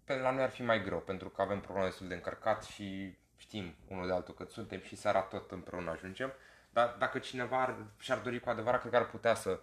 pe 0.03 0.15
la 0.15 0.31
noi 0.31 0.43
ar 0.43 0.49
fi 0.49 0.63
mai 0.63 0.83
greu, 0.83 0.99
pentru 0.99 1.29
că 1.29 1.41
avem 1.41 1.59
probleme 1.59 1.87
destul 1.87 2.07
de 2.07 2.13
încărcat 2.13 2.63
și 2.63 3.17
știm 3.37 3.75
unul 3.87 4.07
de 4.07 4.13
altul 4.13 4.33
cât 4.33 4.49
suntem 4.49 4.81
și 4.81 4.95
seara 4.95 5.21
tot 5.21 5.51
împreună 5.51 5.91
ajungem, 5.91 6.33
dar 6.69 6.95
dacă 6.99 7.19
cineva 7.19 7.61
ar, 7.61 7.75
și-ar 7.97 8.17
dori 8.17 8.39
cu 8.39 8.49
adevărat, 8.49 8.79
cred 8.79 8.91
că 8.91 8.97
ar 8.97 9.09
putea 9.09 9.33
să 9.33 9.59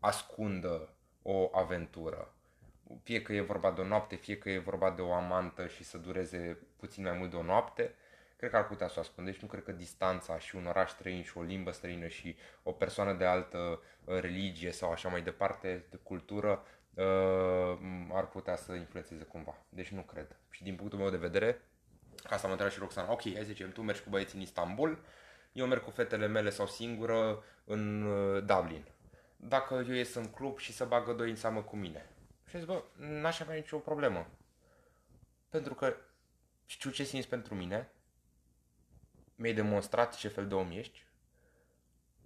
ascundă 0.00 0.88
o 1.22 1.50
aventură. 1.52 2.34
Fie 3.02 3.22
că 3.22 3.32
e 3.32 3.40
vorba 3.40 3.72
de 3.72 3.80
o 3.80 3.84
noapte, 3.84 4.16
fie 4.16 4.38
că 4.38 4.50
e 4.50 4.58
vorba 4.58 4.90
de 4.90 5.02
o 5.02 5.12
amantă 5.12 5.66
și 5.66 5.84
să 5.84 5.98
dureze 5.98 6.58
puțin 6.76 7.02
mai 7.02 7.16
mult 7.18 7.30
de 7.30 7.36
o 7.36 7.42
noapte, 7.42 7.94
cred 8.36 8.50
că 8.50 8.56
ar 8.56 8.66
putea 8.66 8.88
să 8.88 8.94
o 8.96 9.00
ascunde 9.00 9.32
și 9.32 9.38
nu 9.42 9.48
cred 9.48 9.62
că 9.62 9.72
distanța 9.72 10.38
și 10.38 10.56
un 10.56 10.66
oraș 10.66 10.90
străin 10.90 11.22
și 11.22 11.38
o 11.38 11.42
limbă 11.42 11.70
străină 11.70 12.06
și 12.06 12.36
o 12.62 12.72
persoană 12.72 13.12
de 13.12 13.24
altă 13.24 13.82
uh, 14.04 14.20
religie 14.20 14.70
sau 14.70 14.90
așa 14.90 15.08
mai 15.08 15.22
departe, 15.22 15.86
de 15.90 15.96
cultură, 16.02 16.62
uh, 16.94 17.78
ar 18.12 18.28
putea 18.28 18.56
să 18.56 18.72
influențeze 18.72 19.24
cumva. 19.24 19.56
Deci 19.68 19.88
nu 19.88 20.02
cred. 20.02 20.36
Și 20.50 20.62
din 20.62 20.76
punctul 20.76 20.98
meu 20.98 21.10
de 21.10 21.16
vedere, 21.16 21.60
Asta 22.28 22.46
mă 22.46 22.52
întreba 22.52 22.72
și 22.72 22.78
Roxana. 22.78 23.12
Ok, 23.12 23.22
hai 23.22 23.34
să 23.36 23.42
zicem, 23.42 23.72
tu 23.72 23.82
mergi 23.82 24.02
cu 24.02 24.10
băieții 24.10 24.36
în 24.36 24.42
Istanbul, 24.42 24.98
eu 25.52 25.66
merg 25.66 25.82
cu 25.82 25.90
fetele 25.90 26.26
mele 26.26 26.50
sau 26.50 26.66
singură 26.66 27.44
în 27.64 28.02
uh, 28.02 28.44
Dublin. 28.44 28.84
Dacă 29.36 29.74
eu 29.74 29.94
ies 29.94 30.14
în 30.14 30.30
club 30.30 30.58
și 30.58 30.72
să 30.72 30.84
bagă 30.84 31.12
doi 31.12 31.30
în 31.30 31.36
seamă 31.36 31.62
cu 31.62 31.76
mine. 31.76 32.08
Și 32.48 32.58
zic, 32.58 32.66
bă, 32.66 32.82
n-aș 32.96 33.40
avea 33.40 33.54
nicio 33.54 33.78
problemă. 33.78 34.26
Pentru 35.48 35.74
că 35.74 35.96
știu 36.66 36.90
ce 36.90 37.04
simți 37.04 37.28
pentru 37.28 37.54
mine, 37.54 37.90
mi-ai 39.34 39.54
demonstrat 39.54 40.16
ce 40.16 40.28
fel 40.28 40.48
de 40.48 40.54
om 40.54 40.70
ești, 40.70 41.04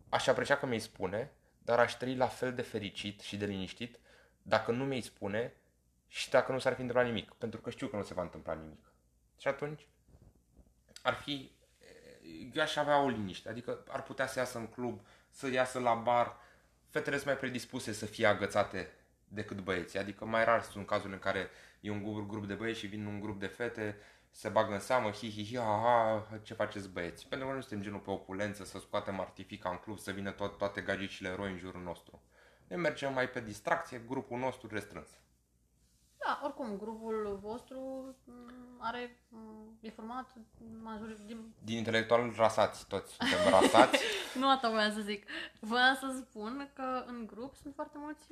aș 0.09 0.26
aprecia 0.26 0.57
că 0.57 0.66
mi-ai 0.66 0.80
spune, 0.80 1.32
dar 1.59 1.78
aș 1.78 1.95
trăi 1.95 2.16
la 2.16 2.26
fel 2.26 2.55
de 2.55 2.62
fericit 2.62 3.20
și 3.20 3.37
de 3.37 3.47
liniștit 3.47 3.99
dacă 4.43 4.72
nu 4.72 4.85
mi-ai 4.85 5.01
spune 5.01 5.55
și 6.07 6.30
dacă 6.30 6.53
nu 6.53 6.59
s-ar 6.59 6.74
fi 6.74 6.80
întâmplat 6.80 7.07
nimic. 7.07 7.32
Pentru 7.32 7.61
că 7.61 7.70
știu 7.70 7.89
că 7.89 7.97
nu 7.97 8.03
se 8.03 8.14
va 8.14 8.22
întâmpla 8.22 8.55
nimic. 8.55 8.93
Și 9.39 9.49
atunci 9.49 9.87
ar 11.03 11.14
fi, 11.14 11.53
eu 12.53 12.62
aș 12.62 12.76
avea 12.76 13.03
o 13.03 13.09
liniște, 13.09 13.49
adică 13.49 13.85
ar 13.89 14.03
putea 14.03 14.26
să 14.26 14.39
iasă 14.39 14.59
în 14.59 14.66
club, 14.66 15.01
să 15.30 15.49
iasă 15.49 15.78
la 15.78 15.95
bar, 15.95 16.37
fetele 16.91 17.16
sunt 17.16 17.28
mai 17.28 17.36
predispuse 17.36 17.93
să 17.93 18.07
fie 18.07 18.26
agățate 18.26 18.91
decât 19.28 19.61
băieții, 19.61 19.99
adică 19.99 20.24
mai 20.24 20.45
rar 20.45 20.62
sunt 20.62 20.86
cazurile 20.86 21.14
în 21.14 21.20
care 21.20 21.49
e 21.80 21.91
un 21.91 22.28
grup 22.28 22.47
de 22.47 22.55
băieți 22.55 22.78
și 22.78 22.86
vin 22.86 23.07
un 23.07 23.20
grup 23.20 23.41
de 23.41 23.47
fete, 23.47 23.97
se 24.30 24.49
bagă 24.49 24.72
în 24.72 24.80
seamă, 24.80 25.11
hi, 25.11 25.30
hi, 25.30 25.45
hi, 25.45 25.57
ha, 25.57 26.24
ha, 26.30 26.38
ce 26.43 26.55
faceți 26.55 26.88
băieți? 26.88 27.26
Pentru 27.26 27.49
că 27.49 27.55
nu 27.55 27.61
suntem 27.61 27.82
genul 27.82 28.01
pe 28.01 28.11
opulență, 28.11 28.64
să 28.64 28.78
scoatem 28.78 29.20
artifica 29.20 29.70
în 29.70 29.76
club, 29.76 29.99
să 29.99 30.11
vină 30.11 30.30
tot, 30.30 30.59
toate 30.59 30.80
gagicile 30.80 31.28
eroi 31.28 31.51
în 31.51 31.59
jurul 31.59 31.82
nostru. 31.82 32.22
Ne 32.66 32.76
mergem 32.76 33.12
mai 33.12 33.28
pe 33.28 33.41
distracție, 33.41 34.03
grupul 34.07 34.38
nostru 34.38 34.68
restrâns. 34.72 35.09
Da, 36.25 36.41
oricum, 36.45 36.77
grupul 36.79 37.39
vostru 37.43 37.79
m, 38.25 38.33
are, 38.79 39.16
m, 39.29 39.39
e 39.81 39.91
format 39.91 40.27
major, 40.83 41.09
din... 41.27 41.55
Din 41.64 41.77
intelectual 41.77 42.33
rasați, 42.37 42.87
toți 42.87 43.12
suntem 43.12 43.39
rasați. 43.61 43.99
Nu 44.41 44.51
asta 44.51 44.68
voiam 44.71 44.93
să 44.93 45.01
zic. 45.01 45.27
Voiam 45.61 45.95
să 45.95 46.23
spun 46.29 46.71
că 46.75 47.05
în 47.07 47.27
grup 47.27 47.55
sunt 47.62 47.75
foarte 47.75 47.97
mulți 47.99 48.25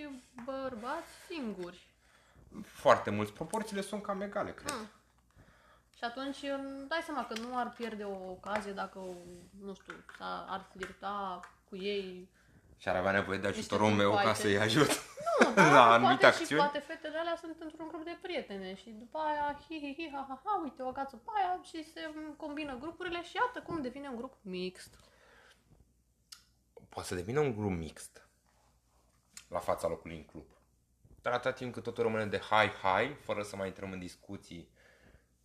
bărbați 0.44 1.08
singuri. 1.30 1.86
Foarte 2.64 3.10
mulți. 3.10 3.32
Proporțiile 3.32 3.80
sunt 3.82 4.02
cam 4.02 4.20
egale, 4.20 4.52
cred. 4.54 4.72
Mm. 4.72 4.88
Și 5.96 6.04
atunci 6.04 6.36
îmi 6.42 6.88
dai 6.88 7.00
seama 7.04 7.26
că 7.26 7.40
nu 7.40 7.56
ar 7.58 7.72
pierde 7.76 8.02
o 8.04 8.30
ocazie 8.30 8.72
dacă, 8.72 8.98
nu 9.64 9.74
știu, 9.74 9.94
s-a- 10.18 10.46
ar 10.48 10.66
flirta 10.72 11.40
cu 11.68 11.76
ei. 11.76 12.28
Și 12.76 12.88
ar 12.88 12.96
avea 12.96 13.12
nevoie 13.12 13.38
de 13.38 13.46
Niște 13.46 13.60
ajutorul 13.60 13.90
meu 13.96 14.10
ca 14.10 14.16
cumpate. 14.16 14.40
să-i 14.40 14.58
ajut. 14.58 14.88
Nu, 15.48 15.54
dar 15.54 15.72
La 15.72 15.92
anumite 15.92 16.20
poate 16.20 16.36
și 16.36 16.40
acțiuni. 16.42 16.62
poate 16.62 16.78
fetele 16.78 17.18
alea 17.18 17.36
sunt 17.40 17.56
într-un 17.60 17.88
grup 17.88 18.04
de 18.04 18.18
prietene 18.22 18.74
și 18.74 18.90
după 18.90 19.18
aia 19.18 19.58
hi 19.68 19.78
hi 19.78 19.94
hi 19.98 20.10
ha 20.12 20.24
ha 20.28 20.42
ha, 20.44 20.60
uite 20.62 20.82
o 20.82 20.92
gață 20.92 21.16
pe 21.16 21.30
aia 21.36 21.60
și 21.62 21.92
se 21.92 22.00
combină 22.36 22.76
grupurile 22.76 23.22
și 23.22 23.36
iată 23.36 23.60
cum 23.66 23.82
devine 23.82 24.08
un 24.08 24.16
grup 24.16 24.34
mixt. 24.42 24.98
Poate 26.88 27.08
să 27.08 27.14
devină 27.14 27.40
un 27.40 27.56
grup 27.56 27.70
mixt 27.70 28.28
la 29.48 29.58
fața 29.58 29.88
locului 29.88 30.16
în 30.16 30.24
club. 30.24 30.46
Dar 31.22 31.32
atâta 31.32 31.52
timp 31.52 31.72
cât 31.72 31.82
totul 31.82 32.02
rămâne 32.02 32.26
de 32.26 32.38
hai-hai, 32.38 33.16
fără 33.20 33.42
să 33.42 33.56
mai 33.56 33.66
intrăm 33.66 33.92
în 33.92 33.98
discuții, 33.98 34.70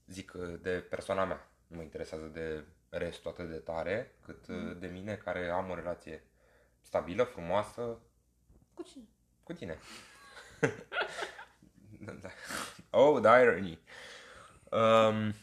zic 0.08 0.34
uh, 0.36 0.60
de 0.62 0.86
persoana 0.90 1.26
mea. 1.26 1.50
Nu 1.68 1.76
mă 1.76 1.82
interesează 1.82 2.26
de 2.26 2.66
restul 2.90 3.32
atât 3.32 3.50
de 3.50 3.58
tare, 3.58 4.16
cât 4.22 4.48
mm. 4.48 4.80
de 4.80 4.88
mine 4.88 5.16
care 5.16 5.50
am 5.50 5.70
o 5.70 5.76
relație 5.76 6.24
stabilă, 6.82 7.24
frumoasă, 7.24 8.00
Cu 8.74 8.84
cine? 8.84 9.08
Cu 9.44 9.54
tine. 9.54 9.78
Da. 12.22 12.30
oh, 12.90 13.22
the 13.22 13.42
irony. 13.42 13.80
Um, 14.72 15.34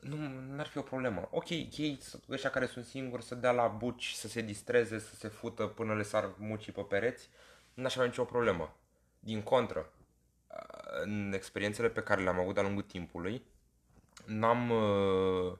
nu, 0.00 0.16
n-ar 0.54 0.66
fi 0.66 0.78
o 0.78 0.82
problemă. 0.82 1.28
Ok, 1.30 1.48
ei, 1.48 1.98
ăștia 2.30 2.50
care 2.50 2.66
sunt 2.66 2.84
singuri, 2.84 3.24
să 3.24 3.34
dea 3.34 3.50
la 3.50 3.66
buci, 3.66 4.10
să 4.10 4.28
se 4.28 4.40
distreze, 4.40 4.98
să 4.98 5.14
se 5.14 5.28
fută 5.28 5.66
până 5.66 5.94
le 5.94 6.02
sar 6.02 6.34
mucii 6.38 6.72
pe 6.72 6.80
pereți, 6.80 7.28
n-aș 7.74 7.94
avea 7.94 8.06
nicio 8.06 8.24
problemă. 8.24 8.76
Din 9.18 9.42
contră, 9.42 9.92
în 11.02 11.32
experiențele 11.34 11.88
pe 11.88 12.02
care 12.02 12.22
le-am 12.22 12.38
avut 12.38 12.54
de-a 12.54 12.62
lungul 12.62 12.82
timpului, 12.82 13.42
n-am, 14.26 14.70
uh, 14.70 15.52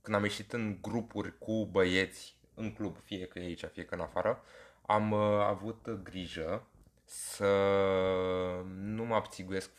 când 0.00 0.16
am 0.16 0.22
ieșit 0.22 0.52
în 0.52 0.78
grupuri 0.80 1.38
cu 1.38 1.66
băieți, 1.66 2.36
în 2.54 2.72
club, 2.72 2.96
fie 3.04 3.26
că 3.26 3.38
e 3.38 3.44
aici, 3.44 3.64
fie 3.64 3.84
că 3.84 3.94
în 3.94 4.00
afară, 4.00 4.42
am 4.86 5.12
uh, 5.12 5.40
avut 5.40 5.90
grijă 6.02 6.66
să 7.10 7.46
nu 8.74 9.04
mă 9.04 9.14
abțiguiesc 9.14 9.70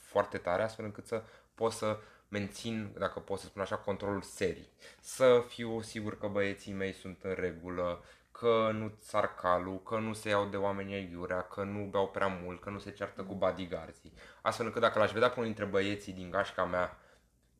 foarte 0.00 0.38
tare, 0.38 0.62
astfel 0.62 0.84
încât 0.84 1.06
să 1.06 1.22
pot 1.54 1.72
să 1.72 1.98
mențin, 2.28 2.94
dacă 2.98 3.20
pot 3.20 3.38
să 3.38 3.46
spun 3.46 3.62
așa, 3.62 3.76
controlul 3.76 4.22
serii. 4.22 4.68
Să 5.00 5.44
fiu 5.48 5.80
sigur 5.80 6.18
că 6.18 6.26
băieții 6.26 6.72
mei 6.72 6.92
sunt 6.92 7.18
în 7.22 7.34
regulă, 7.34 8.04
că 8.32 8.70
nu 8.72 8.92
sar 9.00 9.34
calul, 9.34 9.82
că 9.82 9.98
nu 9.98 10.12
se 10.12 10.28
iau 10.28 10.46
de 10.46 10.56
oameni 10.56 10.94
aiurea, 10.94 11.42
că 11.42 11.62
nu 11.62 11.84
beau 11.84 12.08
prea 12.08 12.26
mult, 12.42 12.60
că 12.60 12.70
nu 12.70 12.78
se 12.78 12.90
ceartă 12.90 13.22
cu 13.22 13.34
bodyguards 13.34 13.98
Astfel 14.42 14.66
încât 14.66 14.80
dacă 14.80 14.98
l-aș 14.98 15.12
vedea 15.12 15.28
pe 15.28 15.34
unul 15.38 15.52
dintre 15.52 15.64
băieții 15.64 16.12
din 16.12 16.30
gașca 16.30 16.64
mea 16.64 16.98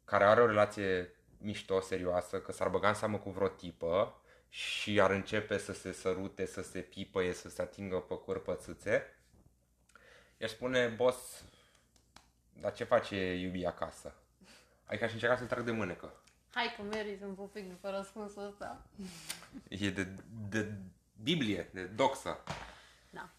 care 0.05 0.25
are 0.25 0.41
o 0.41 0.47
relație 0.47 1.15
mișto, 1.39 1.81
serioasă, 1.81 2.41
că 2.41 2.53
s-ar 2.53 2.69
băga 2.69 2.89
în 2.89 2.95
seamă 2.95 3.19
cu 3.19 3.31
vreo 3.31 3.49
tipă 3.49 4.21
și 4.49 5.01
ar 5.01 5.11
începe 5.11 5.59
să 5.59 5.73
se 5.73 5.93
sărute, 5.93 6.47
să 6.47 6.63
se 6.63 6.81
pipăie, 6.81 7.33
să 7.33 7.49
se 7.49 7.63
atingă 7.63 7.97
pe 7.97 8.15
curpățâțe, 8.15 9.18
i-aș 10.39 10.51
spune, 10.51 10.87
boss, 10.87 11.45
dar 12.61 12.73
ce 12.73 12.85
face 12.85 13.35
iubi 13.35 13.67
acasă? 13.67 14.15
Adică 14.85 15.05
aș 15.05 15.13
încerca 15.13 15.37
să-l 15.37 15.47
trag 15.47 15.65
de 15.65 15.71
mânecă. 15.71 16.23
Hai 16.53 16.75
că 16.77 16.83
meriți 16.83 17.23
un 17.23 17.35
pupic 17.35 17.69
după 17.69 17.91
răspunsul 17.91 18.47
ăsta. 18.47 18.87
E 19.69 19.91
de, 19.91 20.09
de 20.49 20.73
Biblie, 21.23 21.71
de 21.73 21.85
doxă. 21.85 22.43
Da. 23.11 23.31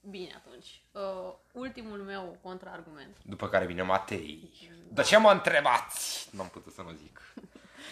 Bine 0.00 0.32
atunci. 0.36 0.82
Uh, 0.92 1.34
ultimul 1.52 1.98
meu 1.98 2.38
contraargument. 2.42 3.16
După 3.24 3.48
care 3.48 3.66
vine 3.66 3.82
Matei. 3.82 4.70
De 4.88 5.02
ce 5.02 5.16
mă 5.16 5.30
întrebați? 5.30 6.28
Nu 6.32 6.42
am 6.42 6.48
putut 6.48 6.72
să 6.72 6.82
nu 6.82 6.92
zic. 6.92 7.34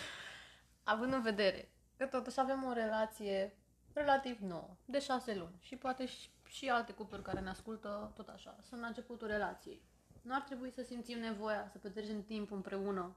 Având 0.83 1.13
în 1.13 1.23
vedere 1.23 1.69
că 1.97 2.07
totuși 2.07 2.41
avem 2.41 2.65
o 2.65 2.73
relație 2.73 3.57
relativ 3.93 4.39
nouă, 4.41 4.77
de 4.85 5.01
șase 5.01 5.35
luni 5.35 5.59
și 5.61 5.77
poate 5.77 6.07
și, 6.07 6.29
și 6.55 6.69
alte 6.69 6.93
cupluri 6.93 7.23
care 7.23 7.41
ne 7.41 7.49
ascultă 7.49 8.13
tot 8.15 8.29
așa, 8.29 8.57
sunt 8.63 8.81
la 8.81 8.87
începutul 8.87 9.27
relației. 9.27 9.83
Nu 10.23 10.35
ar 10.35 10.41
trebui 10.41 10.71
să 10.71 10.83
simțim 10.83 11.19
nevoia 11.19 11.69
să 11.69 11.79
petrecem 11.79 12.25
timp 12.25 12.51
împreună 12.51 13.17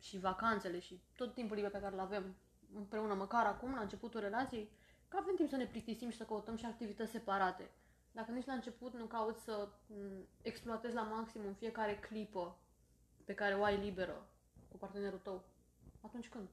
și 0.00 0.18
vacanțele 0.18 0.78
și 0.78 1.00
tot 1.16 1.34
timpul 1.34 1.56
liber 1.56 1.70
pe 1.70 1.80
care 1.80 1.94
îl 1.94 2.00
avem 2.00 2.36
împreună, 2.74 3.14
măcar 3.14 3.46
acum, 3.46 3.74
la 3.74 3.80
începutul 3.80 4.20
relației, 4.20 4.70
că 5.08 5.16
avem 5.20 5.34
timp 5.34 5.48
să 5.48 5.56
ne 5.56 5.66
plictisim 5.66 6.10
și 6.10 6.16
să 6.16 6.24
căutăm 6.24 6.56
și 6.56 6.64
activități 6.64 7.10
separate. 7.10 7.70
Dacă 8.12 8.30
nici 8.30 8.46
la 8.46 8.52
început 8.52 8.94
nu 8.94 9.04
cauți 9.04 9.42
să 9.42 9.68
m, 9.86 10.26
exploatezi 10.42 10.94
la 10.94 11.02
maxim 11.02 11.40
în 11.46 11.54
fiecare 11.54 11.98
clipă 11.98 12.58
pe 13.24 13.34
care 13.34 13.54
o 13.54 13.64
ai 13.64 13.76
liberă 13.76 14.28
cu 14.68 14.76
partenerul 14.76 15.18
tău, 15.18 15.44
atunci 16.00 16.28
când? 16.28 16.48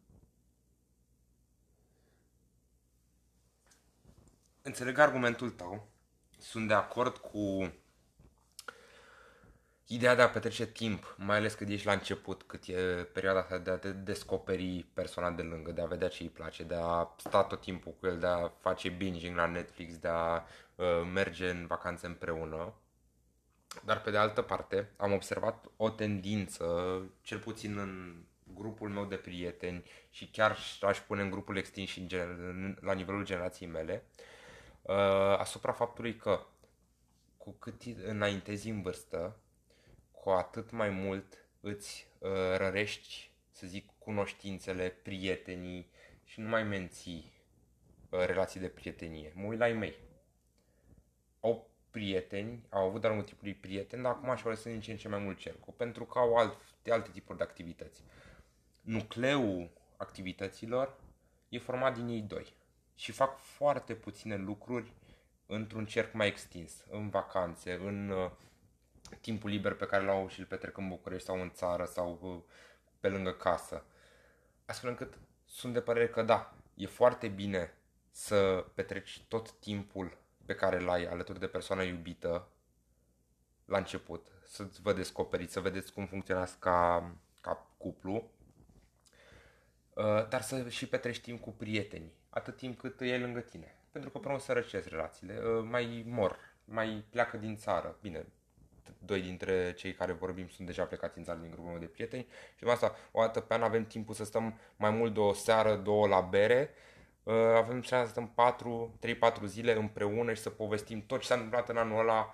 Înțeleg 4.61 4.97
argumentul 4.97 5.51
tău. 5.51 5.93
Sunt 6.49 6.67
de 6.67 6.73
acord 6.73 7.17
cu 7.17 7.73
ideea 9.87 10.15
de 10.15 10.21
a 10.21 10.29
petrece 10.29 10.65
timp, 10.65 11.15
mai 11.17 11.37
ales 11.37 11.53
când 11.53 11.69
ești 11.69 11.85
la 11.85 11.91
început, 11.91 12.43
cât 12.43 12.67
e 12.67 12.73
perioada 13.13 13.39
asta 13.39 13.57
de 13.57 13.71
a 13.71 13.77
te 13.77 13.91
descoperi 13.91 14.85
persoana 14.93 15.31
de 15.31 15.41
lângă, 15.41 15.71
de 15.71 15.81
a 15.81 15.85
vedea 15.85 16.07
ce 16.07 16.23
îi 16.23 16.29
place, 16.29 16.63
de 16.63 16.75
a 16.79 17.15
sta 17.17 17.43
tot 17.43 17.61
timpul 17.61 17.95
cu 17.99 18.05
el, 18.05 18.19
de 18.19 18.27
a 18.27 18.47
face 18.47 18.89
binging 18.89 19.35
la 19.35 19.45
Netflix, 19.45 19.97
de 19.97 20.07
a 20.07 20.43
uh, 20.75 20.85
merge 21.13 21.49
în 21.49 21.65
vacanțe 21.67 22.05
împreună. 22.05 22.73
Dar 23.83 24.01
pe 24.01 24.11
de 24.11 24.17
altă 24.17 24.41
parte, 24.41 24.91
am 24.97 25.11
observat 25.11 25.65
o 25.77 25.89
tendință, 25.89 26.65
cel 27.21 27.39
puțin 27.39 27.77
în 27.77 28.23
grupul 28.53 28.89
meu 28.89 29.05
de 29.05 29.15
prieteni 29.15 29.83
și 30.09 30.29
chiar 30.29 30.57
aș 30.81 30.99
pune 30.99 31.21
în 31.21 31.29
grupul 31.29 31.57
extins 31.57 31.89
și 31.89 31.99
în 31.99 32.07
gen- 32.07 32.77
la 32.81 32.93
nivelul 32.93 33.25
generației 33.25 33.69
mele, 33.69 34.03
uh, 34.03 34.33
asupra 35.37 35.71
faptului 35.71 36.15
că 36.15 36.45
cu 37.37 37.51
cât 37.51 37.81
înaintezi 38.05 38.69
în 38.69 38.81
vârstă, 38.81 39.39
cu 40.11 40.29
atât 40.29 40.71
mai 40.71 40.89
mult 40.89 41.45
îți 41.59 42.07
uh, 42.19 42.29
rărești, 42.57 43.31
să 43.51 43.67
zic, 43.67 43.89
cunoștințele, 43.97 44.89
prietenii 44.89 45.89
și 46.23 46.39
nu 46.39 46.47
mai 46.47 46.63
menții 46.63 47.31
uh, 48.09 48.25
relații 48.25 48.59
de 48.59 48.67
prietenie. 48.67 49.31
Mă 49.35 49.45
uit 49.45 49.59
la 49.59 49.67
ei 49.67 49.75
mei. 49.75 49.95
Au 51.39 51.69
prieteni, 51.91 52.65
au 52.69 52.87
avut 52.87 53.01
de-a 53.01 53.09
lungul 53.09 53.27
timpului 53.27 53.53
prieteni, 53.53 54.01
dar 54.01 54.11
acum 54.11 54.35
și-au 54.35 54.49
lăsat 54.49 54.71
din 54.71 54.81
ce 54.81 54.91
în 54.91 54.97
ce 54.97 55.07
mai 55.07 55.19
mult 55.19 55.37
cercul, 55.37 55.73
pentru 55.77 56.05
că 56.05 56.19
au 56.19 56.35
alte, 56.35 56.91
alte 56.91 57.09
tipuri 57.11 57.37
de 57.37 57.43
activități. 57.43 58.03
Nucleul 58.81 59.69
activităților 59.97 60.97
e 61.49 61.59
format 61.59 61.95
din 61.95 62.07
ei 62.07 62.21
doi 62.21 62.53
și 62.95 63.11
fac 63.11 63.37
foarte 63.37 63.95
puține 63.95 64.35
lucruri 64.35 64.93
într-un 65.45 65.85
cerc 65.85 66.13
mai 66.13 66.27
extins, 66.27 66.73
în 66.89 67.09
vacanțe, 67.09 67.73
în 67.73 68.09
uh, 68.09 68.31
timpul 69.21 69.49
liber 69.49 69.73
pe 69.73 69.85
care 69.85 70.05
l-au 70.05 70.27
și 70.29 70.39
îl 70.39 70.45
petrec 70.45 70.77
în 70.77 70.87
București 70.87 71.25
sau 71.25 71.41
în 71.41 71.51
țară 71.51 71.85
sau 71.85 72.19
uh, 72.21 72.55
pe 72.99 73.09
lângă 73.09 73.31
casă. 73.31 73.83
Astfel 74.65 74.89
încât 74.89 75.17
sunt 75.45 75.73
de 75.73 75.81
părere 75.81 76.09
că 76.09 76.21
da, 76.21 76.53
e 76.73 76.85
foarte 76.85 77.27
bine 77.27 77.73
să 78.11 78.65
petreci 78.73 79.21
tot 79.27 79.51
timpul 79.51 80.17
pe 80.45 80.55
care 80.55 80.79
l-ai 80.79 81.05
alături 81.05 81.39
de 81.39 81.47
persoana 81.47 81.83
iubită 81.83 82.47
la 83.65 83.77
început, 83.77 84.27
să 84.43 84.67
vă 84.81 84.93
descoperiți, 84.93 85.53
să 85.53 85.59
vedeți 85.59 85.93
cum 85.93 86.05
funcționați 86.05 86.59
ca, 86.59 87.11
ca 87.41 87.67
cuplu, 87.77 88.31
uh, 89.93 90.27
dar 90.27 90.41
să 90.41 90.69
și 90.69 90.87
petreci 90.87 91.19
timp 91.19 91.41
cu 91.41 91.51
prietenii, 91.51 92.13
atât 92.35 92.55
timp 92.57 92.79
cât 92.79 93.01
e 93.01 93.17
lângă 93.17 93.39
tine. 93.39 93.75
Pentru 93.91 94.09
că 94.09 94.17
până 94.17 94.33
o 94.33 94.37
să 94.37 94.53
răcesc 94.53 94.87
relațiile, 94.87 95.39
uh, 95.39 95.67
mai 95.69 96.03
mor, 96.07 96.37
mai 96.65 97.05
pleacă 97.09 97.37
din 97.37 97.55
țară. 97.55 97.97
Bine, 98.01 98.25
doi 98.99 99.21
dintre 99.21 99.73
cei 99.73 99.93
care 99.93 100.11
vorbim 100.11 100.47
sunt 100.47 100.67
deja 100.67 100.83
plecați 100.83 101.17
în 101.17 101.23
țară 101.23 101.39
din 101.39 101.51
grupul 101.51 101.69
meu 101.69 101.79
de 101.79 101.85
prieteni 101.85 102.27
și 102.55 102.63
de 102.63 102.71
asta 102.71 102.95
o 103.11 103.21
dată 103.21 103.39
pe 103.39 103.53
an 103.53 103.61
avem 103.61 103.85
timpul 103.85 104.13
să 104.13 104.23
stăm 104.23 104.59
mai 104.75 104.89
mult 104.89 105.13
de 105.13 105.19
o 105.19 105.33
seară, 105.33 105.75
două 105.75 106.07
la 106.07 106.21
bere, 106.21 106.69
uh, 107.23 107.33
avem 107.33 107.81
șansa 107.81 108.05
să 108.05 108.11
stăm 108.11 108.29
4, 108.29 108.97
3-4 108.99 109.45
zile 109.45 109.73
împreună 109.75 110.33
și 110.33 110.41
să 110.41 110.49
povestim 110.49 111.05
tot 111.05 111.19
ce 111.19 111.27
s-a 111.27 111.33
întâmplat 111.33 111.69
în 111.69 111.77
anul 111.77 111.99
ăla 111.99 112.33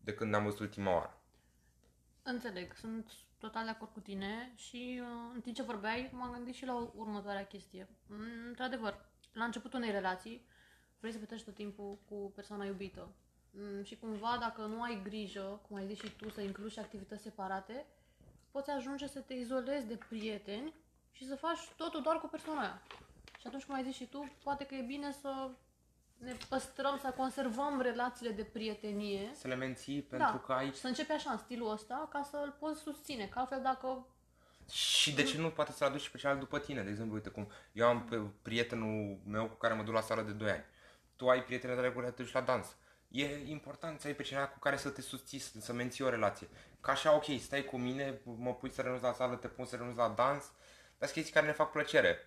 de 0.00 0.14
când 0.14 0.30
ne-am 0.30 0.44
văzut 0.44 0.60
ultima 0.60 0.92
oară. 0.92 1.18
Înțeleg, 2.22 2.74
sunt 2.74 3.12
total 3.38 3.64
de 3.64 3.70
acord 3.70 3.92
cu 3.92 4.00
tine 4.00 4.52
și 4.56 5.00
uh, 5.02 5.30
în 5.34 5.40
timp 5.40 5.56
ce 5.56 5.62
vorbeai 5.62 6.10
m-am 6.12 6.32
gândit 6.32 6.54
și 6.54 6.66
la 6.66 6.90
următoarea 6.94 7.46
chestie. 7.46 7.88
Mm, 8.06 8.46
Într-adevăr, 8.48 9.10
la 9.32 9.44
începutul 9.44 9.78
unei 9.78 9.90
relații 9.90 10.46
vrei 10.98 11.12
să 11.12 11.18
petreci 11.18 11.42
tot 11.42 11.54
timpul 11.54 11.98
cu 12.08 12.32
persoana 12.34 12.64
iubită. 12.64 13.08
Mm, 13.50 13.82
Și 13.82 13.96
cumva, 13.96 14.36
dacă 14.40 14.60
nu 14.60 14.82
ai 14.82 15.00
grijă, 15.02 15.60
cum 15.68 15.76
ai 15.76 15.86
zis 15.86 15.98
și 15.98 16.16
tu, 16.16 16.30
să 16.30 16.40
incluzi 16.40 16.72
și 16.72 16.78
activități 16.78 17.22
separate, 17.22 17.86
poți 18.50 18.70
ajunge 18.70 19.06
să 19.06 19.20
te 19.20 19.34
izolezi 19.34 19.86
de 19.86 19.98
prieteni 20.08 20.74
și 21.12 21.26
să 21.26 21.36
faci 21.36 21.58
totul 21.76 22.02
doar 22.02 22.20
cu 22.20 22.26
persoana 22.26 22.60
aia. 22.60 22.82
Și 23.38 23.46
atunci, 23.46 23.64
cum 23.64 23.74
ai 23.74 23.84
zis 23.84 23.94
și 23.94 24.06
tu, 24.06 24.32
poate 24.42 24.64
că 24.66 24.74
e 24.74 24.82
bine 24.82 25.12
să 25.12 25.50
ne 26.16 26.36
păstrăm, 26.48 26.98
să 26.98 27.14
conservăm 27.16 27.80
relațiile 27.80 28.32
de 28.32 28.44
prietenie. 28.44 29.30
Să 29.34 29.48
le 29.48 29.54
menții 29.54 30.02
pentru 30.02 30.38
că 30.38 30.52
aici... 30.52 30.74
Să 30.74 30.86
începi 30.86 31.12
așa, 31.12 31.30
în 31.30 31.38
stilul 31.38 31.70
ăsta, 31.70 32.08
ca 32.10 32.22
să-l 32.22 32.56
poți 32.58 32.80
susține. 32.80 33.26
Că 33.26 33.38
altfel, 33.38 33.62
dacă 33.62 34.06
Și 34.70 35.14
de 35.14 35.22
ce 35.22 35.38
nu 35.38 35.50
poate 35.50 35.72
să-l 35.72 35.88
aduci 35.88 36.08
pe 36.08 36.16
celălalt 36.16 36.42
după 36.42 36.58
tine? 36.58 36.82
De 36.82 36.90
exemplu, 36.90 37.14
uite 37.14 37.28
cum 37.28 37.50
eu 37.72 37.86
am 37.86 38.04
pe 38.04 38.20
prietenul 38.42 39.18
meu 39.26 39.46
cu 39.48 39.54
care 39.54 39.74
mă 39.74 39.82
duc 39.82 39.94
la 39.94 40.00
sală 40.00 40.22
de 40.22 40.32
2 40.32 40.50
ani. 40.50 40.64
Tu 41.16 41.28
ai 41.28 41.42
prietene 41.44 41.74
tale 41.74 41.90
cu 41.90 41.98
care 41.98 42.10
te 42.10 42.22
duci 42.22 42.32
la 42.32 42.40
dans. 42.40 42.76
E 43.08 43.38
important 43.50 44.00
să 44.00 44.06
ai 44.06 44.14
pe 44.14 44.22
cineva 44.22 44.46
cu 44.48 44.58
care 44.58 44.76
să 44.76 44.88
te 44.90 45.00
susții, 45.00 45.38
să- 45.38 45.60
să 45.60 45.72
menții 45.72 46.04
o 46.04 46.08
relație. 46.08 46.48
Ca 46.80 46.92
așa, 46.92 47.14
ok, 47.14 47.24
stai 47.40 47.64
cu 47.64 47.76
mine, 47.78 48.20
mă 48.24 48.54
pui 48.54 48.70
să 48.70 48.82
renunț 48.82 49.02
la 49.02 49.12
sală, 49.12 49.36
te 49.36 49.48
pun 49.48 49.64
să 49.64 49.76
renunț 49.76 49.96
la 49.96 50.08
dans, 50.08 50.44
dar 50.98 51.08
sunt 51.08 51.10
chestii 51.10 51.32
care 51.32 51.46
ne 51.46 51.52
fac 51.52 51.70
plăcere. 51.70 52.18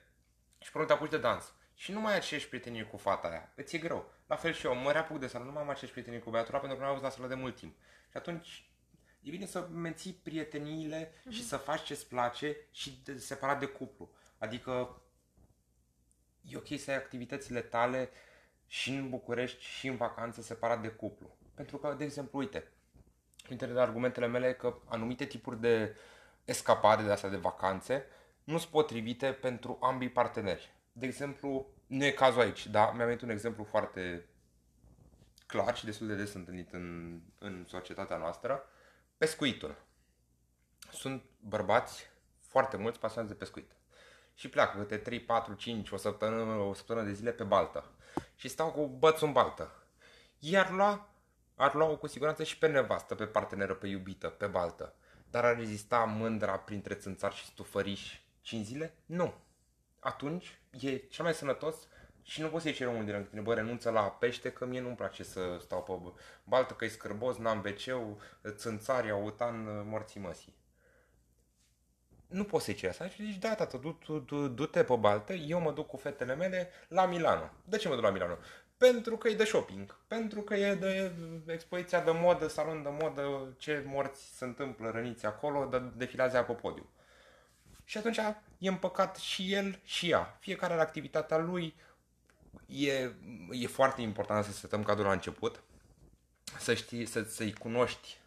Și 0.59 0.71
până 0.71 0.85
te 0.85 0.93
apuci 0.93 1.09
de 1.09 1.17
dans. 1.17 1.53
Și 1.73 1.91
nu 1.91 1.99
mai 1.99 2.11
ai 2.11 2.17
aceeași 2.17 2.47
prietenie 2.47 2.83
cu 2.83 2.97
fata 2.97 3.27
aia. 3.27 3.51
Îți 3.55 3.75
e 3.75 3.79
greu. 3.79 4.11
La 4.27 4.35
fel 4.35 4.53
și 4.53 4.65
eu, 4.65 4.75
mă 4.75 4.91
reapuc 4.91 5.19
de 5.19 5.27
sală, 5.27 5.43
nu 5.43 5.51
mai 5.51 5.61
am 5.61 5.69
aceeași 5.69 5.91
prietenie 5.91 6.19
cu 6.19 6.29
băiatul 6.29 6.53
ăla 6.53 6.59
pentru 6.59 6.77
că 6.77 6.83
nu 6.83 6.89
am 6.89 6.95
avut 6.95 7.09
la 7.09 7.15
sală 7.15 7.27
de 7.27 7.35
mult 7.35 7.55
timp. 7.55 7.75
Și 8.09 8.17
atunci 8.17 8.69
e 9.25 9.29
bine 9.29 9.45
să 9.45 9.67
menții 9.71 10.13
prieteniile 10.13 11.11
și 11.29 11.43
să 11.43 11.57
faci 11.57 11.83
ce-ți 11.83 12.07
place 12.07 12.55
și 12.71 13.01
de, 13.03 13.17
separat 13.17 13.59
de 13.59 13.65
cuplu. 13.65 14.09
Adică 14.37 15.01
e 16.41 16.57
ok 16.57 16.79
să 16.79 16.91
ai 16.91 16.97
activitățile 16.97 17.61
tale 17.61 18.09
și 18.67 18.89
în 18.89 19.09
București 19.09 19.63
și 19.63 19.87
în 19.87 19.95
vacanță 19.95 20.41
separat 20.41 20.81
de 20.81 20.87
cuplu. 20.87 21.37
Pentru 21.53 21.77
că, 21.77 21.95
de 21.97 22.03
exemplu, 22.03 22.39
uite, 22.39 22.71
dintre 23.47 23.67
de 23.67 23.79
argumentele 23.79 24.27
mele 24.27 24.47
e 24.47 24.53
că 24.53 24.77
anumite 24.85 25.25
tipuri 25.25 25.59
de 25.59 25.95
escapade 26.45 27.03
de 27.03 27.11
astea 27.11 27.29
de 27.29 27.35
vacanțe 27.35 28.05
nu 28.43 28.57
sunt 28.57 28.71
potrivite 28.71 29.31
pentru 29.31 29.77
ambii 29.81 30.09
parteneri. 30.09 30.73
De 30.91 31.05
exemplu, 31.05 31.67
nu 31.87 32.05
e 32.05 32.11
cazul 32.11 32.41
aici, 32.41 32.67
dar 32.67 32.93
mi-am 32.93 33.07
venit 33.07 33.21
un 33.21 33.29
exemplu 33.29 33.63
foarte 33.63 34.25
clar 35.45 35.75
și 35.75 35.85
destul 35.85 36.07
de 36.07 36.15
des 36.15 36.33
întâlnit 36.33 36.73
în, 36.73 37.19
în 37.37 37.65
societatea 37.67 38.17
noastră, 38.17 38.69
pescuitul. 39.17 39.75
Sunt 40.91 41.23
bărbați 41.39 42.09
foarte 42.39 42.77
mulți 42.77 42.99
pasionați 42.99 43.33
de 43.33 43.39
pescuit. 43.39 43.71
Și 44.33 44.49
pleacă 44.49 44.77
câte 44.77 44.97
3, 44.97 45.19
4, 45.19 45.53
5, 45.53 45.91
o 45.91 45.97
săptămână, 45.97 46.53
o 46.53 46.73
săptămână 46.73 47.05
de 47.05 47.13
zile 47.13 47.31
pe 47.31 47.43
baltă. 47.43 47.91
Și 48.35 48.47
stau 48.47 48.71
cu 48.71 48.87
bățul 48.87 49.27
în 49.27 49.33
baltă. 49.33 49.83
Iar 50.39 50.71
lua, 50.71 51.09
ar 51.55 51.73
lua 51.73 51.97
cu 51.97 52.07
siguranță 52.07 52.43
și 52.43 52.57
pe 52.57 52.67
nevastă, 52.67 53.15
pe 53.15 53.25
parteneră, 53.25 53.73
pe 53.73 53.87
iubită, 53.87 54.27
pe 54.27 54.47
baltă. 54.47 54.95
Dar 55.29 55.45
ar 55.45 55.57
rezista 55.57 56.03
mândra 56.03 56.59
printre 56.59 56.93
țânțari 56.93 57.35
și 57.35 57.45
stufăriși 57.45 58.23
5 58.41 58.65
zile? 58.65 58.95
Nu. 59.05 59.33
Atunci 59.99 60.59
e 60.69 60.97
cel 60.97 61.23
mai 61.23 61.33
sănătos 61.33 61.87
și 62.25 62.41
nu 62.41 62.47
poți 62.47 62.63
să-i 62.63 62.73
ceri 62.73 62.89
omul 62.89 63.03
din 63.03 63.13
lângă 63.13 63.27
tine, 63.29 63.41
bă, 63.41 63.53
renunță 63.53 63.89
la 63.89 64.01
pește, 64.01 64.51
că 64.51 64.65
mie 64.65 64.81
nu-mi 64.81 64.95
place 64.95 65.23
să 65.23 65.57
stau 65.61 65.83
pe 65.83 66.13
baltă, 66.43 66.73
că 66.73 66.85
e 66.85 66.87
scârbos, 66.87 67.37
n-am 67.37 67.65
wc 67.65 68.17
țânțari, 68.55 69.11
autan, 69.11 69.87
morții 69.87 70.19
măsii 70.19 70.55
nu 72.27 72.43
poți 72.43 72.65
să-i 72.65 72.73
ceri 72.73 72.91
asta. 72.91 73.07
Și 73.07 73.25
zici, 73.25 73.37
da, 73.37 73.55
tată, 73.55 73.77
du, 73.77 73.99
du, 74.05 74.19
du, 74.19 74.47
du-te 74.47 74.83
pe 74.83 74.95
baltă, 74.95 75.33
eu 75.33 75.59
mă 75.59 75.71
duc 75.71 75.87
cu 75.87 75.97
fetele 75.97 76.35
mele 76.35 76.69
la 76.87 77.05
Milano. 77.05 77.49
De 77.63 77.77
ce 77.77 77.87
mă 77.87 77.93
duc 77.95 78.03
la 78.03 78.09
Milano? 78.09 78.37
Pentru 78.77 79.17
că 79.17 79.27
e 79.27 79.35
de 79.35 79.43
shopping, 79.43 79.99
pentru 80.07 80.41
că 80.41 80.55
e 80.55 80.75
de 80.75 81.11
expoziția 81.45 82.01
de 82.01 82.11
modă, 82.11 82.47
salon 82.47 82.83
de 82.83 82.89
modă, 83.01 83.53
ce 83.57 83.83
morți 83.85 84.37
se 84.37 84.45
întâmplă 84.45 84.89
răniți 84.89 85.25
acolo, 85.25 85.65
de, 85.65 85.81
defilează 85.95 86.41
pe 86.41 86.53
podium. 86.53 86.89
Și 87.83 87.97
atunci 87.97 88.17
e 88.57 88.67
împăcat 88.67 89.15
și 89.15 89.53
el 89.53 89.79
și 89.83 90.09
ea. 90.09 90.37
Fiecare 90.39 90.73
are 90.73 90.81
activitatea 90.81 91.37
lui. 91.37 91.75
E, 92.65 93.11
e 93.51 93.67
foarte 93.67 94.01
important 94.01 94.45
să 94.45 94.51
setăm 94.51 94.83
cadrul 94.83 95.05
la 95.05 95.11
început, 95.11 95.63
să 96.59 96.73
știi, 96.73 97.05
să, 97.05 97.23
să-i 97.23 97.53
cunoști 97.53 98.17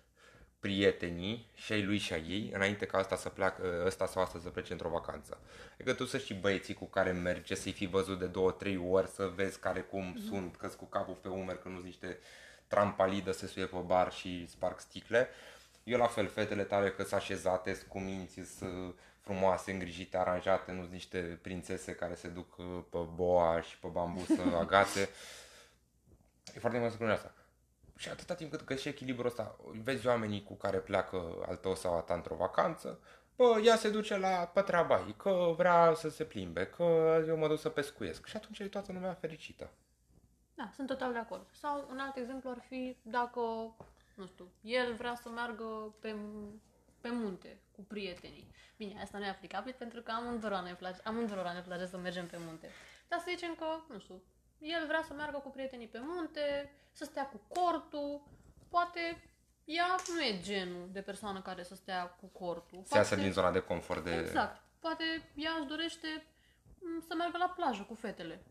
prietenii 0.60 1.50
și 1.54 1.72
ai 1.72 1.82
lui 1.82 1.98
și 1.98 2.12
ai 2.12 2.24
ei 2.28 2.50
înainte 2.54 2.86
ca 2.86 2.98
ăsta 2.98 3.16
să 3.16 3.28
pleacă, 3.28 3.82
ăsta 3.86 4.06
sau 4.06 4.22
asta 4.22 4.38
să 4.42 4.48
plece 4.48 4.72
într-o 4.72 4.88
vacanță. 4.88 5.38
Adică 5.74 5.92
tu 5.92 6.04
să 6.04 6.18
știi 6.18 6.34
băieții 6.34 6.74
cu 6.74 6.84
care 6.84 7.12
mergi, 7.12 7.54
să-i 7.54 7.72
fi 7.72 7.86
văzut 7.86 8.18
de 8.18 8.26
două, 8.26 8.50
trei 8.50 8.76
ori, 8.76 9.08
să 9.08 9.32
vezi 9.34 9.58
care 9.58 9.80
cum 9.80 10.14
mm-hmm. 10.14 10.28
sunt, 10.28 10.56
că 10.56 10.66
cu 10.66 10.84
capul 10.84 11.14
pe 11.14 11.28
umeri, 11.28 11.62
că 11.62 11.68
nu 11.68 11.80
niște 11.80 12.18
trampalidă 12.66 13.32
se 13.32 13.46
suie 13.46 13.66
pe 13.66 13.76
bar 13.76 14.12
și 14.12 14.46
sparg 14.48 14.78
sticle. 14.78 15.28
Eu 15.84 15.98
la 15.98 16.06
fel, 16.06 16.28
fetele 16.28 16.64
tale 16.64 16.90
că 16.90 17.02
sunt 17.02 17.20
așezate, 17.20 17.74
sunt 17.74 17.88
cuminți, 17.88 18.40
sunt 18.58 18.98
frumoase, 19.28 19.72
îngrijite, 19.72 20.16
aranjate, 20.16 20.72
nu 20.72 20.80
sunt 20.80 20.92
niște 20.92 21.38
prințese 21.42 21.94
care 21.94 22.14
se 22.14 22.28
duc 22.28 22.56
pe 22.90 22.98
boa 23.14 23.60
și 23.60 23.78
pe 23.78 23.88
bambu 23.88 24.20
să 24.20 24.42
agate. 24.64 25.00
E 26.54 26.60
foarte 26.60 26.76
important 26.76 26.90
să 26.90 26.96
spun 26.96 27.10
asta. 27.10 27.34
Și 27.96 28.08
atâta 28.08 28.34
timp 28.34 28.50
cât 28.50 28.64
găsești 28.64 28.88
echilibrul 28.88 29.26
ăsta, 29.26 29.56
vezi 29.82 30.06
oamenii 30.06 30.42
cu 30.42 30.54
care 30.54 30.78
pleacă 30.78 31.44
al 31.48 31.56
tău 31.56 31.74
sau 31.74 31.96
a 31.96 32.00
ta 32.00 32.14
într-o 32.14 32.34
vacanță, 32.34 33.00
bă, 33.36 33.60
ea 33.64 33.76
se 33.76 33.90
duce 33.90 34.16
la 34.16 34.50
pe 34.54 34.60
treaba 34.60 35.04
ei, 35.06 35.14
că 35.16 35.54
vrea 35.56 35.92
să 35.94 36.08
se 36.08 36.24
plimbe, 36.24 36.66
că 36.66 36.84
eu 37.26 37.36
mă 37.36 37.48
duc 37.48 37.58
să 37.58 37.68
pescuiesc. 37.68 38.26
Și 38.26 38.36
atunci 38.36 38.58
e 38.58 38.68
toată 38.68 38.92
lumea 38.92 39.14
fericită. 39.14 39.70
Da, 40.54 40.70
sunt 40.74 40.86
total 40.86 41.12
de 41.12 41.18
acord. 41.18 41.46
Sau 41.52 41.86
un 41.90 41.98
alt 41.98 42.16
exemplu 42.16 42.50
ar 42.50 42.64
fi 42.68 42.96
dacă, 43.02 43.40
nu 44.14 44.26
știu, 44.26 44.48
el 44.60 44.94
vrea 44.94 45.14
să 45.14 45.28
meargă 45.28 45.94
pe, 46.00 46.16
pe 47.00 47.08
munte 47.10 47.58
cu 47.78 47.84
prietenii. 47.84 48.50
Bine, 48.76 49.02
asta 49.02 49.18
nu 49.18 49.24
e 49.24 49.28
aplicabil 49.28 49.74
pentru 49.78 50.00
că 50.02 50.10
amândurora 50.10 50.60
ne 50.60 50.74
place, 50.74 51.00
amândurora 51.04 51.52
ne 51.52 51.60
place 51.60 51.86
să 51.86 51.96
mergem 51.96 52.26
pe 52.26 52.36
munte. 52.46 52.70
Dar 53.08 53.18
să 53.18 53.26
zicem 53.28 53.54
că, 53.54 53.66
nu 53.88 53.98
știu, 53.98 54.22
el 54.58 54.86
vrea 54.86 55.02
să 55.02 55.12
meargă 55.12 55.38
cu 55.38 55.50
prietenii 55.50 55.86
pe 55.86 56.00
munte, 56.02 56.72
să 56.92 57.04
stea 57.04 57.26
cu 57.26 57.40
cortul, 57.48 58.22
poate 58.68 59.22
ea 59.64 59.96
nu 60.14 60.20
e 60.22 60.40
genul 60.40 60.88
de 60.92 61.00
persoană 61.00 61.40
care 61.40 61.62
să 61.62 61.74
stea 61.74 62.06
cu 62.06 62.26
cortul. 62.26 62.82
Se 62.84 62.96
iasă 62.96 63.16
din 63.16 63.32
zona 63.32 63.50
de 63.50 63.60
confort 63.60 64.04
de... 64.04 64.14
Exact. 64.14 64.62
Poate 64.78 65.04
ea 65.34 65.52
își 65.58 65.68
dorește 65.68 66.26
m, 66.78 67.00
să 67.08 67.14
meargă 67.14 67.36
la 67.38 67.48
plajă 67.48 67.82
cu 67.82 67.94
fetele. 67.94 68.42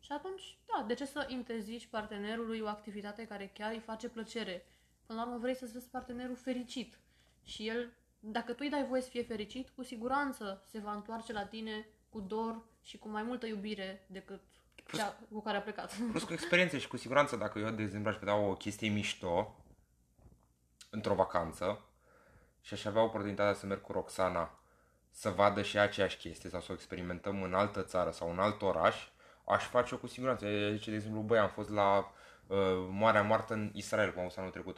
Și 0.00 0.12
atunci, 0.12 0.58
da, 0.66 0.84
de 0.86 0.94
ce 0.94 1.04
să 1.04 1.26
interzici 1.28 1.86
partenerului 1.86 2.60
o 2.60 2.68
activitate 2.68 3.26
care 3.26 3.50
chiar 3.54 3.72
îi 3.72 3.78
face 3.78 4.08
plăcere? 4.08 4.66
Până 5.06 5.18
la 5.18 5.26
urmă 5.26 5.38
vrei 5.38 5.54
să-ți 5.54 5.72
vezi 5.72 5.88
partenerul 5.88 6.36
fericit. 6.36 6.98
Și 7.44 7.68
el, 7.68 7.92
dacă 8.24 8.52
tu 8.52 8.58
îi 8.60 8.70
dai 8.70 8.84
voie 8.84 9.02
să 9.02 9.08
fie 9.08 9.22
fericit, 9.22 9.68
cu 9.68 9.82
siguranță 9.82 10.62
se 10.70 10.78
va 10.78 10.92
întoarce 10.92 11.32
la 11.32 11.44
tine 11.44 11.86
cu 12.08 12.20
dor 12.20 12.62
și 12.82 12.98
cu 12.98 13.08
mai 13.08 13.22
multă 13.22 13.46
iubire 13.46 14.06
decât 14.06 14.40
cea 14.94 15.18
cu 15.32 15.42
care 15.42 15.56
a 15.56 15.60
plecat. 15.60 15.94
Plus 16.10 16.22
cu 16.22 16.32
experiențe 16.32 16.78
și 16.78 16.88
cu 16.88 16.96
siguranță 16.96 17.36
dacă 17.36 17.58
eu, 17.58 17.70
de 17.70 17.82
exemplu, 17.82 18.10
aș 18.10 18.16
vedea 18.16 18.36
o 18.36 18.54
chestie 18.54 18.88
mișto 18.88 19.64
într-o 20.90 21.14
vacanță 21.14 21.84
și 22.60 22.74
aș 22.74 22.84
avea 22.84 23.02
oportunitatea 23.02 23.54
să 23.54 23.66
merg 23.66 23.80
cu 23.80 23.92
Roxana 23.92 24.58
să 25.10 25.30
vadă 25.30 25.62
și 25.62 25.76
ea 25.76 25.82
aceeași 25.82 26.16
chestie 26.16 26.50
sau 26.50 26.60
să 26.60 26.66
o 26.70 26.74
experimentăm 26.74 27.42
în 27.42 27.54
altă 27.54 27.82
țară 27.82 28.10
sau 28.10 28.30
în 28.30 28.38
alt 28.38 28.62
oraș, 28.62 29.08
aș 29.44 29.64
face-o 29.64 29.98
cu 29.98 30.06
siguranță. 30.06 30.46
Ea 30.46 30.72
zice, 30.72 30.90
de 30.90 30.96
exemplu, 30.96 31.20
băi, 31.20 31.38
am 31.38 31.48
fost 31.48 31.70
la 31.70 32.12
uh, 32.46 32.58
Marea 32.90 33.22
Moartă 33.22 33.54
în 33.54 33.70
Israel, 33.74 34.10
cum 34.10 34.18
am 34.18 34.26
fost 34.26 34.38
anul 34.38 34.50
trecut. 34.50 34.76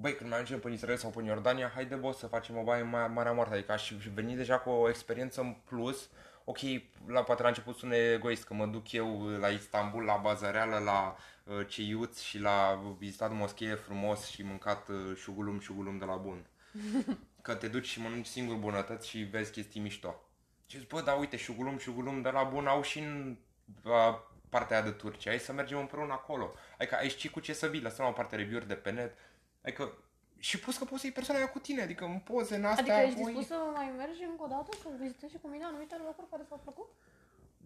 Băi, 0.00 0.14
când 0.14 0.28
mai 0.30 0.38
mergem 0.38 0.60
pe 0.60 0.70
Israel 0.70 0.96
sau 0.96 1.10
pe 1.10 1.22
Iordania, 1.22 1.70
haide, 1.74 1.94
bă, 1.94 2.12
să 2.12 2.26
facem 2.26 2.56
o 2.56 2.62
baie 2.62 2.82
în 2.82 2.88
Marea- 2.88 3.06
Marea 3.06 3.32
Moartă. 3.32 3.54
Adică 3.54 3.72
aș 3.72 3.92
veni 4.14 4.36
deja 4.36 4.58
cu 4.58 4.70
o 4.70 4.88
experiență 4.88 5.40
în 5.40 5.56
plus. 5.64 6.08
Ok, 6.44 6.58
la, 7.06 7.22
poate 7.22 7.42
la 7.42 7.48
început 7.48 7.76
sună 7.76 7.94
egoist, 7.94 8.44
că 8.44 8.54
mă 8.54 8.66
duc 8.66 8.92
eu 8.92 9.28
la 9.28 9.48
Istanbul, 9.48 10.02
la 10.02 10.16
Bazareală, 10.16 10.78
la 10.78 11.16
uh, 11.44 11.66
Ceiuț 11.68 12.20
și 12.20 12.38
la 12.38 12.82
vizitat 12.98 13.32
moschee 13.32 13.74
frumos 13.74 14.26
și 14.26 14.42
mâncat 14.42 14.88
uh, 14.88 15.16
șugulum, 15.16 15.58
șugulum 15.60 15.98
de 15.98 16.04
la 16.04 16.16
bun. 16.16 16.46
Că 17.42 17.54
te 17.54 17.68
duci 17.68 17.86
și 17.86 18.00
mănânci 18.00 18.26
singur 18.26 18.56
bunătăți 18.56 19.08
și 19.08 19.18
vezi 19.18 19.52
chestii 19.52 19.80
mișto. 19.80 20.22
Și 20.66 20.78
zici, 20.78 20.88
bă, 20.88 21.00
da, 21.00 21.12
uite, 21.12 21.36
șugulum, 21.36 21.78
șugulum 21.78 22.22
de 22.22 22.30
la 22.30 22.42
bun 22.42 22.66
au 22.66 22.82
și 22.82 22.98
în 22.98 23.36
uh, 23.84 24.18
partea 24.48 24.76
aia 24.76 24.84
de 24.84 24.92
Turcia. 24.92 25.30
Hai 25.30 25.38
să 25.38 25.52
mergem 25.52 25.78
împreună 25.78 26.12
acolo. 26.12 26.54
Adică 26.78 26.96
ai 26.96 27.08
ști 27.08 27.28
cu 27.28 27.40
ce 27.40 27.52
să 27.52 27.66
vii, 27.66 27.80
lăsăm 27.80 28.04
la 28.04 28.10
o 28.10 28.14
parte 28.14 28.36
review-uri 28.36 28.68
de 28.68 28.74
pe 28.74 28.90
net. 28.90 29.16
Adică 29.62 29.92
și 30.38 30.58
plus 30.58 30.76
că 30.78 30.84
poți 30.84 31.00
să 31.00 31.06
iei 31.06 31.14
persoana 31.14 31.40
aia 31.40 31.50
cu 31.50 31.58
tine, 31.58 31.82
adică 31.82 32.04
în 32.04 32.18
poze 32.18 32.54
în 32.56 32.64
astea. 32.64 32.82
Adică 32.82 33.06
ești 33.08 33.20
voi- 33.22 33.32
dispus 33.32 33.46
să 33.56 33.62
mai 33.74 33.92
mergi 33.96 34.22
încă 34.22 34.42
o 34.42 34.46
dată, 34.46 34.76
să 34.82 34.88
vizitezi 35.00 35.32
și 35.32 35.38
cu 35.42 35.48
mine 35.48 35.64
anumite 35.64 35.96
locuri 36.04 36.28
care 36.30 36.42
ți-au 36.46 36.60
plăcut? 36.62 36.88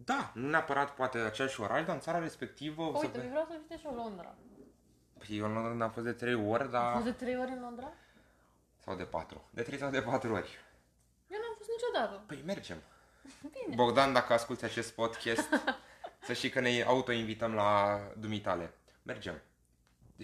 Da, 0.05 0.31
nu 0.33 0.49
neapărat 0.49 0.95
poate 0.95 1.17
aceeași 1.17 1.61
oraș, 1.61 1.85
dar 1.85 1.95
în 1.95 2.01
țara 2.01 2.19
respectivă... 2.19 2.81
o 2.83 2.95
să 2.97 3.05
Uite, 3.05 3.19
ve- 3.19 3.27
vreau 3.27 3.45
să 3.49 3.53
vizitez 3.55 3.79
și 3.79 3.85
eu 3.85 3.93
Londra. 3.93 4.35
Păi 5.17 5.37
eu 5.37 5.45
în 5.45 5.53
Londra 5.53 5.85
am 5.85 5.91
fost 5.91 6.05
de 6.05 6.11
3 6.11 6.33
ori, 6.33 6.63
Am 6.63 6.69
dar... 6.69 6.91
fost 6.93 7.05
de 7.05 7.11
trei 7.11 7.37
ori 7.37 7.51
în 7.51 7.59
Londra? 7.61 7.93
Sau 8.83 8.95
de 8.95 9.03
4. 9.03 9.47
De 9.49 9.61
3 9.61 9.77
sau 9.79 9.89
de 9.89 10.01
4 10.01 10.33
ori. 10.33 10.49
Eu 11.27 11.39
n-am 11.41 11.55
fost 11.57 11.69
niciodată. 11.69 12.23
Păi 12.27 12.41
mergem. 12.45 12.77
Bine. 13.53 13.75
Bogdan, 13.75 14.13
dacă 14.13 14.33
asculti 14.33 14.63
acest 14.65 14.93
podcast, 14.93 15.47
să 16.27 16.33
știi 16.33 16.49
că 16.49 16.59
ne 16.59 16.83
autoinvităm 16.87 17.53
la 17.53 17.99
dumitale. 18.17 18.73
Mergem. 19.03 19.41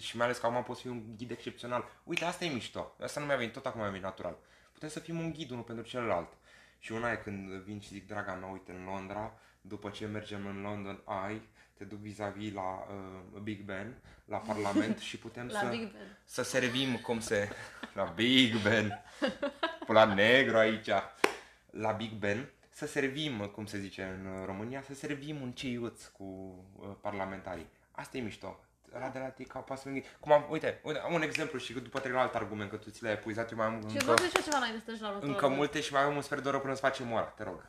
Și 0.00 0.16
mai 0.16 0.26
ales 0.26 0.38
că 0.38 0.46
acum 0.46 0.62
poți 0.62 0.80
fi 0.80 0.88
un 0.88 1.02
ghid 1.16 1.30
excepțional. 1.30 1.84
Uite, 2.04 2.24
asta 2.24 2.44
e 2.44 2.48
mișto. 2.48 2.94
Asta 3.02 3.20
nu 3.20 3.26
mi-a 3.26 3.36
venit, 3.36 3.52
tot 3.52 3.66
acum 3.66 3.80
mi-a 3.80 3.88
venit 3.88 4.04
natural. 4.04 4.36
Putem 4.72 4.88
să 4.88 5.00
fim 5.00 5.18
un 5.18 5.32
ghid 5.32 5.50
unul 5.50 5.62
pentru 5.62 5.84
celălalt. 5.84 6.28
Și 6.78 6.92
una 6.92 7.12
e 7.12 7.16
când 7.16 7.50
vin 7.50 7.80
și 7.80 7.88
zic, 7.88 8.06
draga 8.06 8.34
mea, 8.34 8.48
uite, 8.48 8.72
în 8.72 8.84
Londra, 8.84 9.32
după 9.60 9.90
ce 9.90 10.06
mergem 10.06 10.46
în 10.46 10.60
London 10.60 11.02
Eye, 11.28 11.42
te 11.74 11.84
duc 11.84 11.98
vis-a-vis 11.98 12.52
la 12.52 12.86
uh, 13.34 13.40
Big 13.40 13.60
Ben, 13.60 13.94
la 14.24 14.36
Parlament 14.36 14.98
și 14.98 15.16
putem 15.16 15.46
La 15.52 15.58
să, 15.58 15.66
Big 15.66 15.92
Ben. 15.92 16.18
să 16.24 16.42
servim 16.42 16.96
cum 16.96 17.20
se... 17.20 17.48
La 17.94 18.04
Big 18.04 18.62
Ben, 18.62 19.02
la 19.86 20.14
negru 20.14 20.56
aici, 20.56 20.88
la 21.70 21.92
Big 21.92 22.12
Ben, 22.12 22.50
să 22.70 22.86
servim, 22.86 23.38
cum 23.38 23.66
se 23.66 23.78
zice 23.78 24.02
în 24.02 24.44
România, 24.44 24.82
să 24.82 24.94
servim 24.94 25.40
un 25.40 25.52
ceiuț 25.52 26.04
cu 26.04 26.24
uh, 26.76 26.88
parlamentarii. 27.00 27.66
Asta 27.90 28.16
e 28.16 28.20
mișto. 28.20 28.60
Ăla 28.96 29.08
de 29.08 29.18
la 29.18 29.28
Tica 29.28 29.58
poate 29.58 29.82
să 29.82 29.88
veni- 29.88 30.04
Cum 30.20 30.32
am, 30.32 30.46
uite, 30.50 30.80
uite, 30.84 30.98
am 30.98 31.12
un 31.14 31.22
exemplu 31.22 31.58
și 31.58 31.72
după 31.72 31.98
trec 32.00 32.12
la 32.14 32.20
alt 32.20 32.34
argument, 32.34 32.70
că 32.70 32.76
tu 32.76 32.90
ți 32.90 33.02
l-ai 33.02 33.12
epuizat, 33.12 33.50
eu 33.50 33.56
mai 33.56 33.66
am 33.66 33.78
Și 33.80 33.84
încă, 33.86 33.98
vreau 34.02 34.16
să 34.16 34.24
zic 34.24 34.42
ceva 34.42 34.56
înainte 34.56 34.78
să 34.78 34.84
treci 34.84 35.00
la 35.00 35.06
următorul. 35.08 35.34
încă 35.34 35.48
multe 35.48 35.80
și 35.80 35.92
mai 35.92 36.02
am 36.02 36.14
un 36.16 36.22
sfert 36.22 36.42
de 36.42 36.48
oră 36.48 36.58
până 36.58 36.74
să 36.74 36.80
facem 36.80 37.12
ora, 37.12 37.24
te 37.24 37.42
rog. 37.42 37.66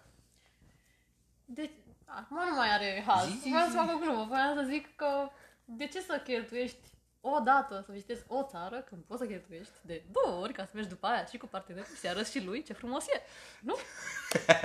Deci, 1.45 1.71
acum 2.05 2.38
nu 2.49 2.55
mai 2.55 2.69
are 2.74 3.03
haz. 3.07 3.26
Zi, 3.28 3.39
zi, 3.41 3.49
Vreau 3.49 3.65
să 3.65 3.71
zi. 3.71 3.78
fac 3.78 3.95
o 3.95 3.97
glumă. 3.97 4.26
Vreau 4.30 4.53
să 4.55 4.63
zic 4.69 4.95
că 4.95 5.30
de 5.65 5.88
ce 5.88 6.01
să 6.01 6.21
cheltuiești 6.24 6.91
o 7.21 7.39
dată 7.39 7.82
să 7.86 7.91
vizitezi 7.91 8.24
o 8.28 8.43
țară 8.49 8.78
când 8.82 9.03
poți 9.03 9.21
să 9.21 9.28
cheltuiești 9.28 9.74
de 9.82 10.03
două 10.11 10.41
ori 10.41 10.53
ca 10.53 10.63
să 10.65 10.71
mergi 10.74 10.89
după 10.89 11.07
aia 11.07 11.26
și 11.26 11.38
cu 11.38 11.45
partenerul 11.47 11.88
și 11.93 11.99
să 11.99 12.07
arăți 12.07 12.32
și 12.32 12.43
lui 12.45 12.63
ce 12.63 12.74
frumos 12.74 13.07
e. 13.07 13.21
Nu? 13.61 13.76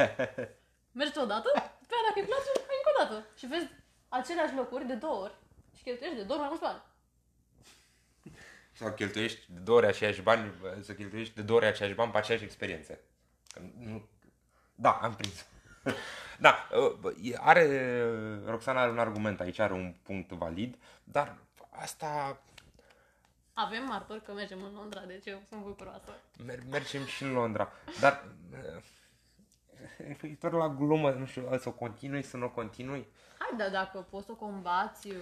Mergi 1.01 1.19
o 1.19 1.25
dată, 1.25 1.49
pe 1.53 1.95
aia 1.95 2.05
dacă 2.09 2.19
îi 2.21 2.25
place, 2.27 2.49
mai 2.55 2.77
încă 2.81 2.91
o 2.95 2.99
dată. 3.03 3.27
Și 3.37 3.47
vezi 3.47 3.67
aceleași 4.09 4.55
locuri 4.55 4.87
de 4.87 4.95
două 4.95 5.23
ori 5.23 5.35
și 5.79 5.85
cheltuiești 5.85 6.19
de 6.19 6.25
două 6.25 6.41
ori 6.41 6.49
mai 6.49 6.59
mulți 6.59 6.63
bani. 6.63 6.83
Sau 8.73 8.93
cheltuiești 8.93 9.41
de 9.49 9.59
două 9.59 9.79
ori 9.79 9.87
aceiași 9.87 10.23
bani, 10.23 10.53
să 10.81 10.95
cheltuiești 10.95 11.35
de 11.35 11.43
două 11.43 11.59
ori 11.59 11.69
aceiași 11.69 11.95
bani 11.95 12.13
pe 12.13 12.19
aceeași 12.19 12.45
experiențe. 12.45 13.01
Că 13.47 13.61
nu... 13.79 14.09
Da, 14.75 14.91
am 14.91 15.15
prins. 15.15 15.47
da, 16.47 16.69
uh, 17.05 17.15
e- 17.23 17.37
are, 17.41 18.03
Roxana 18.45 18.81
are 18.81 18.91
un 18.91 18.99
argument 18.99 19.41
aici, 19.41 19.59
are 19.59 19.73
un 19.73 19.95
punct 20.03 20.31
valid, 20.31 20.77
dar 21.05 21.39
asta 21.71 22.41
Avem 23.53 23.85
martori 23.85 24.23
că 24.23 24.33
mergem 24.33 24.63
în 24.63 24.75
Londra, 24.75 25.01
deci 25.01 25.27
eu 25.27 25.43
sunt 25.49 25.63
bucuroasă. 25.63 26.11
Mer- 26.45 26.63
mergem 26.71 27.05
și 27.05 27.23
în 27.23 27.33
Londra. 27.33 27.73
Dar 28.01 28.25
uh, 28.53 28.83
referitor 30.09 30.53
la 30.53 30.69
glumă, 30.69 31.11
nu 31.11 31.27
știu, 31.27 31.59
să 31.59 31.69
o 31.69 31.73
continui, 31.73 32.23
să 32.23 32.37
nu 32.37 32.45
o 32.45 32.51
continui. 32.51 33.07
Hai, 33.39 33.59
dar 33.59 33.71
dacă 33.71 34.07
poți 34.11 34.27
să 34.27 34.33
o 34.33 34.35
combați, 34.35 35.09
eu... 35.09 35.17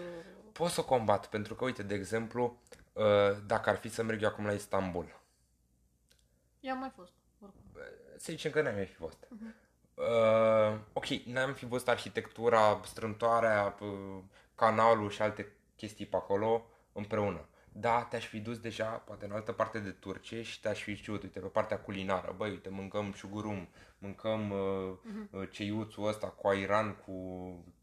Pot 0.52 0.70
să 0.70 0.80
o 0.80 0.84
combat, 0.84 1.26
pentru 1.26 1.54
că, 1.54 1.64
uite, 1.64 1.82
de 1.82 1.94
exemplu, 1.94 2.58
uh, 2.92 3.04
dacă 3.46 3.70
ar 3.70 3.76
fi 3.76 3.88
să 3.88 4.02
merg 4.02 4.22
eu 4.22 4.28
acum 4.28 4.46
la 4.46 4.52
Istanbul, 4.52 5.24
eu 6.66 6.72
am 6.72 6.78
mai 6.78 6.92
fost. 6.94 7.12
Oricum. 7.40 7.62
să 8.16 8.32
zicem 8.32 8.50
că 8.50 8.62
n-am 8.62 8.74
mai 8.74 8.86
fi 8.86 8.94
fost. 8.94 9.28
Uh, 9.94 10.78
ok, 10.92 11.06
n-am 11.06 11.52
fi 11.52 11.66
văzut 11.66 11.88
arhitectura, 11.88 12.80
strâmtoarea, 12.84 13.76
uh, 13.80 14.22
canalul 14.54 15.10
și 15.10 15.22
alte 15.22 15.52
chestii 15.76 16.06
pe 16.06 16.16
acolo 16.16 16.66
împreună. 16.92 17.48
Da, 17.80 18.06
te-aș 18.10 18.26
fi 18.26 18.38
dus 18.40 18.58
deja, 18.58 18.84
poate 18.84 19.24
în 19.24 19.32
altă 19.32 19.52
parte 19.52 19.78
de 19.78 19.90
Turcie 19.90 20.42
și 20.42 20.60
te-aș 20.60 20.82
fi 20.82 20.94
știut, 20.94 21.22
uite, 21.22 21.38
pe 21.38 21.46
partea 21.46 21.78
culinară, 21.78 22.34
băi, 22.36 22.50
uite, 22.50 22.68
mâncăm 22.68 23.12
șugurum, 23.12 23.68
mâncăm 23.98 24.50
uh, 24.50 24.92
uh, 25.30 25.48
ceiuțul 25.50 26.06
ăsta 26.06 26.26
cu 26.26 26.48
airan, 26.48 26.94
cu 26.94 27.14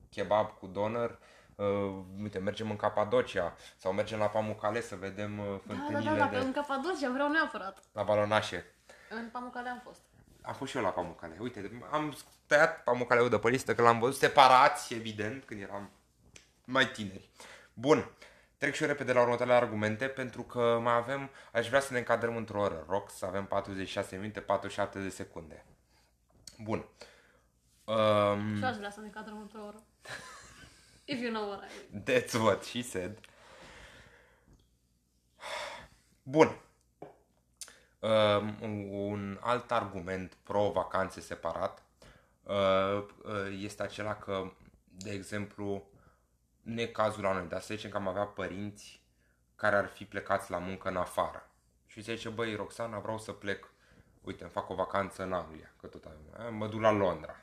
kebab, 0.10 0.50
cu 0.50 0.68
doner, 0.68 1.20
uh, 1.56 1.66
uite, 2.22 2.40
mergem 2.40 2.70
în 2.70 2.76
Capadocia 2.76 3.56
sau 3.78 3.94
mergem 3.94 4.20
la 4.20 4.26
Pamukkale 4.28 4.82
să 4.82 4.96
vedem 4.96 5.40
uh, 5.40 5.46
Da, 5.46 5.74
da, 5.74 5.80
fântânile 5.80 6.10
da, 6.10 6.18
dacă 6.18 6.36
de, 6.36 6.46
în 6.46 6.52
Capadocia 6.52 7.10
vreau 7.12 7.30
neapărat. 7.32 7.84
la 7.92 8.04
balonașe. 8.04 8.66
În 9.10 9.30
Pamukkale 9.32 9.70
am 9.70 9.82
fost. 9.84 10.02
Am 10.42 10.54
fost 10.54 10.72
și 10.72 10.78
eu 10.78 10.84
la 10.84 10.90
Pamukkale. 10.90 11.38
Uite, 11.40 11.88
am 11.92 12.18
tăiat 12.48 12.84
Pamukkale-ul 12.84 13.30
de 13.30 13.38
pe 13.38 13.50
listă, 13.50 13.76
că 13.76 13.82
l-am 13.82 14.00
văzut 14.00 14.16
separați, 14.20 14.94
evident, 14.94 15.44
când 15.44 15.62
eram 15.62 15.90
mai 16.66 16.92
tineri. 16.92 17.30
Bun. 17.74 18.12
Trec 18.64 18.76
și 18.76 18.82
eu 18.82 18.88
repede 18.88 19.14
la 19.14 19.22
următoarele 19.22 19.58
argumente, 19.58 20.08
pentru 20.08 20.42
că 20.44 20.80
mai 20.82 20.96
avem, 20.96 21.30
aș 21.52 21.68
vrea 21.68 21.80
să 21.80 21.94
ne 21.94 22.00
încadrăm 22.00 22.36
într-o 22.36 22.62
oră. 22.62 22.86
Rog 22.90 23.10
să 23.10 23.26
avem 23.26 23.46
46 23.46 24.16
minute, 24.16 24.40
47 24.40 25.00
de 25.00 25.10
secunde. 25.10 25.66
Bun. 26.60 26.86
Um, 27.84 28.58
Și 28.58 28.64
aș 28.64 28.76
vrea 28.76 28.90
să 28.92 29.00
ne 29.00 29.08
cadrăm 29.08 29.40
într-o 29.42 29.66
oră. 29.66 29.84
If 31.14 31.22
you 31.22 31.32
know 31.32 31.48
what 31.50 31.64
I 31.64 31.68
mean. 31.92 32.04
That's 32.04 32.32
what 32.34 32.64
she 32.64 32.82
said. 32.82 33.20
Bun. 36.24 36.58
Um, 38.00 38.56
un- 38.62 38.90
un 38.92 39.40
alt 39.42 39.72
argument 39.72 40.34
pro 40.44 40.72
vacanțe 40.72 41.22
separat 41.22 41.84
uh, 42.44 43.06
uh, 43.24 43.58
este 43.60 43.84
acela 43.84 44.16
că, 44.16 44.52
de 44.98 45.12
exemplu, 45.12 45.88
nu 46.64 46.82
e 46.82 46.86
cazul 46.86 47.24
la 47.24 47.34
noi, 47.34 47.48
dar 47.48 47.62
să 47.62 47.74
zicem 47.74 47.90
că 47.90 47.98
am 47.98 48.08
avea 48.08 48.24
părinți 48.24 49.02
care 49.56 49.76
ar 49.76 49.88
fi 49.88 50.06
plecați 50.06 50.52
la 50.52 50.58
muncă 50.58 50.90
în 50.90 50.96
afară. 50.96 51.50
Și 51.86 52.02
zice, 52.02 52.30
băi, 52.30 52.56
Roxana, 52.56 53.00
vreau 53.00 53.18
să 53.18 53.32
plec, 53.32 53.72
uite, 54.22 54.44
îmi 54.44 54.52
fac 54.52 54.70
o 54.70 54.76
vacanță 54.76 55.24
în 55.24 55.34
Anglia, 55.34 55.74
că 55.80 55.88
tot 55.88 56.06
avem, 56.06 56.46
eh, 56.46 56.52
mă 56.52 56.68
duc 56.68 56.82
la 56.82 56.92
Londra. 56.92 57.36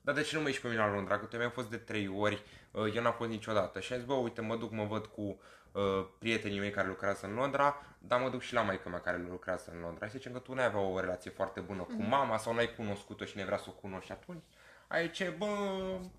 Dar 0.00 0.14
de 0.14 0.22
ce 0.22 0.36
nu 0.36 0.42
mă 0.42 0.48
ieși 0.48 0.60
pe 0.60 0.68
mine 0.68 0.80
la 0.80 0.92
Londra? 0.92 1.18
Că 1.18 1.24
tu 1.24 1.36
mi-am 1.36 1.50
fost 1.50 1.70
de 1.70 1.76
trei 1.76 2.08
ori, 2.08 2.42
uh, 2.70 2.94
eu 2.94 3.02
n-am 3.02 3.12
fost 3.12 3.30
niciodată. 3.30 3.80
Și 3.80 3.92
am 3.92 3.98
zis, 3.98 4.08
bă, 4.08 4.14
uite, 4.14 4.40
mă 4.40 4.56
duc, 4.56 4.70
mă 4.70 4.84
văd 4.84 5.06
cu 5.06 5.40
uh, 5.72 6.06
prietenii 6.18 6.58
mei 6.58 6.70
care 6.70 6.88
lucrează 6.88 7.26
în 7.26 7.34
Londra, 7.34 7.86
dar 7.98 8.20
mă 8.20 8.28
duc 8.28 8.40
și 8.40 8.54
la 8.54 8.62
maica 8.62 8.90
mea 8.90 9.00
care 9.00 9.26
lucrează 9.30 9.70
în 9.74 9.80
Londra. 9.80 10.06
Și 10.06 10.12
zicem 10.12 10.32
că 10.32 10.38
tu 10.38 10.54
n-ai 10.54 10.64
avea 10.64 10.80
o 10.80 11.00
relație 11.00 11.30
foarte 11.30 11.60
bună 11.60 11.82
cu 11.82 12.02
mama 12.02 12.36
sau 12.36 12.54
n-ai 12.54 12.74
cunoscut-o 12.74 13.24
și 13.24 13.36
ne 13.36 13.44
vrea 13.44 13.58
să 13.58 13.64
o 13.68 13.72
cunoști 13.72 14.06
și 14.06 14.12
atunci. 14.12 14.44
Aici, 14.92 15.16
ce, 15.16 15.34
bă, 15.38 15.46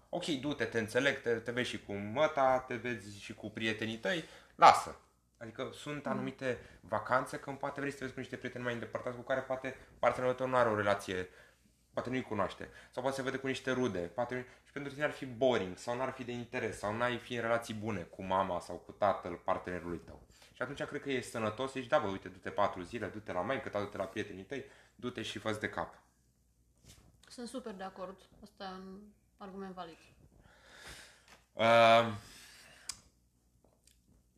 ok, 0.09 0.25
du-te, 0.25 0.65
te 0.65 0.79
înțeleg, 0.79 1.21
te, 1.21 1.33
te 1.33 1.51
vezi 1.51 1.69
și 1.69 1.83
cu 1.83 1.93
măta, 1.93 2.59
te 2.67 2.75
vezi 2.75 3.21
și 3.21 3.33
cu 3.33 3.49
prietenii 3.49 3.97
tăi, 3.97 4.23
lasă. 4.55 4.99
Adică 5.37 5.69
sunt 5.73 6.07
anumite 6.07 6.57
vacanțe 6.81 7.37
când 7.37 7.57
poate 7.57 7.79
vrei 7.79 7.91
să 7.91 7.97
te 7.97 8.03
vezi 8.03 8.13
cu 8.13 8.19
niște 8.19 8.37
prieteni 8.37 8.63
mai 8.63 8.73
îndepărtați 8.73 9.15
cu 9.15 9.21
care 9.21 9.39
poate 9.39 9.75
partenerul 9.99 10.35
tău 10.35 10.47
nu 10.47 10.55
are 10.55 10.69
o 10.69 10.75
relație 10.75 11.29
poate 11.93 12.09
nu-i 12.09 12.21
cunoaște. 12.21 12.69
Sau 12.91 13.01
poate 13.01 13.17
se 13.17 13.23
vede 13.23 13.37
cu 13.37 13.47
niște 13.47 13.71
rude. 13.71 13.99
Poate 13.99 14.45
și 14.65 14.71
pentru 14.71 14.91
tine 14.93 15.03
ar 15.05 15.11
fi 15.11 15.25
boring 15.25 15.77
sau 15.77 15.97
n-ar 15.97 16.11
fi 16.11 16.23
de 16.23 16.31
interes 16.31 16.77
sau 16.77 16.95
n-ai 16.95 17.17
fi 17.17 17.33
în 17.35 17.41
relații 17.41 17.73
bune 17.73 18.01
cu 18.01 18.23
mama 18.23 18.59
sau 18.59 18.75
cu 18.75 18.91
tatăl 18.91 19.35
partenerului 19.43 20.01
tău. 20.05 20.21
Și 20.53 20.61
atunci 20.61 20.83
cred 20.83 21.01
că 21.01 21.11
e 21.11 21.21
sănătos 21.21 21.71
să 21.71 21.79
zici, 21.79 21.89
da 21.89 21.99
bă, 21.99 22.07
uite, 22.07 22.27
du-te 22.27 22.49
patru 22.49 22.81
zile, 22.81 23.07
du-te 23.07 23.31
la 23.31 23.41
maică 23.41 23.69
ta, 23.69 23.79
du-te 23.79 23.97
la 23.97 24.05
prietenii 24.05 24.43
tăi, 24.43 24.65
du-te 24.95 25.21
și 25.21 25.39
fă 25.39 25.57
de 25.59 25.69
cap. 25.69 26.02
Sunt 27.33 27.47
super 27.47 27.73
de 27.73 27.83
acord. 27.83 28.17
Asta 28.43 28.63
e 28.63 28.67
un 28.67 28.99
argument 29.37 29.73
valid. 29.73 29.97
Uh, 31.53 32.13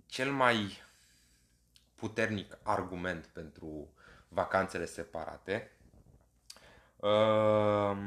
cel 0.05 0.31
mai 0.31 0.81
puternic 1.95 2.57
argument 2.63 3.25
pentru 3.25 3.93
vacanțele 4.27 4.85
separate 4.85 5.71
uh, 6.95 7.97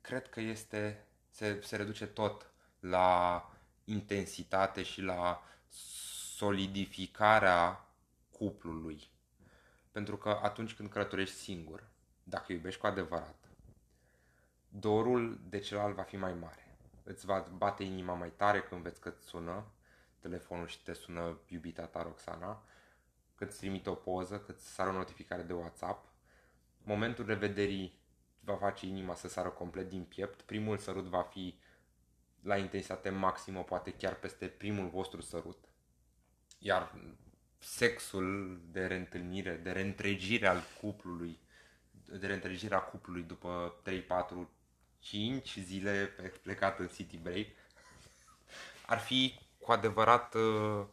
cred 0.00 0.28
că 0.28 0.40
este 0.40 1.06
se, 1.30 1.60
se 1.62 1.76
reduce 1.76 2.06
tot 2.06 2.50
la 2.80 3.50
intensitate 3.84 4.82
și 4.82 5.00
la 5.00 5.42
solidificarea 6.36 7.88
cuplului. 8.30 9.10
Pentru 9.90 10.16
că 10.16 10.40
atunci 10.42 10.74
când 10.74 10.88
călătorești 10.88 11.36
singur, 11.36 11.84
dacă 12.22 12.52
iubești 12.52 12.80
cu 12.80 12.86
adevărat, 12.86 13.41
dorul 14.74 15.40
de 15.48 15.58
celălalt 15.58 15.94
va 15.94 16.02
fi 16.02 16.16
mai 16.16 16.34
mare. 16.34 16.76
Îți 17.02 17.26
va 17.26 17.46
bate 17.56 17.82
inima 17.82 18.14
mai 18.14 18.32
tare 18.36 18.62
când 18.62 18.82
vezi 18.82 19.00
că 19.00 19.08
îți 19.08 19.26
sună 19.26 19.64
telefonul 20.18 20.66
și 20.66 20.82
te 20.82 20.92
sună 20.92 21.38
iubita 21.48 21.86
ta 21.86 22.02
Roxana, 22.02 22.64
că 23.34 23.44
îți 23.44 23.58
trimite 23.58 23.90
o 23.90 23.94
poză, 23.94 24.38
că 24.38 24.50
îți 24.52 24.74
sară 24.74 24.90
o 24.90 24.92
notificare 24.92 25.42
de 25.42 25.52
WhatsApp. 25.52 26.08
Momentul 26.82 27.26
revederii 27.26 28.00
va 28.40 28.56
face 28.56 28.86
inima 28.86 29.14
să 29.14 29.28
sară 29.28 29.48
complet 29.48 29.88
din 29.88 30.04
piept. 30.04 30.42
Primul 30.42 30.78
sărut 30.78 31.04
va 31.04 31.22
fi 31.22 31.58
la 32.42 32.56
intensitate 32.56 33.10
maximă, 33.10 33.62
poate 33.62 33.92
chiar 33.92 34.14
peste 34.14 34.46
primul 34.46 34.88
vostru 34.88 35.20
sărut. 35.20 35.64
Iar 36.58 36.94
sexul 37.58 38.60
de 38.70 38.86
reîntâlnire, 38.86 39.56
de 39.56 39.70
reîntregire 39.70 40.46
al 40.46 40.62
cuplului, 40.80 41.38
de 42.18 42.26
reîntregire 42.26 42.74
a 42.74 42.80
cuplului 42.80 43.22
după 43.22 43.80
3, 43.82 44.00
4, 44.00 44.50
5 45.02 45.58
zile 45.58 46.12
pe 46.16 46.32
plecat 46.42 46.78
în 46.78 46.86
city 46.86 47.16
break, 47.16 47.46
ar 48.86 48.98
fi 48.98 49.38
cu 49.58 49.72
adevărat 49.72 50.34
uh, 50.34 50.84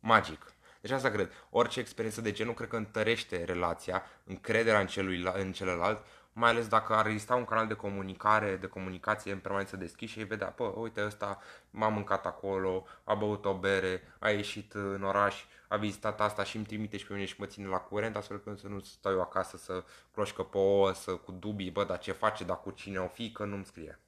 magic. 0.00 0.52
Deci 0.80 0.90
asta 0.90 1.10
cred. 1.10 1.32
Orice 1.50 1.80
experiență 1.80 2.20
de 2.20 2.32
genul 2.32 2.54
cred 2.54 2.68
că 2.68 2.76
întărește 2.76 3.44
relația, 3.44 4.02
încrederea 4.24 4.80
în, 4.80 4.86
celui, 4.86 5.22
în 5.34 5.52
celălalt, 5.52 6.04
mai 6.32 6.50
ales 6.50 6.68
dacă 6.68 6.94
ar 6.94 7.06
exista 7.06 7.34
un 7.34 7.44
canal 7.44 7.66
de 7.66 7.74
comunicare, 7.74 8.56
de 8.56 8.66
comunicație 8.66 9.32
în 9.32 9.38
permanență 9.38 9.76
deschis 9.76 10.10
și 10.10 10.18
ei 10.18 10.24
vedea, 10.24 10.46
pă, 10.46 10.64
uite 10.64 11.04
ăsta 11.04 11.42
m-a 11.70 11.88
mâncat 11.88 12.26
acolo, 12.26 12.86
a 13.04 13.14
băut 13.14 13.44
o 13.44 13.54
bere, 13.54 14.14
a 14.18 14.30
ieșit 14.30 14.72
în 14.72 15.02
oraș, 15.02 15.44
a 15.72 15.76
vizitat 15.76 16.20
asta 16.20 16.44
și 16.44 16.56
îmi 16.56 16.64
trimite 16.64 16.96
și 16.96 17.06
pe 17.06 17.12
mine 17.12 17.24
și 17.26 17.34
mă 17.38 17.46
ține 17.46 17.66
la 17.66 17.76
curent, 17.76 18.16
astfel 18.16 18.38
că 18.38 18.54
să 18.60 18.68
nu 18.68 18.80
stau 18.80 19.12
eu 19.12 19.20
acasă 19.20 19.56
să 19.56 19.84
cloșcă 20.12 20.42
pe 20.42 20.58
ouă, 20.58 20.92
să 20.92 21.10
cu 21.10 21.32
dubii, 21.32 21.70
bă, 21.70 21.84
dar 21.84 21.98
ce 21.98 22.12
face, 22.12 22.44
dar 22.44 22.60
cu 22.60 22.70
cine 22.70 22.98
o 22.98 23.06
fi, 23.06 23.32
că 23.32 23.44
nu-mi 23.44 23.64
scrie. 23.64 23.98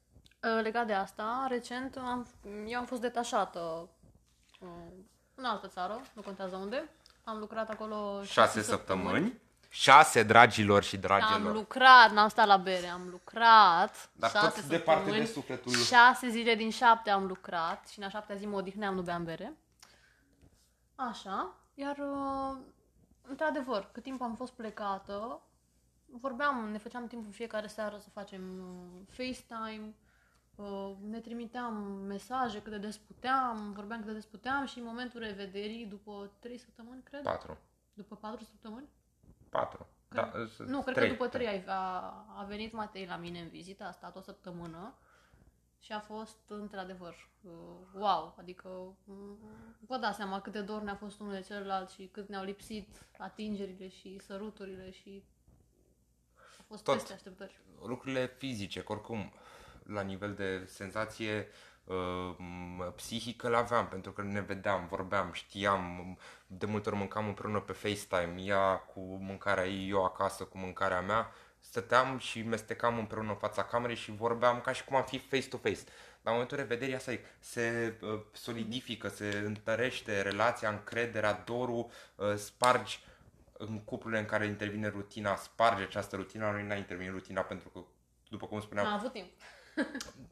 Uh, 0.43 0.63
Legat 0.63 0.87
de 0.87 0.93
asta, 0.93 1.45
recent 1.49 1.97
am, 1.97 2.27
eu 2.67 2.79
am 2.79 2.85
fost 2.85 3.01
detașată 3.01 3.89
uh, 4.59 4.67
în 5.35 5.45
altă 5.45 5.67
țară, 5.67 6.01
nu 6.13 6.21
contează 6.21 6.55
unde. 6.55 6.89
Am 7.23 7.37
lucrat 7.37 7.69
acolo 7.69 8.23
Șase 8.23 8.61
săptămâni. 8.61 9.39
Șase, 9.69 10.23
dragilor 10.23 10.83
și 10.83 10.95
Am 10.95 11.01
dragilor. 11.01 11.53
lucrat, 11.53 12.11
n-am 12.11 12.29
stat 12.29 12.47
la 12.47 12.57
bere, 12.57 12.87
am 12.87 13.07
lucrat 13.11 14.09
Dar 14.13 14.29
șase 14.29 14.61
tot 14.61 14.69
departe 14.69 15.11
de 15.11 15.25
săptămâni, 15.25 15.27
sufletul. 15.27 15.71
șase 15.71 16.29
zile 16.29 16.55
din 16.55 16.69
șapte 16.69 17.09
am 17.09 17.25
lucrat 17.25 17.87
și 17.87 17.99
în 17.99 18.05
a 18.05 18.09
șaptea 18.09 18.35
zi 18.35 18.45
mă 18.45 18.57
odihneam, 18.57 18.95
nu 18.95 19.01
beam 19.01 19.23
bere. 19.23 19.53
Așa, 20.95 21.55
iar 21.73 21.97
uh, 21.97 22.57
într-adevăr, 23.21 23.89
cât 23.91 24.03
timp 24.03 24.21
am 24.21 24.35
fost 24.35 24.53
plecată, 24.53 25.41
vorbeam, 26.05 26.69
ne 26.69 26.77
făceam 26.77 27.07
timp 27.07 27.25
în 27.25 27.31
fiecare 27.31 27.67
seară 27.67 27.97
să 27.97 28.09
facem 28.09 28.41
uh, 28.59 29.01
FaceTime, 29.07 29.93
uh, 30.55 30.91
ne 31.09 31.19
trimiteam 31.19 31.73
mesaje 32.07 32.61
cât 32.61 32.71
de 32.71 32.77
des 32.77 32.97
puteam, 32.97 33.71
vorbeam 33.71 33.99
cât 33.99 34.07
de 34.07 34.13
des 34.13 34.25
puteam 34.25 34.65
și 34.65 34.77
în 34.79 34.85
momentul 34.85 35.19
revederii, 35.19 35.85
după 35.85 36.31
trei 36.39 36.57
săptămâni, 36.57 37.03
cred, 37.03 37.21
Patru. 37.21 37.57
după 37.93 38.15
patru 38.15 38.43
săptămâni, 38.43 38.87
Patru. 39.49 39.87
Da, 40.09 40.31
sunt 40.55 40.69
nu, 40.69 40.81
cred 40.81 40.95
trei. 40.95 41.07
că 41.07 41.13
după 41.13 41.27
trei 41.27 41.47
ai- 41.47 41.65
a, 41.67 41.99
a 42.37 42.43
venit 42.47 42.73
Matei 42.73 43.05
la 43.05 43.15
mine 43.15 43.39
în 43.39 43.47
vizită, 43.47 43.83
a 43.83 43.91
stat 43.91 44.15
o 44.15 44.21
săptămână 44.21 44.93
și 45.85 45.91
a 45.91 45.99
fost 45.99 46.37
într-adevăr 46.47 47.29
uh, 47.41 47.51
wow, 47.93 48.35
adică 48.39 48.69
mm, 49.03 49.37
vă 49.87 49.97
dați 49.97 50.15
seama 50.17 50.41
cât 50.41 50.51
de 50.51 50.61
dor 50.61 50.81
ne-a 50.81 50.95
fost 50.95 51.19
unul 51.19 51.33
de 51.33 51.41
celălalt 51.41 51.89
și 51.89 52.09
cât 52.11 52.29
ne-au 52.29 52.43
lipsit 52.43 53.05
atingerile 53.17 53.87
și 53.87 54.19
săruturile 54.19 54.91
și 54.91 55.23
a 56.59 56.63
fost 56.67 56.83
Tot. 56.83 56.93
peste 56.93 57.13
așteptări. 57.13 57.59
lucrurile 57.83 58.35
fizice, 58.37 58.81
că 58.83 58.91
oricum, 58.91 59.33
la 59.83 60.01
nivel 60.01 60.33
de 60.33 60.65
senzație 60.65 61.47
uh, 61.83 62.35
m- 62.35 62.95
psihică 62.95 63.49
le 63.49 63.57
aveam, 63.57 63.87
pentru 63.87 64.11
că 64.11 64.21
ne 64.21 64.41
vedeam, 64.41 64.87
vorbeam, 64.87 65.31
știam, 65.31 66.17
de 66.47 66.65
multe 66.65 66.89
ori 66.89 66.97
mâncam 66.97 67.27
împreună 67.27 67.59
pe 67.59 67.73
FaceTime, 67.73 68.41
ea 68.41 68.75
cu 68.77 68.99
mâncarea 68.99 69.67
ei, 69.67 69.89
eu 69.89 70.03
acasă 70.05 70.43
cu 70.43 70.57
mâncarea 70.57 71.01
mea, 71.01 71.31
stăteam 71.67 72.17
și 72.17 72.41
mestecam 72.41 72.97
împreună 72.97 73.29
în 73.29 73.35
fața 73.35 73.63
camerei 73.63 73.95
și 73.95 74.11
vorbeam 74.11 74.61
ca 74.61 74.71
și 74.71 74.83
cum 74.83 74.95
am 74.95 75.03
fi 75.03 75.17
face-to-face. 75.17 75.83
Dar 75.83 76.33
în 76.33 76.39
momentul 76.39 76.57
revederii 76.57 76.95
asta 76.95 77.11
e, 77.11 77.19
se 77.39 77.93
uh, 78.01 78.19
solidifică, 78.31 79.07
se 79.07 79.43
întărește 79.45 80.21
relația, 80.21 80.69
încrederea, 80.69 81.43
dorul, 81.45 81.89
uh, 82.15 82.35
spargi 82.35 83.03
în 83.57 83.83
cuplurile 83.83 84.19
în 84.19 84.25
care 84.25 84.45
intervine 84.45 84.87
rutina, 84.87 85.35
sparge 85.35 85.83
această 85.83 86.15
rutină, 86.15 86.51
noi 86.51 86.63
n-a 86.63 86.75
intervenit 86.75 87.11
rutina 87.11 87.41
pentru 87.41 87.69
că, 87.69 87.79
după 88.29 88.45
cum 88.45 88.61
spuneam, 88.61 88.85
Am 88.85 88.93
avut 88.93 89.11
timp. 89.11 89.31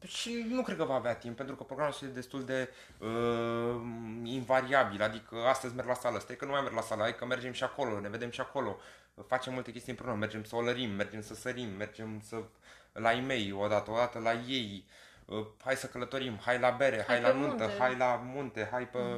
Și 0.06 0.46
nu 0.48 0.62
cred 0.62 0.76
că 0.76 0.84
va 0.84 0.94
avea 0.94 1.14
timp, 1.14 1.36
pentru 1.36 1.56
că 1.56 1.62
programul 1.62 1.92
este 1.94 2.06
destul 2.14 2.44
de 2.44 2.70
uh, 2.98 3.80
invariabil. 4.22 5.02
Adică 5.02 5.36
astăzi 5.36 5.74
merg 5.74 5.88
la 5.88 5.94
sală, 5.94 6.18
stai 6.18 6.36
că 6.36 6.44
nu 6.44 6.50
mai 6.50 6.60
merg 6.60 6.74
la 6.74 6.80
sală, 6.80 7.02
hai 7.02 7.16
că 7.16 7.24
mergem 7.24 7.52
și 7.52 7.64
acolo, 7.64 8.00
ne 8.00 8.08
vedem 8.08 8.30
și 8.30 8.40
acolo, 8.40 8.78
facem 9.26 9.52
multe 9.52 9.72
chestii 9.72 9.90
împreună, 9.92 10.18
mergem 10.18 10.44
să 10.44 10.56
olărim, 10.56 10.90
mergem 10.90 11.22
să 11.22 11.34
sărim, 11.34 11.68
mergem 11.68 12.20
să 12.20 12.42
la 12.92 13.12
ei 13.12 13.52
odată, 13.52 13.90
odată 13.90 14.18
la 14.18 14.32
ei, 14.32 14.84
uh, 15.24 15.46
hai 15.64 15.76
să 15.76 15.86
călătorim, 15.86 16.38
hai 16.38 16.58
la 16.58 16.70
bere, 16.70 16.96
hai, 16.96 17.04
Hai 17.06 17.20
la 17.20 17.28
pe 17.28 17.34
nuntă, 17.34 17.64
munte. 17.64 17.78
hai 17.78 17.96
la 17.96 18.14
munte, 18.14 18.68
hai 18.70 18.88
pe 18.88 19.16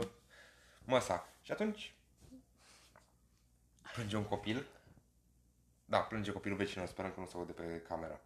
măsa. 0.84 1.28
Și 1.42 1.52
atunci 1.52 1.94
plânge 3.92 4.16
un 4.16 4.24
copil. 4.24 4.66
Da, 5.84 5.98
plânge 5.98 6.32
copilul 6.32 6.56
vecinul, 6.56 6.86
sperăm 6.86 7.10
că 7.12 7.20
nu 7.20 7.26
se 7.26 7.32
aude 7.36 7.52
pe 7.52 7.82
camera. 7.88 8.20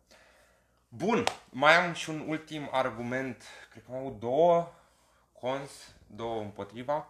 Bun, 0.92 1.24
mai 1.50 1.74
am 1.76 1.92
și 1.92 2.10
un 2.10 2.24
ultim 2.28 2.68
argument, 2.72 3.44
cred 3.70 3.82
că 3.84 3.90
mai 3.90 4.00
au 4.00 4.16
două 4.18 4.72
cons, 5.40 5.70
două 6.06 6.40
împotriva, 6.40 7.08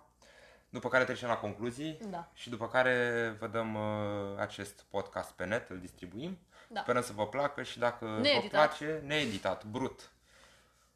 după 0.68 0.88
care 0.88 1.04
trecem 1.04 1.28
la 1.28 1.36
concluzii 1.36 1.98
Da. 2.10 2.28
și 2.34 2.50
după 2.50 2.68
care 2.68 3.36
vă 3.38 3.46
dăm 3.46 3.74
uh, 3.74 4.38
acest 4.38 4.84
podcast 4.90 5.30
pe 5.30 5.44
net, 5.44 5.68
îl 5.70 5.78
distribuim. 5.78 6.38
Da. 6.68 6.80
Sperăm 6.80 7.02
să 7.02 7.12
vă 7.12 7.26
placă 7.26 7.62
și 7.62 7.78
dacă 7.78 8.04
vă 8.06 8.18
Needitat. 8.20 8.50
place, 8.76 9.02
needitat, 9.06 9.64
brut, 9.64 10.10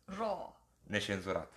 Ro. 0.04 0.56
neșenzurat. 0.82 1.52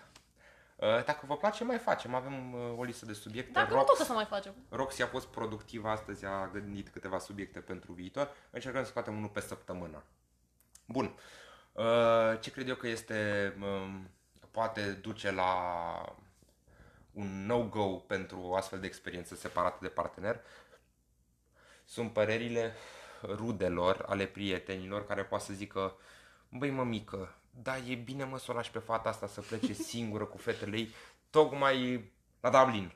Uh, 0.76 1.04
Dacă 1.06 1.26
vă 1.26 1.38
place, 1.38 1.64
mai 1.64 1.78
facem. 1.78 2.14
Avem 2.16 2.54
uh, 2.54 2.78
o 2.78 2.84
listă 2.84 3.06
de 3.06 3.14
subiecte. 3.14 3.52
Dacă 3.52 3.74
nu 3.74 3.80
Rox- 3.80 3.86
tot 3.86 4.00
o 4.00 4.04
să 4.04 4.14
mai 4.14 4.26
facem. 4.26 4.54
Roxy 4.70 5.02
a 5.02 5.08
fost 5.08 5.28
productivă 5.28 5.90
astăzi, 5.90 6.26
a 6.26 6.48
gândit 6.54 6.90
câteva 6.90 7.20
subiecte 7.20 7.60
pentru 7.60 7.92
viitor. 7.94 8.30
Încercăm 8.50 8.84
să 8.84 8.90
scoatem 8.90 9.16
unul 9.18 9.30
pe 9.30 9.40
săptămână. 9.40 10.04
Bun. 10.88 11.16
Uh, 11.72 12.40
Ce 12.40 12.52
cred 12.52 12.68
eu 12.68 12.76
că 12.76 12.88
este, 12.88 13.54
um, 13.62 14.10
poate 14.52 14.92
duce 14.92 15.32
la 15.32 16.16
un 17.12 17.46
no-go 17.46 17.88
pentru 17.88 18.54
astfel 18.54 18.80
de 18.80 18.86
experiență 18.86 19.36
separată 19.36 19.78
de 19.82 19.88
partener, 19.88 20.42
sunt 21.86 22.14
părerile 22.14 22.74
rudelor, 23.24 24.06
ale 24.08 24.26
prietenilor, 24.26 25.06
care 25.06 25.24
poate 25.24 25.44
să 25.44 25.54
zică, 25.54 25.96
băi 26.50 26.70
mămică, 26.70 27.36
da, 27.50 27.78
e 27.78 27.96
bine 27.96 28.24
mă 28.24 28.38
să 28.38 28.52
o 28.52 28.54
lași 28.54 28.72
pe 28.72 28.80
fata 28.80 29.10
asta 29.10 29.28
să 29.28 29.42
plece 29.42 29.74
singură 29.92 30.26
cu 30.26 30.38
fetele 30.38 30.78
ei, 30.78 30.94
tocmai 31.30 32.12
la 32.40 32.50
Dublin. 32.50 32.94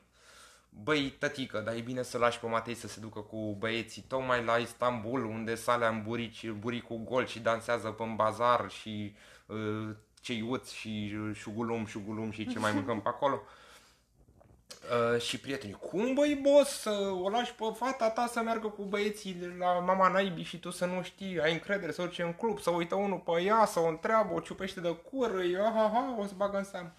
Băi, 0.80 1.14
tătică, 1.18 1.60
dar 1.60 1.74
e 1.74 1.80
bine 1.80 2.02
să 2.02 2.18
lași 2.18 2.40
pe 2.40 2.46
Matei 2.46 2.74
să 2.74 2.88
se 2.88 3.00
ducă 3.00 3.20
cu 3.20 3.56
băieții 3.58 4.02
tocmai 4.02 4.44
la 4.44 4.56
Istanbul, 4.56 5.24
unde 5.24 5.54
sale 5.54 5.86
în 5.86 6.02
burici, 6.02 6.50
buricul 6.50 6.96
gol 6.96 7.26
și 7.26 7.40
dansează 7.40 7.88
pe 7.88 8.04
bazar 8.16 8.70
și 8.70 9.14
uh, 9.46 9.96
ceiuți 10.20 10.74
și 10.74 11.14
uh, 11.14 11.36
șugulum, 11.36 11.86
șugulum 11.86 12.30
și 12.30 12.48
ce 12.48 12.58
mai 12.58 12.72
mâncăm 12.72 13.00
pe 13.00 13.08
acolo. 13.08 13.42
Uh, 14.82 15.20
și 15.20 15.40
prietenii, 15.40 15.74
cum 15.74 16.14
băi 16.14 16.40
boss 16.42 16.80
să 16.80 17.10
o 17.22 17.28
lași 17.28 17.54
pe 17.54 17.64
fata 17.74 18.10
ta 18.10 18.26
să 18.26 18.40
meargă 18.40 18.68
cu 18.68 18.82
băieții 18.82 19.54
la 19.58 19.72
mama 19.72 20.08
naibii 20.08 20.44
și 20.44 20.58
tu 20.58 20.70
să 20.70 20.86
nu 20.86 21.02
știi, 21.02 21.40
ai 21.40 21.52
încredere 21.52 21.92
să 21.92 22.02
duce 22.02 22.22
în 22.22 22.32
club, 22.32 22.60
să 22.60 22.70
uită 22.70 22.94
unul 22.94 23.18
pe 23.18 23.42
ea, 23.42 23.64
să 23.64 23.80
o 23.80 23.88
întreabă, 23.88 24.34
o 24.34 24.40
ciupește 24.40 24.80
de 24.80 24.96
cură, 25.10 25.42
ha, 25.58 25.90
ha, 25.92 26.16
o 26.18 26.26
să 26.26 26.32
bagă 26.36 26.56
în 26.56 26.64
seamă. 26.64 26.92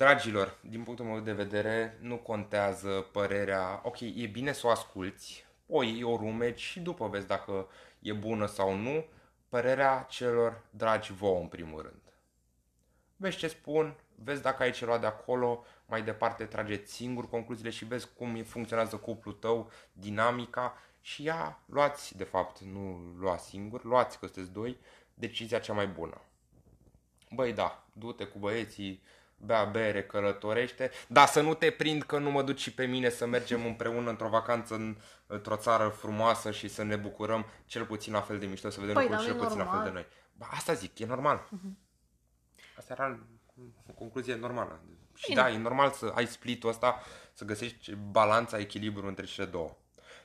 Dragilor, 0.00 0.58
din 0.60 0.82
punctul 0.82 1.06
meu 1.06 1.20
de 1.20 1.32
vedere, 1.32 1.98
nu 2.00 2.16
contează 2.16 2.88
părerea, 3.12 3.80
ok, 3.84 4.00
e 4.00 4.26
bine 4.26 4.52
să 4.52 4.66
o 4.66 4.70
asculti, 4.70 5.44
o 5.66 5.82
iei, 5.82 6.02
o 6.02 6.16
rumeci 6.16 6.60
și 6.60 6.80
după 6.80 7.08
vezi 7.08 7.26
dacă 7.26 7.68
e 7.98 8.12
bună 8.12 8.46
sau 8.46 8.76
nu, 8.76 9.04
părerea 9.48 10.06
celor 10.08 10.62
dragi 10.70 11.12
vouă 11.12 11.40
în 11.40 11.46
primul 11.46 11.82
rând. 11.82 12.00
Vezi 13.16 13.36
ce 13.36 13.48
spun, 13.48 13.96
vezi 14.14 14.42
dacă 14.42 14.62
ai 14.62 14.70
ceva 14.70 14.98
de 14.98 15.06
acolo, 15.06 15.64
mai 15.86 16.02
departe 16.02 16.44
trageți 16.44 16.92
singur 16.92 17.28
concluziile 17.28 17.70
și 17.70 17.84
vezi 17.84 18.08
cum 18.16 18.42
funcționează 18.42 18.96
cuplul 18.96 19.34
tău, 19.34 19.70
dinamica 19.92 20.78
și 21.00 21.22
ia, 21.22 21.60
luați, 21.66 22.16
de 22.16 22.24
fapt, 22.24 22.60
nu 22.60 23.14
luați 23.18 23.48
singur, 23.48 23.84
luați 23.84 24.18
că 24.18 24.26
sunteți 24.26 24.52
doi, 24.52 24.78
decizia 25.14 25.58
cea 25.58 25.72
mai 25.72 25.86
bună. 25.86 26.20
Băi, 27.30 27.52
da, 27.52 27.84
du-te 27.92 28.24
cu 28.24 28.38
băieții, 28.38 29.02
bea 29.40 29.64
bere, 29.64 30.04
călătorește, 30.04 30.90
dar 31.08 31.26
să 31.26 31.40
nu 31.40 31.54
te 31.54 31.70
prind 31.70 32.02
că 32.02 32.18
nu 32.18 32.30
mă 32.30 32.42
duci 32.42 32.60
și 32.60 32.74
pe 32.74 32.84
mine 32.84 33.08
să 33.08 33.26
mergem 33.26 33.66
împreună 33.66 34.10
într-o 34.10 34.28
vacanță 34.28 34.74
în, 34.74 34.96
într-o 35.26 35.56
țară 35.56 35.88
frumoasă 35.88 36.50
și 36.50 36.68
să 36.68 36.82
ne 36.82 36.96
bucurăm 36.96 37.46
cel 37.66 37.84
puțin 37.84 38.12
la 38.12 38.20
fel 38.20 38.38
de 38.38 38.46
mișto, 38.46 38.70
să 38.70 38.80
vedem 38.80 38.94
Păi, 38.94 39.02
lucruri 39.02 39.26
dar 39.26 39.30
cel 39.30 39.40
nu 39.40 39.42
e 39.42 39.46
puțin 39.46 39.64
la 39.64 39.70
fel 39.70 39.78
de 39.78 39.84
normal. 39.84 40.02
noi. 40.02 40.18
Ba, 40.32 40.46
asta 40.50 40.72
zic, 40.72 40.98
e 40.98 41.06
normal. 41.06 41.48
Asta 42.76 42.92
era 42.92 43.18
o 43.88 43.92
concluzie 43.92 44.34
normală. 44.34 44.80
Și 45.14 45.28
Bine. 45.28 45.40
da, 45.40 45.50
e 45.50 45.58
normal 45.58 45.90
să 45.90 46.12
ai 46.14 46.26
split-ul 46.26 46.70
ăsta, 46.70 47.02
să 47.32 47.44
găsești 47.44 47.94
balanța, 47.94 48.58
echilibru 48.58 49.06
între 49.06 49.24
cele 49.24 49.46
două. 49.46 49.76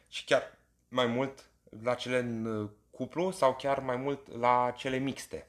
Și 0.10 0.24
chiar 0.24 0.58
mai 0.88 1.06
mult 1.06 1.50
la 1.84 1.94
cele 1.94 2.18
în 2.18 2.46
uh, 2.46 2.70
cuplu 2.92 3.32
sau 3.32 3.56
chiar 3.56 3.80
mai 3.80 3.96
mult 3.96 4.38
la 4.38 4.74
cele 4.78 4.98
mixte. 4.98 5.48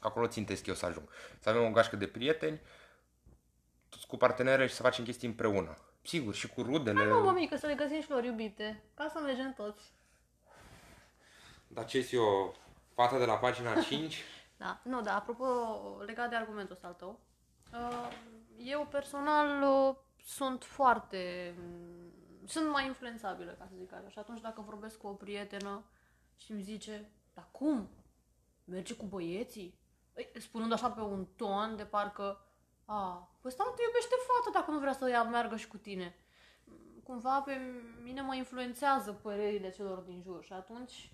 Acolo 0.00 0.26
țintesc 0.26 0.66
eu 0.66 0.74
să 0.74 0.86
ajung. 0.86 1.08
Să 1.38 1.48
avem 1.48 1.64
o 1.64 1.70
gașcă 1.70 1.96
de 1.96 2.06
prieteni, 2.06 2.60
toți 2.60 2.66
cu 4.08 4.16
partenere 4.16 4.66
și 4.66 4.74
să 4.74 4.82
facem 4.82 5.04
chestii 5.04 5.28
împreună. 5.28 5.76
Sigur, 6.02 6.34
și 6.34 6.48
cu 6.48 6.62
rudele. 6.62 7.04
Nu, 7.04 7.20
mă, 7.22 7.32
mică, 7.32 7.56
să 7.56 7.66
le 7.66 7.74
găsim 7.74 8.00
și 8.00 8.10
lor 8.10 8.24
iubite. 8.24 8.82
Ca 8.94 9.08
să 9.12 9.20
mergem 9.20 9.52
toți. 9.52 9.92
Dar 11.68 11.84
ce 11.84 12.08
eu, 12.12 12.54
fata 12.94 13.18
de 13.18 13.24
la 13.24 13.34
pagina 13.36 13.80
5, 13.88 14.22
Da, 14.56 14.80
nu, 14.82 15.00
da, 15.00 15.16
apropo, 15.16 15.44
legat 16.06 16.28
de 16.30 16.36
argumentul 16.36 16.74
ăsta 16.74 16.86
al 16.86 16.92
tău, 16.94 17.20
uh, 17.72 18.08
eu 18.58 18.86
personal 18.90 19.62
uh, 19.62 19.96
sunt 20.24 20.64
foarte... 20.64 21.54
mm, 21.58 22.12
sunt 22.46 22.70
mai 22.70 22.86
influențabilă, 22.86 23.50
ca 23.52 23.66
să 23.68 23.74
zic 23.78 23.92
așa. 23.92 24.08
Și 24.08 24.18
atunci 24.18 24.40
dacă 24.40 24.60
vorbesc 24.60 24.98
cu 24.98 25.06
o 25.06 25.12
prietenă 25.12 25.84
și 26.36 26.52
îmi 26.52 26.62
zice, 26.62 27.10
dar 27.34 27.48
cum? 27.50 27.88
Merge 28.64 28.94
cu 28.94 29.04
băieții? 29.04 29.78
Ei, 30.16 30.30
Spunând 30.40 30.72
așa 30.72 30.90
pe 30.90 31.00
un 31.00 31.26
ton 31.36 31.76
de 31.76 31.84
parcă, 31.84 32.45
a, 32.86 33.30
păi 33.40 33.50
stai, 33.50 33.72
te 33.76 33.82
iubește 33.82 34.14
fata 34.26 34.58
dacă 34.58 34.70
nu 34.70 34.78
vrea 34.78 34.92
să 34.92 35.10
ea 35.10 35.22
meargă 35.22 35.56
și 35.56 35.68
cu 35.68 35.76
tine. 35.76 36.16
Cumva 37.02 37.40
pe 37.40 37.60
mine 38.02 38.20
mă 38.20 38.34
influențează 38.34 39.12
părerile 39.12 39.70
celor 39.70 39.98
din 39.98 40.22
jur 40.22 40.44
și 40.44 40.52
atunci 40.52 41.10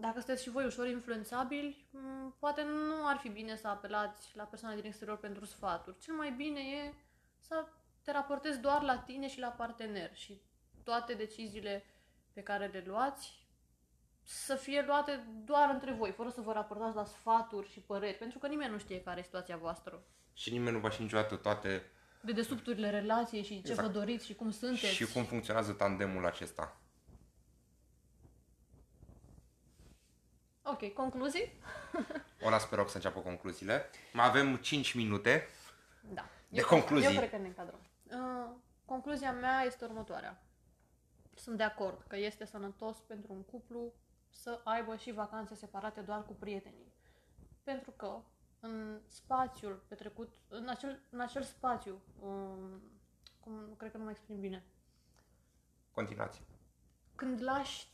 dacă 0.00 0.18
sunteți 0.18 0.42
și 0.42 0.50
voi 0.50 0.64
ușor 0.64 0.86
influențabili, 0.86 1.88
m, 1.90 2.34
poate 2.38 2.62
nu 2.62 3.06
ar 3.06 3.16
fi 3.16 3.28
bine 3.28 3.56
să 3.56 3.68
apelați 3.68 4.36
la 4.36 4.44
persoane 4.44 4.74
din 4.74 4.84
exterior 4.84 5.18
pentru 5.18 5.44
sfaturi. 5.44 5.98
Cel 5.98 6.14
mai 6.14 6.30
bine 6.30 6.60
e 6.60 6.94
să 7.38 7.66
te 8.02 8.12
raportezi 8.12 8.60
doar 8.60 8.82
la 8.82 8.98
tine 8.98 9.28
și 9.28 9.40
la 9.40 9.48
partener 9.48 10.14
și 10.14 10.42
toate 10.84 11.14
deciziile 11.14 11.84
pe 12.32 12.42
care 12.42 12.66
le 12.66 12.82
luați 12.86 13.46
să 14.22 14.54
fie 14.54 14.82
luate 14.86 15.26
doar 15.44 15.70
între 15.70 15.92
voi, 15.92 16.12
fără 16.12 16.28
să 16.28 16.40
vă 16.40 16.52
raportați 16.52 16.96
la 16.96 17.04
sfaturi 17.04 17.68
și 17.68 17.80
păreri, 17.80 18.18
pentru 18.18 18.38
că 18.38 18.46
nimeni 18.46 18.72
nu 18.72 18.78
știe 18.78 19.02
care 19.02 19.20
e 19.20 19.22
situația 19.22 19.56
voastră. 19.56 20.02
Și 20.38 20.50
nimeni 20.52 20.74
nu 20.76 20.80
va 20.80 20.90
ști 20.90 21.02
niciodată 21.02 21.36
toate 21.36 21.90
De 22.20 22.32
desubturile 22.32 22.90
relației 22.90 23.42
și 23.42 23.62
ce 23.62 23.70
Exact. 23.70 23.88
vă 23.88 23.98
doriți 23.98 24.26
și 24.26 24.34
cum 24.34 24.50
sunteți. 24.50 24.94
și 24.94 25.12
cum 25.12 25.24
funcționează 25.24 25.72
tandemul 25.72 26.26
acesta. 26.26 26.76
Ok, 30.62 30.92
concluzii? 30.92 31.52
O 32.44 32.50
las 32.50 32.66
pe 32.66 32.74
rog 32.74 32.88
să 32.88 32.96
înceapă 32.96 33.20
concluziile. 33.20 33.90
Mai 34.12 34.26
avem 34.26 34.56
5 34.56 34.94
minute. 34.94 35.48
Da. 36.14 36.28
De 36.48 36.58
eu, 36.60 36.66
concluzii. 36.66 37.08
Eu 37.08 37.16
cred 37.16 37.30
că 37.30 37.36
ne 37.36 37.46
încadrăm. 37.46 37.80
Uh, 38.04 38.50
concluzia 38.84 39.32
mea 39.32 39.62
este 39.62 39.84
următoarea. 39.84 40.42
Sunt 41.34 41.56
de 41.56 41.62
acord 41.62 42.04
că 42.08 42.16
este 42.16 42.44
sănătos 42.44 42.96
pentru 42.98 43.32
un 43.32 43.42
cuplu 43.42 43.92
să 44.28 44.60
aibă 44.64 44.96
și 44.96 45.12
vacanțe 45.12 45.54
separate 45.54 46.00
doar 46.00 46.24
cu 46.24 46.32
prietenii. 46.32 46.92
Pentru 47.62 47.90
că 47.90 48.22
în 48.60 49.00
spațiul 49.06 49.82
petrecut, 49.88 50.28
în 50.48 50.68
acel, 50.68 51.00
în 51.10 51.20
acel 51.20 51.42
spațiu, 51.42 52.00
um, 52.20 52.82
cum 53.40 53.74
cred 53.76 53.90
că 53.90 53.96
nu 53.96 54.04
mă 54.04 54.10
exprim 54.10 54.40
bine, 54.40 54.64
Continuați. 55.94 56.42
când 57.14 57.42
lași 57.42 57.88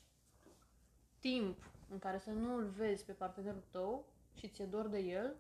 timp 1.19 1.65
în 1.89 1.99
care 1.99 2.19
să 2.19 2.31
nu 2.31 2.55
îl 2.57 2.65
vezi 2.65 3.05
pe 3.05 3.13
partenerul 3.13 3.65
tău 3.71 4.05
și 4.35 4.49
ți-e 4.49 4.67
dor 4.67 4.87
de 4.89 4.99
el, 4.99 5.35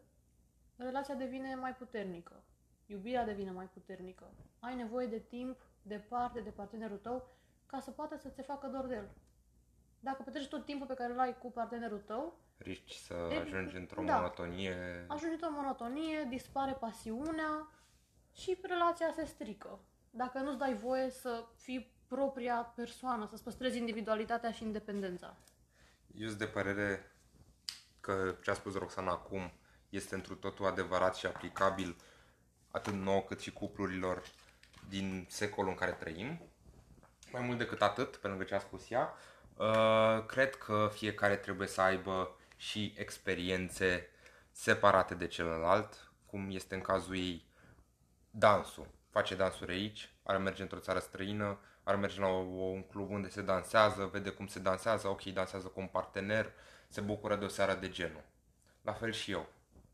relația 0.76 1.14
devine 1.14 1.54
mai 1.54 1.74
puternică. 1.74 2.42
Iubirea 2.86 3.24
devine 3.24 3.50
mai 3.50 3.66
puternică. 3.68 4.30
Ai 4.60 4.74
nevoie 4.74 5.06
de 5.06 5.18
timp 5.18 5.60
departe 5.82 6.40
de 6.40 6.50
partenerul 6.50 6.98
tău 6.98 7.28
ca 7.66 7.80
să 7.80 7.90
poată 7.90 8.16
să 8.16 8.28
ți 8.28 8.42
facă 8.42 8.66
dor 8.66 8.86
de 8.86 8.94
el. 8.94 9.08
Dacă 10.00 10.22
petreci 10.22 10.48
tot 10.48 10.64
timpul 10.64 10.86
pe 10.86 10.94
care 10.94 11.12
îl 11.12 11.18
ai 11.18 11.38
cu 11.38 11.50
partenerul 11.50 11.98
tău, 12.00 12.38
Riști 12.56 12.98
să 12.98 13.14
E, 13.32 13.36
ajungi 13.36 13.76
într-o 13.76 14.02
da. 14.02 14.14
monotonie. 14.16 15.04
ajungi 15.08 15.34
într-o 15.34 15.50
monotonie, 15.50 16.26
dispare 16.28 16.72
pasiunea 16.72 17.68
și 18.34 18.58
relația 18.62 19.12
se 19.16 19.24
strică. 19.24 19.78
Dacă 20.10 20.38
nu-ți 20.38 20.58
dai 20.58 20.74
voie 20.74 21.10
să 21.10 21.44
fii 21.56 21.92
propria 22.08 22.54
persoană, 22.54 23.26
să-ți 23.26 23.42
păstrezi 23.42 23.78
individualitatea 23.78 24.50
și 24.52 24.62
independența. 24.62 25.36
Eu 26.14 26.26
sunt 26.26 26.38
de 26.38 26.46
părere 26.46 27.12
că 28.00 28.34
ce 28.42 28.50
a 28.50 28.54
spus 28.54 28.74
Roxana 28.74 29.10
acum 29.10 29.52
este 29.88 30.14
întru 30.14 30.34
totul 30.34 30.66
adevărat 30.66 31.16
și 31.16 31.26
aplicabil 31.26 31.96
atât 32.70 32.92
nouă 32.92 33.20
cât 33.20 33.40
și 33.40 33.52
cuplurilor 33.52 34.22
din 34.88 35.26
secolul 35.28 35.70
în 35.70 35.76
care 35.76 35.90
trăim. 35.92 36.40
Mai 37.32 37.42
mult 37.42 37.58
decât 37.58 37.82
atât, 37.82 38.16
pe 38.16 38.28
lângă 38.28 38.44
ce 38.44 38.54
a 38.54 38.58
spus 38.58 38.90
ea, 38.90 39.14
uh, 39.56 40.26
cred 40.26 40.54
că 40.54 40.90
fiecare 40.92 41.36
trebuie 41.36 41.68
să 41.68 41.80
aibă 41.80 42.36
și 42.64 42.94
experiențe 42.96 44.08
separate 44.50 45.14
de 45.14 45.26
celălalt, 45.26 46.12
cum 46.26 46.50
este 46.50 46.74
în 46.74 46.80
cazul 46.80 47.16
ei 47.16 47.46
dansul. 48.30 48.86
Face 49.10 49.34
dansuri 49.34 49.72
aici, 49.72 50.14
ar 50.22 50.36
merge 50.36 50.62
într-o 50.62 50.78
țară 50.78 50.98
străină, 50.98 51.58
ar 51.82 51.96
merge 51.96 52.20
la 52.20 52.26
o, 52.26 52.38
un 52.38 52.82
club 52.82 53.10
unde 53.10 53.28
se 53.28 53.42
dansează, 53.42 54.04
vede 54.12 54.30
cum 54.30 54.46
se 54.46 54.58
dansează, 54.58 55.08
ok, 55.08 55.22
dansează 55.22 55.66
cu 55.66 55.80
un 55.80 55.86
partener, 55.86 56.52
se 56.88 57.00
bucură 57.00 57.36
de 57.36 57.44
o 57.44 57.48
seară 57.48 57.74
de 57.74 57.88
genul. 57.88 58.24
La 58.82 58.92
fel 58.92 59.12
și 59.12 59.30
eu. 59.30 59.48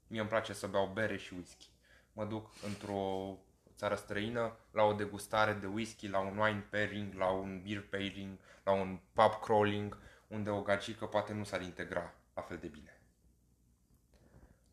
Mie 0.06 0.20
îmi 0.20 0.28
place 0.28 0.52
să 0.52 0.66
beau 0.66 0.90
bere 0.94 1.16
și 1.16 1.34
whisky. 1.34 1.68
Mă 2.12 2.24
duc 2.24 2.50
într-o 2.66 3.36
țară 3.76 3.94
străină 3.94 4.56
la 4.70 4.82
o 4.82 4.92
degustare 4.92 5.52
de 5.52 5.66
whisky, 5.66 6.08
la 6.08 6.18
un 6.18 6.38
wine 6.38 6.66
pairing, 6.70 7.14
la 7.14 7.30
un 7.30 7.62
beer 7.62 7.82
pairing, 7.82 8.38
la 8.64 8.72
un 8.72 8.98
pub 9.12 9.40
crawling, 9.40 9.98
unde 10.26 10.50
o 10.50 10.62
gagică 10.62 11.06
poate 11.06 11.32
nu 11.32 11.44
s-ar 11.44 11.62
integra 11.62 12.14
la 12.34 12.42
fel 12.42 12.56
de 12.58 12.66
bine. 12.66 13.00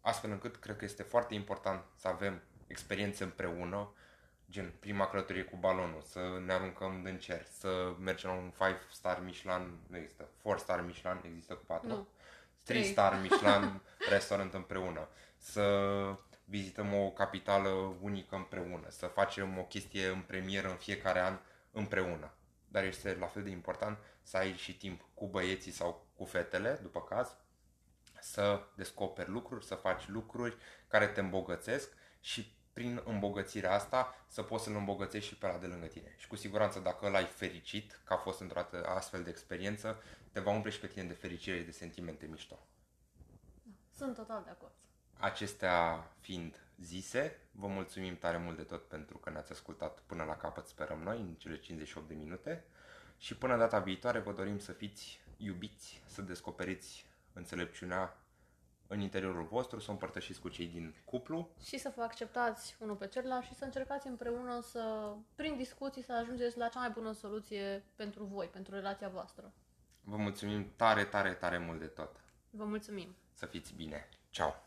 Astfel 0.01 0.32
încât 0.32 0.55
cred 0.55 0.76
că 0.78 0.86
este 0.86 1.03
foarte 1.03 1.34
important 1.34 1.84
să 1.95 2.08
avem 2.08 2.41
experiențe 2.68 3.24
împreună, 3.24 3.93
gen 4.49 4.74
prima 4.80 5.08
călătorie 5.08 5.43
cu 5.43 5.55
balonul, 5.55 6.01
să 6.01 6.41
ne 6.45 6.53
aruncăm 6.53 7.03
în 7.03 7.18
cer, 7.18 7.45
să 7.45 7.95
mergem 7.99 8.30
la 8.30 8.36
un 8.36 8.51
5 8.58 8.80
star 8.91 9.20
Michelin, 9.20 9.80
nu 9.88 9.97
există, 9.97 10.30
4 10.41 10.60
star 10.60 10.82
Michelin, 10.82 11.22
există 11.26 11.53
cu 11.53 11.66
4, 11.66 11.88
Nu. 11.88 12.08
3 12.64 12.80
Trei. 12.80 12.91
star 12.91 13.20
Michelin 13.22 13.82
restaurant 14.10 14.53
împreună, 14.53 15.08
să 15.38 15.66
vizităm 16.45 16.93
o 16.93 17.12
capitală 17.12 17.70
unică 18.01 18.36
împreună, 18.36 18.89
să 18.89 19.05
facem 19.05 19.58
o 19.58 19.64
chestie 19.64 20.08
în 20.08 20.22
premieră 20.22 20.70
în 20.70 20.76
fiecare 20.76 21.20
an 21.20 21.39
împreună. 21.72 22.32
Dar 22.68 22.84
este 22.84 23.16
la 23.20 23.26
fel 23.28 23.43
de 23.43 23.49
important 23.49 23.97
să 24.22 24.38
ai 24.38 24.53
și 24.53 24.78
timp 24.78 25.01
cu 25.14 25.28
băieții 25.28 25.72
sau 25.72 26.05
cu 26.16 26.26
fetele, 26.26 26.80
după 26.82 27.01
caz, 27.01 27.36
să 28.22 28.61
descoperi 28.76 29.30
lucruri, 29.30 29.65
să 29.65 29.76
faci 29.76 30.07
lucruri 30.07 30.57
care 30.88 31.07
te 31.07 31.20
îmbogățesc 31.20 31.93
și 32.20 32.55
prin 32.74 33.01
îmbogățirea 33.05 33.74
asta 33.74 34.26
să 34.28 34.41
poți 34.41 34.63
să-l 34.63 34.76
îmbogățești 34.76 35.30
și 35.30 35.38
pe 35.38 35.47
la 35.47 35.57
de 35.57 35.65
lângă 35.65 35.86
tine. 35.86 36.13
Și 36.18 36.28
cu 36.28 36.36
siguranță 36.36 36.80
dacă 36.80 37.07
îl 37.07 37.15
ai 37.15 37.26
fericit, 37.26 37.99
că 38.03 38.13
a 38.13 38.18
fost 38.18 38.39
într-o 38.39 38.59
ată- 38.59 38.86
astfel 38.86 39.24
de 39.24 39.30
experiență, 39.30 40.01
te 40.32 40.39
va 40.39 40.51
umple 40.51 40.72
și 40.72 40.80
pe 40.80 40.88
tine 40.88 41.03
de 41.03 41.13
fericire 41.13 41.57
și 41.57 41.63
de 41.63 41.72
sentimente 41.72 42.26
mișto. 42.26 42.68
Sunt 43.95 44.15
total 44.15 44.41
de 44.43 44.49
acord. 44.49 44.74
Acestea 45.20 46.07
fiind 46.20 46.61
zise, 46.82 47.39
vă 47.51 47.68
mulțumim 47.68 48.18
tare 48.18 48.38
mult 48.38 48.57
de 48.57 48.63
tot 48.63 48.88
pentru 48.88 49.18
că 49.18 49.30
ne-ați 49.30 49.51
ascultat 49.51 49.99
până 49.99 50.24
la 50.24 50.38
capăt, 50.38 50.68
sperăm 50.68 50.99
noi, 50.99 51.20
în 51.20 51.34
cele 51.34 51.59
58 51.59 52.07
de 52.07 52.13
minute. 52.13 52.65
Și 53.18 53.38
până 53.38 53.57
data 53.57 53.80
viitoare 53.80 54.20
vă 54.20 54.34
dorim 54.34 54.59
să 54.59 54.72
fiți 54.72 55.20
iubiți, 55.38 56.03
să 56.05 56.22
descoperiți 56.22 57.05
înțelepciunea 57.38 58.17
în 58.88 58.99
interiorul 58.99 59.43
vostru, 59.43 59.79
să 59.79 59.89
o 59.89 59.91
împărtășiți 59.91 60.39
cu 60.39 60.49
cei 60.49 60.67
din 60.67 60.95
cuplu. 61.05 61.49
Și 61.63 61.77
să 61.77 61.93
vă 61.95 62.01
acceptați 62.01 62.75
unul 62.79 62.95
pe 62.95 63.07
celălalt 63.07 63.45
și 63.45 63.55
să 63.55 63.63
încercați 63.63 64.07
împreună 64.07 64.61
să, 64.61 65.13
prin 65.35 65.57
discuții, 65.57 66.03
să 66.03 66.13
ajungeți 66.13 66.57
la 66.57 66.67
cea 66.67 66.79
mai 66.79 66.89
bună 66.89 67.11
soluție 67.11 67.83
pentru 67.95 68.23
voi, 68.23 68.47
pentru 68.47 68.75
relația 68.75 69.09
voastră. 69.09 69.53
Vă 70.01 70.15
mulțumim 70.15 70.71
tare, 70.75 71.05
tare, 71.05 71.33
tare 71.33 71.57
mult 71.57 71.79
de 71.79 71.88
tot. 71.88 72.15
Vă 72.49 72.65
mulțumim! 72.65 73.15
Să 73.33 73.45
fiți 73.45 73.73
bine. 73.73 74.09
Ciao! 74.29 74.66